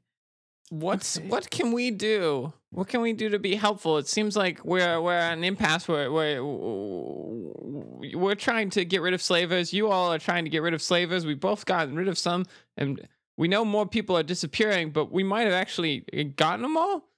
What's 0.70 1.18
Okay. 1.18 1.26
what 1.26 1.50
can 1.50 1.72
we 1.72 1.90
do? 1.90 2.52
What 2.70 2.86
can 2.86 3.00
we 3.00 3.12
do 3.12 3.28
to 3.30 3.38
be 3.40 3.56
helpful? 3.56 3.98
It 3.98 4.06
seems 4.06 4.36
like 4.36 4.64
we're 4.64 5.00
we're 5.00 5.14
at 5.14 5.36
an 5.36 5.42
impasse 5.42 5.88
where 5.88 6.12
where 6.12 6.44
we're 6.44 8.36
trying 8.36 8.70
to 8.70 8.84
get 8.84 9.02
rid 9.02 9.14
of 9.14 9.20
slavers. 9.22 9.72
You 9.72 9.88
all 9.88 10.12
are 10.12 10.18
trying 10.18 10.44
to 10.44 10.50
get 10.50 10.62
rid 10.62 10.74
of 10.74 10.82
slavers. 10.82 11.26
we've 11.26 11.40
both 11.40 11.66
gotten 11.66 11.96
rid 11.96 12.06
of 12.06 12.16
some, 12.18 12.46
and 12.76 13.06
we 13.40 13.48
know 13.48 13.64
more 13.64 13.86
people 13.86 14.14
are 14.18 14.22
disappearing. 14.22 14.90
But 14.90 15.10
we 15.10 15.24
might 15.24 15.44
have 15.44 15.54
actually 15.54 16.00
gotten 16.36 16.60
them 16.62 16.76
all. 16.76 17.08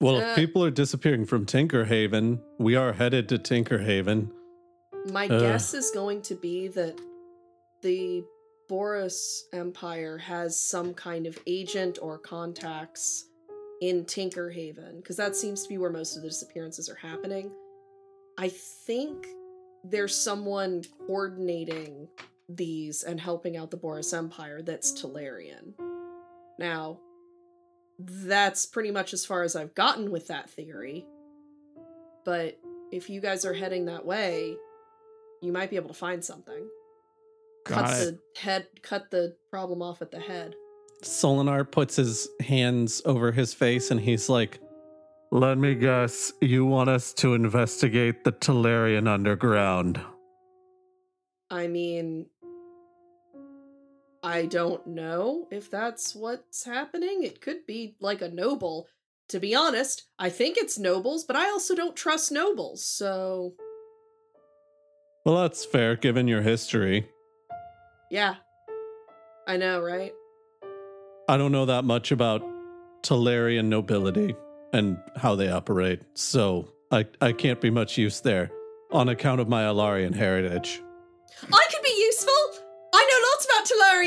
Well, 0.00 0.16
Uh. 0.16 0.20
if 0.20 0.36
people 0.36 0.64
are 0.64 0.70
disappearing 0.70 1.26
from 1.26 1.44
Tinkerhaven, 1.46 2.40
we 2.58 2.76
are 2.76 2.92
headed 2.92 3.28
to 3.30 3.38
Tinkerhaven. 3.38 4.30
My 5.10 5.26
Uh. 5.26 5.40
guess 5.40 5.74
is 5.74 5.90
going 5.90 6.22
to 6.22 6.36
be 6.36 6.68
that 6.68 6.96
the 7.82 8.24
Boris 8.68 9.48
Empire 9.52 10.16
has 10.18 10.60
some 10.60 10.94
kind 10.94 11.26
of 11.26 11.36
agent 11.46 11.98
or 12.00 12.18
contacts 12.18 13.24
in 13.80 14.04
Tinkerhaven, 14.04 14.96
because 14.96 15.16
that 15.16 15.34
seems 15.34 15.62
to 15.64 15.68
be 15.68 15.78
where 15.78 15.90
most 15.90 16.16
of 16.16 16.22
the 16.22 16.28
disappearances 16.28 16.88
are 16.88 16.94
happening. 16.96 17.50
I 18.36 18.48
think 18.48 19.26
there's 19.82 20.14
someone 20.14 20.82
coordinating 21.06 22.08
these 22.48 23.02
and 23.02 23.20
helping 23.20 23.56
out 23.56 23.70
the 23.70 23.76
Boris 23.76 24.12
Empire 24.12 24.62
that's 24.62 24.92
Talarian. 24.92 25.74
Now, 26.58 26.98
that's 27.98 28.66
pretty 28.66 28.90
much 28.90 29.12
as 29.12 29.26
far 29.26 29.42
as 29.42 29.56
I've 29.56 29.74
gotten 29.74 30.10
with 30.10 30.28
that 30.28 30.50
theory. 30.50 31.04
But 32.24 32.58
if 32.90 33.10
you 33.10 33.20
guys 33.20 33.44
are 33.44 33.52
heading 33.52 33.86
that 33.86 34.04
way, 34.04 34.56
you 35.42 35.52
might 35.52 35.70
be 35.70 35.76
able 35.76 35.88
to 35.88 35.94
find 35.94 36.24
something. 36.24 36.68
cut 37.64 37.90
it. 37.90 38.18
the 38.34 38.40
head 38.40 38.66
cut 38.82 39.10
the 39.10 39.36
problem 39.50 39.82
off 39.82 40.02
at 40.02 40.10
the 40.10 40.20
head. 40.20 40.54
Solinar 41.02 41.70
puts 41.70 41.96
his 41.96 42.28
hands 42.40 43.02
over 43.04 43.30
his 43.30 43.54
face 43.54 43.90
and 43.90 44.00
he's 44.00 44.28
like, 44.28 44.60
Let 45.30 45.58
me 45.58 45.74
guess, 45.74 46.32
you 46.40 46.64
want 46.66 46.90
us 46.90 47.12
to 47.14 47.34
investigate 47.34 48.24
the 48.24 48.32
Talarian 48.32 49.08
underground. 49.08 50.00
I 51.50 51.66
mean 51.66 52.26
I 54.22 54.46
don't 54.46 54.86
know 54.86 55.46
if 55.50 55.70
that's 55.70 56.14
what's 56.14 56.64
happening. 56.64 57.22
It 57.22 57.40
could 57.40 57.66
be 57.66 57.96
like 58.00 58.20
a 58.22 58.28
noble. 58.28 58.88
To 59.28 59.38
be 59.38 59.54
honest, 59.54 60.04
I 60.18 60.30
think 60.30 60.56
it's 60.56 60.78
nobles, 60.78 61.24
but 61.24 61.36
I 61.36 61.50
also 61.50 61.74
don't 61.74 61.94
trust 61.94 62.32
nobles, 62.32 62.84
so 62.84 63.54
Well, 65.24 65.36
that's 65.42 65.64
fair 65.64 65.96
given 65.96 66.26
your 66.26 66.42
history. 66.42 67.08
yeah. 68.10 68.36
I 69.46 69.56
know, 69.56 69.80
right? 69.80 70.12
I 71.28 71.36
don't 71.38 71.52
know 71.52 71.66
that 71.66 71.84
much 71.84 72.10
about 72.10 72.42
Talarian 73.02 73.66
nobility 73.66 74.34
and 74.74 74.98
how 75.16 75.36
they 75.36 75.48
operate, 75.48 76.00
so 76.14 76.68
I, 76.90 77.06
I 77.20 77.32
can't 77.32 77.60
be 77.60 77.70
much 77.70 77.96
use 77.96 78.20
there 78.20 78.50
on 78.92 79.08
account 79.08 79.40
of 79.40 79.48
my 79.48 79.62
Alarian 79.64 80.14
heritage. 80.14 80.82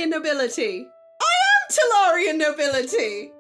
Talarian 0.02 0.10
nobility! 0.10 0.88
I 1.22 1.34
am 1.54 1.70
Talarian 1.70 2.38
nobility! 2.38 3.32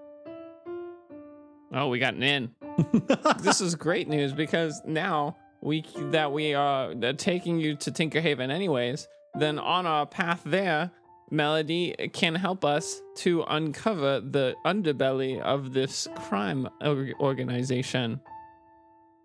Oh, 1.73 1.87
we 1.87 1.97
got 1.97 2.13
an 2.13 2.23
in. 2.23 2.51
this 3.39 3.61
is 3.61 3.73
great 3.73 4.07
news 4.07 4.31
because 4.31 4.79
now 4.85 5.37
we 5.61 5.83
that 6.11 6.31
we 6.31 6.53
are 6.53 6.91
uh, 6.91 7.13
taking 7.13 7.59
you 7.59 7.75
to 7.77 7.91
Tinkerhaven 7.91 8.51
anyways. 8.51 9.07
Then 9.33 9.57
on 9.57 9.87
our 9.87 10.05
path 10.05 10.41
there, 10.45 10.91
Melody 11.31 11.95
can 12.13 12.35
help 12.35 12.63
us 12.63 13.01
to 13.17 13.43
uncover 13.47 14.19
the 14.19 14.55
underbelly 14.65 15.39
of 15.41 15.73
this 15.73 16.07
crime 16.15 16.67
organization. 16.83 18.19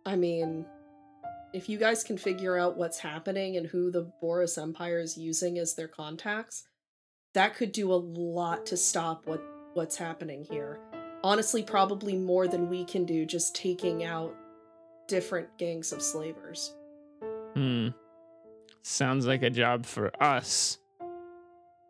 I 0.07 0.17
mean, 0.17 0.65
if 1.53 1.69
you 1.69 1.77
guys 1.77 2.03
can 2.03 2.17
figure 2.17 2.57
out 2.57 2.79
what's 2.79 2.99
happening 2.99 3.57
and 3.57 3.67
who 3.67 3.91
the 3.91 4.11
Boris 4.23 4.57
Empire 4.57 5.01
is 5.01 5.19
using 5.19 5.59
as 5.59 5.75
their 5.75 5.89
contacts, 5.89 6.65
that 7.37 7.55
could 7.55 7.71
do 7.71 7.93
a 7.93 7.95
lot 7.95 8.65
to 8.65 8.79
stop 8.79 9.27
what 9.27 9.43
what's 9.75 9.95
happening 9.95 10.43
here. 10.51 10.81
Honestly, 11.23 11.63
probably 11.63 12.17
more 12.17 12.49
than 12.49 12.71
we 12.71 12.83
can 12.87 13.05
do 13.05 13.27
just 13.27 13.55
taking 13.55 14.05
out 14.05 14.35
different 15.07 15.47
gangs 15.59 15.93
of 15.93 16.01
slavers. 16.01 16.75
Hmm. 17.55 17.89
Sounds 18.83 19.27
like 19.27 19.43
a 19.43 19.51
job 19.51 19.85
for 19.85 20.11
us. 20.23 20.79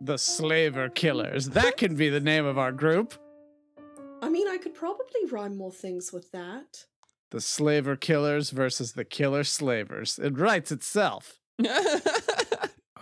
The 0.01 0.19
Slaver 0.19 0.89
Killers. 0.89 1.51
That 1.51 1.77
can 1.77 1.95
be 1.95 2.09
the 2.09 2.21
name 2.21 2.45
of 2.45 2.59
our 2.59 2.73
group. 2.73 3.15
I 4.21 4.29
mean, 4.29 4.49
I 4.49 4.59
could 4.59 4.75
probably 4.75 5.27
rhyme 5.31 5.57
more 5.57 5.73
things 5.73 6.13
with 6.13 6.33
that. 6.33 6.87
The 7.31 7.41
Slaver 7.41 7.95
Killers 7.95 8.51
versus 8.51 8.95
the 8.95 9.05
Killer 9.05 9.45
Slavers. 9.45 10.19
It 10.19 10.37
writes 10.37 10.73
itself. 10.73 11.39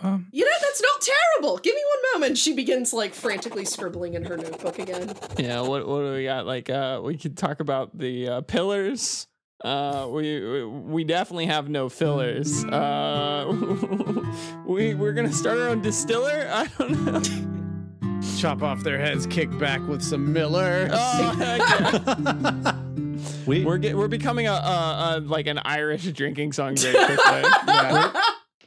Um, 0.05 0.27
You 0.31 0.45
know, 0.45 0.51
that's 0.61 0.81
not 0.81 1.01
terrible! 1.41 1.57
Give 1.57 1.73
me 1.75 1.81
one 1.81 2.21
moment! 2.21 2.37
She 2.37 2.53
begins, 2.53 2.93
like, 2.93 3.13
frantically 3.13 3.65
scribbling 3.65 4.13
in 4.13 4.23
her 4.25 4.37
notebook 4.37 4.79
again. 4.79 5.13
yeah, 5.37 5.61
what 5.61 5.87
what 5.87 5.99
do 6.01 6.13
we 6.13 6.23
got? 6.25 6.45
Like 6.45 6.69
uh 6.69 7.01
we 7.03 7.17
could 7.17 7.37
talk 7.37 7.59
about 7.59 7.97
the 7.97 8.27
uh, 8.29 8.41
pillars. 8.41 9.27
Uh 9.63 10.07
we 10.11 10.39
we- 10.41 10.65
we 10.65 11.03
definitely 11.03 11.45
have 11.47 11.69
no 11.69 11.89
fillers. 11.89 12.63
Uh 12.65 13.45
we 14.67 14.93
we're 14.95 15.13
going 15.13 15.27
to 15.27 15.33
start 15.33 15.57
our 15.59 15.69
own 15.69 15.81
distiller? 15.81 16.47
I 16.53 16.67
don't 16.77 17.05
know. 17.05 17.21
Chop 18.37 18.61
off 18.63 18.83
their 18.83 18.99
heads, 18.99 19.25
kick 19.27 19.55
back 19.57 19.81
with 19.87 20.01
some 20.03 20.31
Miller. 20.33 20.89
Oh, 20.91 21.35
heck 21.37 21.59
yeah. 21.59 22.75
we 23.45 23.63
We're 23.63 23.77
get, 23.77 23.95
we're 23.95 24.07
becoming 24.09 24.47
a, 24.47 24.51
a, 24.51 25.15
a 25.17 25.19
like 25.21 25.47
an 25.47 25.59
Irish 25.63 26.03
drinking 26.11 26.51
song 26.53 26.75
very 26.75 26.93
quickly. 27.05 27.43
Yeah. 27.67 28.11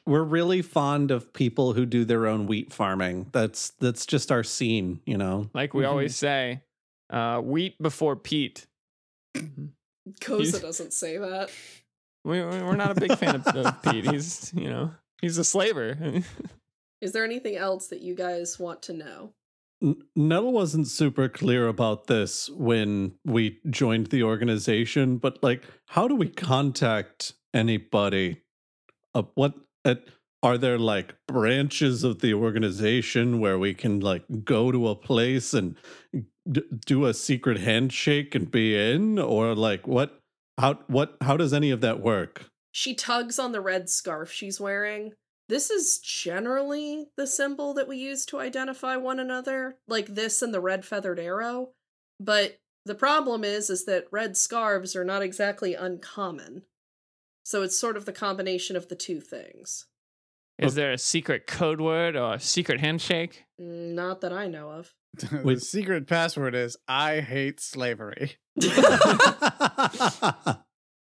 We're 0.09 0.25
really 0.25 0.63
fond 0.63 1.11
of 1.11 1.33
people 1.33 1.75
who 1.75 1.85
do 1.87 2.05
their 2.05 2.27
own 2.27 2.47
wheat 2.47 2.73
farming. 2.73 3.29
That's 3.33 3.71
that's 3.79 4.07
just 4.07 4.33
our 4.33 4.43
scene, 4.43 5.01
you 5.07 5.17
know. 5.19 5.51
Like 5.55 5.75
we 5.75 5.85
always 5.85 6.17
say, 6.17 6.63
uh, 7.11 7.41
wheat 7.41 7.81
before 7.81 8.17
Pete. 8.17 8.67
Koza 10.21 10.61
doesn't 10.61 10.93
say 10.93 11.19
that. 11.19 11.51
We, 12.25 12.41
we- 12.43 12.63
we're 12.63 12.77
not 12.77 12.97
a 12.97 13.01
big 13.01 13.17
fan 13.19 13.37
of, 13.37 13.47
of 13.49 13.83
Pete. 13.83 14.07
He's 14.11 14.53
you 14.55 14.69
know 14.71 14.91
he's 15.21 15.39
a 15.39 15.45
slaver. 15.45 16.23
Is 17.01 17.13
there 17.13 17.25
anything 17.25 17.55
else 17.57 17.87
that 17.89 18.01
you 18.01 18.15
guys 18.17 18.59
want 18.59 18.83
to 18.83 18.93
know? 18.93 19.33
N- 19.81 20.03
Nettle 20.17 20.53
wasn't 20.53 20.89
super 20.89 21.29
clear 21.29 21.69
about 21.69 22.09
this 22.09 22.51
when 22.51 23.13
we 23.25 23.61
joined 23.71 24.09
the 24.09 24.25
organization, 24.25 25.19
but 25.19 25.41
like, 25.43 25.63
how 25.87 26.09
do 26.09 26.17
we 26.17 26.29
contact 26.29 27.35
anybody? 27.55 28.43
Uh, 29.15 29.23
what 29.35 29.55
at, 29.89 30.05
are 30.43 30.57
there 30.57 30.78
like 30.78 31.14
branches 31.26 32.05
of 32.05 32.20
the 32.20 32.34
organization 32.34 33.41
where 33.41 33.59
we 33.59 33.74
can 33.74 34.01
like 34.01 34.24
go 34.45 34.70
to 34.70 34.89
a 34.89 34.95
place 34.95 35.53
and 35.53 35.76
d- 36.51 36.62
do 36.86 37.07
a 37.07 37.14
secret 37.14 37.59
handshake 37.59 38.34
and 38.34 38.51
be 38.51 38.76
in, 38.76 39.18
or 39.18 39.55
like 39.55 39.86
what? 39.86 40.20
How 40.59 40.74
what? 40.86 41.16
How 41.20 41.36
does 41.36 41.53
any 41.53 41.70
of 41.70 41.80
that 41.80 42.01
work? 42.01 42.45
She 42.72 42.95
tugs 42.95 43.39
on 43.39 43.53
the 43.53 43.61
red 43.61 43.89
scarf 43.89 44.30
she's 44.30 44.61
wearing. 44.61 45.12
This 45.49 45.70
is 45.70 45.99
generally 45.99 47.07
the 47.16 47.26
symbol 47.26 47.72
that 47.74 47.89
we 47.89 47.97
use 47.97 48.26
to 48.26 48.39
identify 48.39 48.97
one 48.97 49.18
another, 49.18 49.78
like 49.89 50.07
this 50.07 50.43
and 50.43 50.53
the 50.53 50.61
red 50.61 50.84
feathered 50.84 51.18
arrow. 51.18 51.70
But 52.20 52.59
the 52.84 52.95
problem 52.95 53.45
is 53.45 53.70
is 53.70 53.84
that 53.86 54.07
red 54.11 54.36
scarves 54.36 54.95
are 54.95 55.05
not 55.05 55.22
exactly 55.22 55.74
uncommon. 55.74 56.62
So 57.49 57.62
it's 57.62 57.78
sort 57.78 57.96
of 57.96 58.05
the 58.05 58.12
combination 58.12 58.76
of 58.76 58.88
the 58.88 58.94
two 58.94 59.22
things. 59.22 59.86
Is 60.59 60.74
there 60.74 60.92
a 60.92 60.99
secret 60.99 61.46
code 61.46 61.80
word 61.80 62.14
or 62.14 62.34
a 62.34 62.40
secret 62.40 62.78
handshake? 62.78 63.44
Mm, 63.59 63.94
Not 63.94 64.20
that 64.20 64.34
I 64.34 64.49
know 64.49 64.70
of. 64.70 64.92
the 65.14 65.40
Wait. 65.42 65.62
secret 65.62 66.07
password 66.07 66.55
is 66.55 66.76
I 66.86 67.20
hate 67.20 67.59
slavery. 67.59 68.36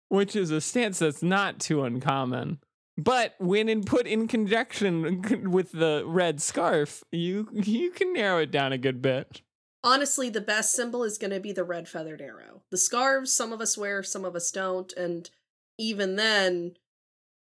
Which 0.10 0.36
is 0.36 0.52
a 0.52 0.60
stance 0.60 1.00
that's 1.00 1.24
not 1.24 1.62
too 1.62 1.86
uncommon. 1.86 2.60
But 2.98 3.36
when 3.40 3.70
in 3.70 3.86
put 3.86 4.06
in 4.06 4.28
conjunction 4.28 5.22
with 5.50 5.72
the 5.72 6.04
red 6.06 6.42
scarf, 6.42 7.06
you 7.14 7.48
you 7.54 7.90
can 7.92 8.12
narrow 8.12 8.40
it 8.40 8.52
down 8.52 8.74
a 8.74 8.78
good 8.78 9.02
bit. 9.02 9.44
Honestly, 9.82 10.30
the 10.30 10.42
best 10.42 10.74
symbol 10.74 11.06
is 11.06 11.18
going 11.18 11.32
to 11.32 11.40
be 11.40 11.54
the 11.54 11.64
red 11.64 11.88
feathered 11.88 12.22
arrow. 12.22 12.64
The 12.70 12.78
scarves, 12.78 13.32
some 13.32 13.54
of 13.54 13.62
us 13.62 13.78
wear, 13.78 14.04
some 14.04 14.26
of 14.26 14.36
us 14.36 14.52
don't. 14.52 14.92
And 14.94 15.30
even 15.78 16.16
then, 16.16 16.74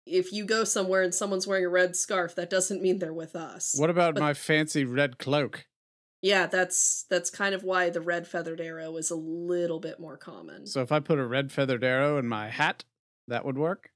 if 0.05 0.32
you 0.32 0.45
go 0.45 0.63
somewhere 0.63 1.01
and 1.01 1.13
someone's 1.13 1.47
wearing 1.47 1.65
a 1.65 1.69
red 1.69 1.95
scarf, 1.95 2.36
that 2.36 2.49
doesn't 2.49 2.82
mean 2.82 2.99
they're 2.99 3.13
with 3.13 3.36
us. 3.36 3.76
What 3.78 3.89
about 3.89 4.15
But- 4.15 4.21
my 4.21 4.34
fancy 4.34 4.84
red 4.86 5.17
cloak? 5.17 5.65
Yeah, 6.21 6.47
that's 6.47 7.05
that's 7.09 7.30
kind 7.30 7.53
of 7.53 7.63
why 7.63 7.91
the 7.91 8.01
red 8.01 8.28
feathered 8.28 8.59
arrow 8.59 8.97
is 8.97 9.11
a 9.11 9.15
little 9.15 9.80
bit 9.80 9.99
more 9.99 10.17
common. 10.17 10.65
So 10.65 10.82
if 10.82 10.91
I 10.91 10.99
put 10.99 11.19
a 11.19 11.26
red 11.26 11.51
feathered 11.51 11.84
arrow 11.84 12.17
in 12.17 12.28
my 12.28 12.49
hat, 12.49 12.84
that 13.28 13.45
would 13.45 13.59
work? 13.59 13.91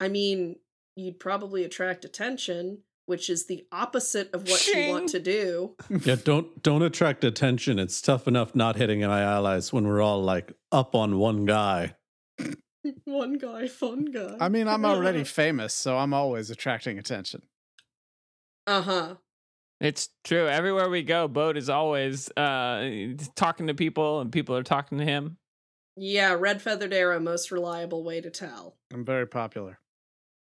I 0.00 0.08
mean, 0.08 0.56
you'd 0.96 1.20
probably 1.20 1.62
attract 1.62 2.04
attention, 2.04 2.82
which 3.06 3.30
is 3.30 3.46
the 3.46 3.64
opposite 3.70 4.32
of 4.34 4.48
what 4.48 4.66
you 4.66 4.88
want 4.88 5.08
to 5.10 5.20
do. 5.20 5.76
yeah, 6.04 6.16
don't 6.16 6.60
don't 6.64 6.82
attract 6.82 7.22
attention. 7.22 7.78
It's 7.78 8.00
tough 8.02 8.26
enough 8.26 8.56
not 8.56 8.74
hitting 8.74 9.00
my 9.02 9.20
allies 9.22 9.72
when 9.72 9.86
we're 9.86 10.02
all 10.02 10.20
like 10.22 10.52
up 10.72 10.96
on 10.96 11.18
one 11.18 11.44
guy. 11.46 11.94
One 13.04 13.38
guy, 13.38 13.66
fun 13.68 14.06
guy. 14.06 14.36
I 14.40 14.48
mean, 14.48 14.68
I'm 14.68 14.84
already 14.84 15.24
famous, 15.42 15.74
so 15.74 15.98
I'm 15.98 16.14
always 16.14 16.50
attracting 16.50 16.98
attention. 16.98 17.42
uh 18.66 18.82
huh. 18.82 19.14
It's 19.80 20.08
true. 20.24 20.48
Everywhere 20.48 20.90
we 20.90 21.04
go, 21.04 21.28
Boat 21.28 21.56
is 21.56 21.70
always 21.70 22.28
uh, 22.36 23.12
talking 23.36 23.68
to 23.68 23.74
people, 23.74 24.20
and 24.20 24.32
people 24.32 24.56
are 24.56 24.64
talking 24.64 24.98
to 24.98 25.04
him. 25.04 25.36
Yeah, 25.96 26.32
red 26.38 26.60
feathered 26.60 26.92
arrow, 26.92 27.20
most 27.20 27.52
reliable 27.52 28.02
way 28.02 28.20
to 28.20 28.30
tell. 28.30 28.76
I'm 28.92 29.04
very 29.04 29.26
popular. 29.26 29.78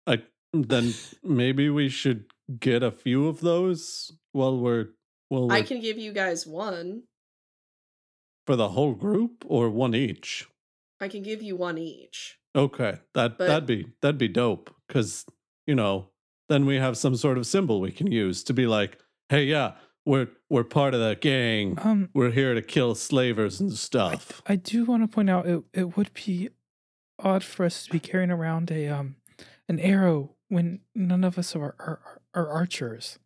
I 0.07 0.23
then 0.53 0.95
maybe 1.23 1.69
we 1.69 1.89
should 1.89 2.27
get 2.59 2.83
a 2.83 2.91
few 2.91 3.29
of 3.29 3.41
those 3.41 4.13
while 4.33 4.59
we're 4.59 4.87
while 5.29 5.49
we're 5.49 5.55
I 5.55 5.63
can 5.63 5.81
give 5.81 5.99
you 5.99 6.13
guys 6.13 6.47
one. 6.47 7.03
for 8.47 8.57
the 8.57 8.71
whole 8.71 8.95
group 8.95 9.45
or 9.47 9.69
one 9.69 9.95
each. 9.95 10.47
I 11.01 11.09
can 11.09 11.23
give 11.23 11.43
you 11.43 11.57
one 11.57 11.79
each. 11.79 12.39
Okay, 12.57 12.99
that 13.15 13.39
But- 13.39 13.47
that'd 13.47 13.67
be 13.67 13.87
that'd 14.03 14.19
be 14.19 14.29
dope 14.29 14.75
because 14.87 15.25
you 15.67 15.75
know 15.75 16.11
then 16.49 16.65
we 16.67 16.77
have 16.77 16.97
some 16.97 17.15
sort 17.17 17.37
of 17.39 17.47
symbol 17.47 17.81
we 17.81 17.93
can 17.93 18.11
use 18.11 18.43
to 18.45 18.55
be 18.55 18.67
like, 18.67 18.99
hey, 19.29 19.45
yeah, 19.45 19.75
we're 20.07 20.29
we're 20.49 20.65
part 20.65 20.95
of 20.95 21.01
the 21.01 21.15
gang. 21.21 21.79
um, 21.83 22.09
We're 22.15 22.31
here 22.31 22.55
to 22.55 22.63
kill 22.63 22.95
slavers 22.95 23.61
and 23.61 23.73
stuff. 23.73 24.43
I 24.47 24.57
do 24.57 24.85
want 24.87 25.03
to 25.03 25.09
point 25.15 25.29
out 25.31 25.47
it, 25.47 25.63
it 25.75 25.97
would 25.97 26.13
be 26.15 26.49
odd 27.19 27.45
for 27.45 27.65
us 27.67 27.85
to 27.85 27.91
be 27.91 28.01
carrying 28.01 28.31
around 28.31 28.71
a 28.71 28.89
um 28.89 29.17
an 29.69 29.79
arrow 29.79 30.35
when 30.49 30.81
none 30.95 31.23
of 31.25 31.37
us 31.39 31.55
are 31.55 31.75
are, 31.79 32.23
are 32.35 32.49
archers. 32.49 33.19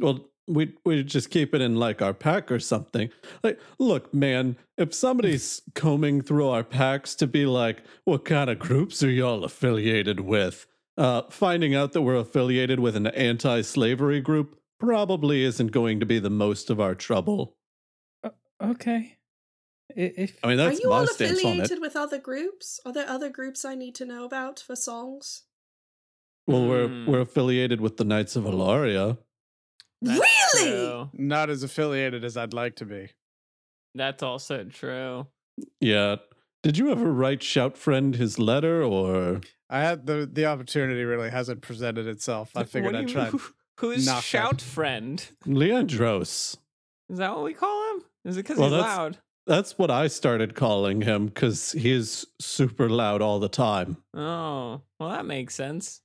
Well, 0.00 0.28
we 0.48 0.74
we 0.84 1.02
just 1.02 1.30
keep 1.30 1.54
it 1.54 1.60
in 1.60 1.76
like 1.76 2.00
our 2.02 2.14
pack 2.14 2.50
or 2.52 2.60
something. 2.60 3.10
Like, 3.42 3.58
look, 3.78 4.12
man, 4.14 4.56
if 4.78 4.94
somebody's 4.94 5.62
combing 5.74 6.22
through 6.22 6.48
our 6.48 6.62
packs 6.64 7.14
to 7.16 7.26
be 7.26 7.46
like, 7.46 7.82
what 8.04 8.24
kind 8.24 8.48
of 8.50 8.58
groups 8.58 9.02
are 9.02 9.10
y'all 9.10 9.44
affiliated 9.44 10.20
with? 10.20 10.66
Uh, 10.96 11.22
finding 11.30 11.74
out 11.74 11.92
that 11.92 12.02
we're 12.02 12.16
affiliated 12.16 12.80
with 12.80 12.96
an 12.96 13.06
anti-slavery 13.08 14.20
group, 14.20 14.58
probably 14.80 15.42
isn't 15.42 15.72
going 15.72 16.00
to 16.00 16.06
be 16.06 16.18
the 16.18 16.30
most 16.30 16.70
of 16.70 16.80
our 16.80 16.94
trouble. 16.94 17.54
Okay. 18.62 19.16
If 19.94 20.38
I 20.42 20.48
mean, 20.48 20.60
Are 20.60 20.72
you 20.72 20.90
all 20.92 21.06
stance 21.06 21.30
on 21.30 21.36
it. 21.36 21.38
affiliated 21.40 21.80
with 21.80 21.96
other 21.96 22.18
groups? 22.18 22.80
Are 22.86 22.92
there 22.92 23.08
other 23.08 23.28
groups 23.28 23.64
I 23.64 23.74
need 23.74 23.94
to 23.96 24.04
know 24.06 24.24
about 24.24 24.58
for 24.60 24.74
songs? 24.76 25.42
Well, 26.46 26.66
we're 26.66 26.88
Hmm. 26.88 27.06
we're 27.10 27.20
affiliated 27.20 27.80
with 27.80 27.96
the 27.96 28.04
Knights 28.04 28.36
of 28.36 28.44
Alaria. 28.44 29.18
That's 30.02 30.20
really? 30.54 30.70
true. 30.70 31.10
Not 31.14 31.50
as 31.50 31.62
affiliated 31.62 32.24
as 32.24 32.36
I'd 32.36 32.52
like 32.52 32.76
to 32.76 32.84
be. 32.84 33.08
That's 33.94 34.22
also 34.22 34.64
true. 34.64 35.26
Yeah. 35.80 36.16
Did 36.62 36.76
you 36.78 36.90
ever 36.90 37.10
write 37.12 37.42
Shout 37.42 37.76
Friend 37.78 38.14
his 38.14 38.38
letter 38.38 38.82
or 38.82 39.40
I 39.70 39.80
had 39.80 40.06
the 40.06 40.28
the 40.30 40.46
opportunity 40.46 41.04
really 41.04 41.30
hasn't 41.30 41.62
presented 41.62 42.06
itself. 42.06 42.50
I 42.56 42.64
figured 42.64 42.94
I'd 42.94 43.08
try. 43.08 43.26
Who- 43.26 43.40
Who's 43.80 44.06
knock 44.06 44.16
that. 44.16 44.24
shout 44.24 44.60
friend? 44.62 45.22
Leandros? 45.46 46.56
Is 47.10 47.18
that 47.18 47.34
what 47.34 47.44
we 47.44 47.52
call 47.52 47.94
him? 47.94 48.04
Is 48.24 48.36
it 48.38 48.42
because 48.44 48.58
Well, 48.58 48.70
he's 48.70 48.78
that's- 48.78 48.96
loud? 48.98 49.18
That's 49.46 49.78
what 49.78 49.90
I 49.92 50.08
started 50.08 50.54
calling 50.56 51.02
him 51.02 51.26
because 51.26 51.70
he 51.72 51.92
is 51.92 52.26
super 52.40 52.88
loud 52.90 53.22
all 53.22 53.38
the 53.38 53.48
time. 53.48 53.98
Oh, 54.12 54.80
well, 54.98 55.10
that 55.10 55.24
makes 55.24 55.54
sense. 55.54 56.00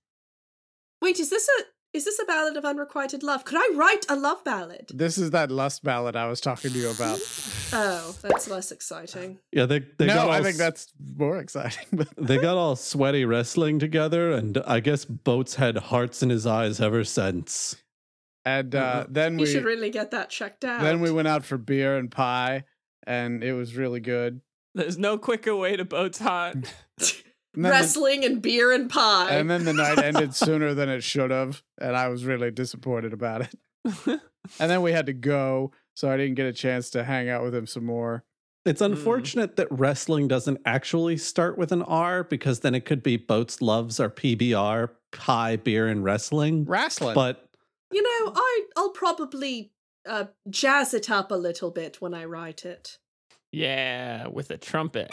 Wait, 1.01 1.19
is 1.19 1.31
this 1.31 1.47
a 1.59 1.63
is 1.93 2.05
this 2.05 2.19
a 2.19 2.25
ballad 2.25 2.55
of 2.57 2.63
unrequited 2.65 3.21
love? 3.23 3.43
Could 3.43 3.57
I 3.57 3.75
write 3.75 4.05
a 4.09 4.15
love 4.15 4.43
ballad? 4.43 4.91
This 4.93 5.17
is 5.17 5.31
that 5.31 5.51
lust 5.51 5.83
ballad 5.83 6.15
I 6.15 6.27
was 6.27 6.39
talking 6.41 6.71
to 6.71 6.77
you 6.77 6.89
about. 6.91 7.19
Oh, 7.73 8.13
that's 8.21 8.49
less 8.49 8.69
exciting. 8.73 9.39
Yeah, 9.53 9.65
they 9.65 9.79
they 9.79 10.05
no, 10.07 10.13
got 10.15 10.25
all 10.27 10.31
I 10.33 10.41
think 10.41 10.55
s- 10.55 10.57
that's 10.57 10.93
more 11.15 11.37
exciting. 11.37 12.05
They 12.17 12.37
got 12.37 12.57
all 12.57 12.75
sweaty 12.75 13.23
wrestling 13.23 13.79
together, 13.79 14.33
and 14.33 14.57
I 14.67 14.81
guess 14.81 15.05
Boats 15.05 15.55
had 15.55 15.77
hearts 15.77 16.21
in 16.21 16.29
his 16.29 16.45
eyes 16.45 16.81
ever 16.81 17.05
since. 17.05 17.77
and 18.43 18.75
uh, 18.75 19.05
then 19.07 19.39
You 19.39 19.45
we 19.45 19.51
should 19.53 19.63
really 19.63 19.89
get 19.89 20.11
that 20.11 20.29
checked 20.29 20.65
out. 20.65 20.81
then 20.81 20.99
we 20.99 21.11
went 21.11 21.29
out 21.29 21.45
for 21.45 21.57
beer 21.57 21.95
and 21.97 22.11
pie, 22.11 22.65
and 23.07 23.41
it 23.41 23.53
was 23.53 23.77
really 23.77 24.01
good. 24.01 24.41
There's 24.75 24.97
no 24.97 25.17
quicker 25.17 25.55
way 25.55 25.77
to 25.77 25.85
boat's 25.85 26.19
hot. 26.29 26.55
And 27.53 27.65
then 27.65 27.71
the- 27.71 27.77
wrestling 27.77 28.23
and 28.25 28.41
beer 28.41 28.71
and 28.71 28.89
pie. 28.89 29.31
and 29.35 29.49
then 29.49 29.65
the 29.65 29.73
night 29.73 29.99
ended 30.03 30.33
sooner 30.35 30.73
than 30.73 30.87
it 30.89 31.01
should 31.03 31.31
have, 31.31 31.61
and 31.79 31.95
I 31.97 32.07
was 32.07 32.23
really 32.25 32.51
disappointed 32.51 33.13
about 33.13 33.41
it. 33.41 34.19
And 34.59 34.71
then 34.71 34.81
we 34.81 34.91
had 34.91 35.05
to 35.05 35.13
go, 35.13 35.71
so 35.95 36.09
I 36.09 36.17
didn't 36.17 36.33
get 36.33 36.47
a 36.47 36.51
chance 36.53 36.89
to 36.91 37.03
hang 37.03 37.29
out 37.29 37.43
with 37.43 37.53
him 37.53 37.67
some 37.67 37.85
more. 37.85 38.23
It's 38.65 38.81
unfortunate 38.81 39.55
that 39.57 39.67
wrestling 39.69 40.27
doesn't 40.27 40.59
actually 40.65 41.17
start 41.17 41.59
with 41.59 41.71
an 41.71 41.83
R 41.83 42.23
because 42.23 42.61
then 42.61 42.73
it 42.73 42.83
could 42.83 43.03
be 43.03 43.17
Boats 43.17 43.61
Loves 43.61 43.99
or 43.99 44.09
PBR, 44.09 44.89
Pie, 45.11 45.57
Beer, 45.57 45.87
and 45.87 46.03
Wrestling. 46.03 46.65
Wrestling, 46.65 47.13
But 47.13 47.49
you 47.91 48.01
know, 48.01 48.33
I 48.35 48.61
I'll 48.77 48.89
probably 48.89 49.71
uh, 50.09 50.25
jazz 50.49 50.95
it 50.95 51.11
up 51.11 51.29
a 51.31 51.35
little 51.35 51.69
bit 51.69 52.01
when 52.01 52.15
I 52.15 52.25
write 52.25 52.65
it. 52.65 52.97
yeah, 53.51 54.25
with 54.27 54.49
a 54.49 54.57
trumpet. 54.57 55.11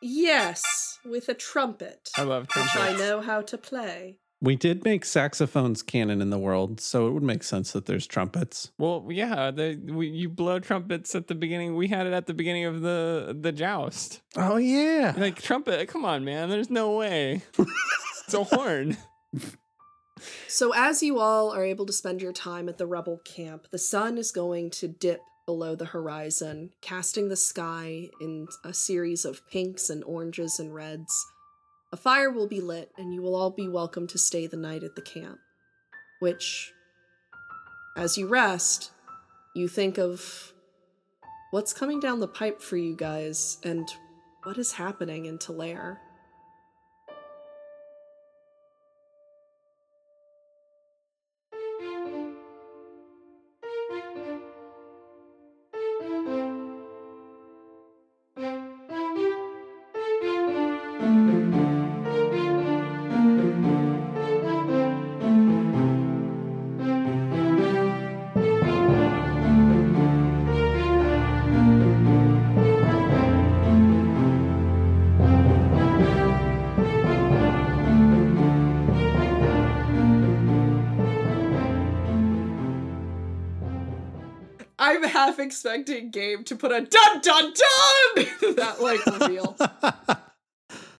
Yes, 0.00 0.91
with 1.04 1.28
a 1.28 1.34
trumpet, 1.34 2.10
I 2.16 2.22
love 2.22 2.42
which 2.44 2.66
trumpets. 2.70 3.00
I 3.00 3.04
know 3.04 3.20
how 3.20 3.42
to 3.42 3.58
play. 3.58 4.18
we 4.40 4.56
did 4.56 4.84
make 4.84 5.04
saxophones 5.04 5.82
canon 5.82 6.20
in 6.20 6.30
the 6.30 6.38
world, 6.38 6.80
so 6.80 7.06
it 7.06 7.12
would 7.12 7.22
make 7.22 7.42
sense 7.44 7.72
that 7.72 7.86
there's 7.86 8.06
trumpets. 8.06 8.72
Well, 8.78 9.06
yeah, 9.10 9.50
the 9.50 9.76
we, 9.86 10.08
you 10.08 10.28
blow 10.28 10.58
trumpets 10.58 11.14
at 11.14 11.28
the 11.28 11.34
beginning. 11.34 11.76
We 11.76 11.88
had 11.88 12.06
it 12.06 12.12
at 12.12 12.26
the 12.26 12.34
beginning 12.34 12.64
of 12.64 12.80
the 12.82 13.36
the 13.40 13.52
joust. 13.52 14.20
Oh, 14.36 14.56
yeah. 14.56 15.14
Like 15.16 15.40
trumpet, 15.40 15.88
come 15.88 16.04
on, 16.04 16.24
man. 16.24 16.48
There's 16.50 16.70
no 16.70 16.96
way. 16.96 17.42
it's 17.56 18.34
a 18.34 18.44
horn. 18.54 18.96
So, 20.46 20.72
as 20.74 21.02
you 21.02 21.18
all 21.18 21.50
are 21.52 21.64
able 21.64 21.86
to 21.86 21.92
spend 21.92 22.20
your 22.22 22.32
time 22.32 22.68
at 22.68 22.78
the 22.78 22.86
rebel 22.86 23.20
camp, 23.24 23.66
the 23.72 23.78
sun 23.78 24.18
is 24.18 24.30
going 24.30 24.70
to 24.70 24.86
dip 24.88 25.20
below 25.52 25.74
the 25.74 25.84
horizon, 25.84 26.70
casting 26.80 27.28
the 27.28 27.36
sky 27.36 28.08
in 28.22 28.48
a 28.64 28.72
series 28.72 29.26
of 29.26 29.46
pinks 29.50 29.90
and 29.90 30.02
oranges 30.04 30.58
and 30.58 30.74
reds. 30.74 31.26
A 31.92 31.96
fire 31.98 32.30
will 32.30 32.48
be 32.48 32.62
lit, 32.62 32.90
and 32.96 33.12
you 33.12 33.20
will 33.20 33.36
all 33.36 33.50
be 33.50 33.68
welcome 33.68 34.06
to 34.06 34.16
stay 34.16 34.46
the 34.46 34.56
night 34.56 34.82
at 34.82 34.96
the 34.96 35.02
camp. 35.02 35.40
Which, 36.20 36.72
as 37.98 38.16
you 38.16 38.28
rest, 38.28 38.92
you 39.54 39.68
think 39.68 39.98
of 39.98 40.54
what's 41.50 41.74
coming 41.74 42.00
down 42.00 42.20
the 42.20 42.28
pipe 42.28 42.62
for 42.62 42.78
you 42.78 42.96
guys 42.96 43.58
and 43.62 43.86
what 44.44 44.56
is 44.56 44.72
happening 44.72 45.26
in 45.26 45.36
Talair. 45.36 45.98
Expecting 85.52 86.08
Gabe 86.08 86.46
to 86.46 86.56
put 86.56 86.72
a 86.72 86.80
dun 86.80 87.20
dun 87.20 87.52
dun 87.52 88.26
that 88.56 88.76
like 88.80 89.04
reveal. 89.04 89.54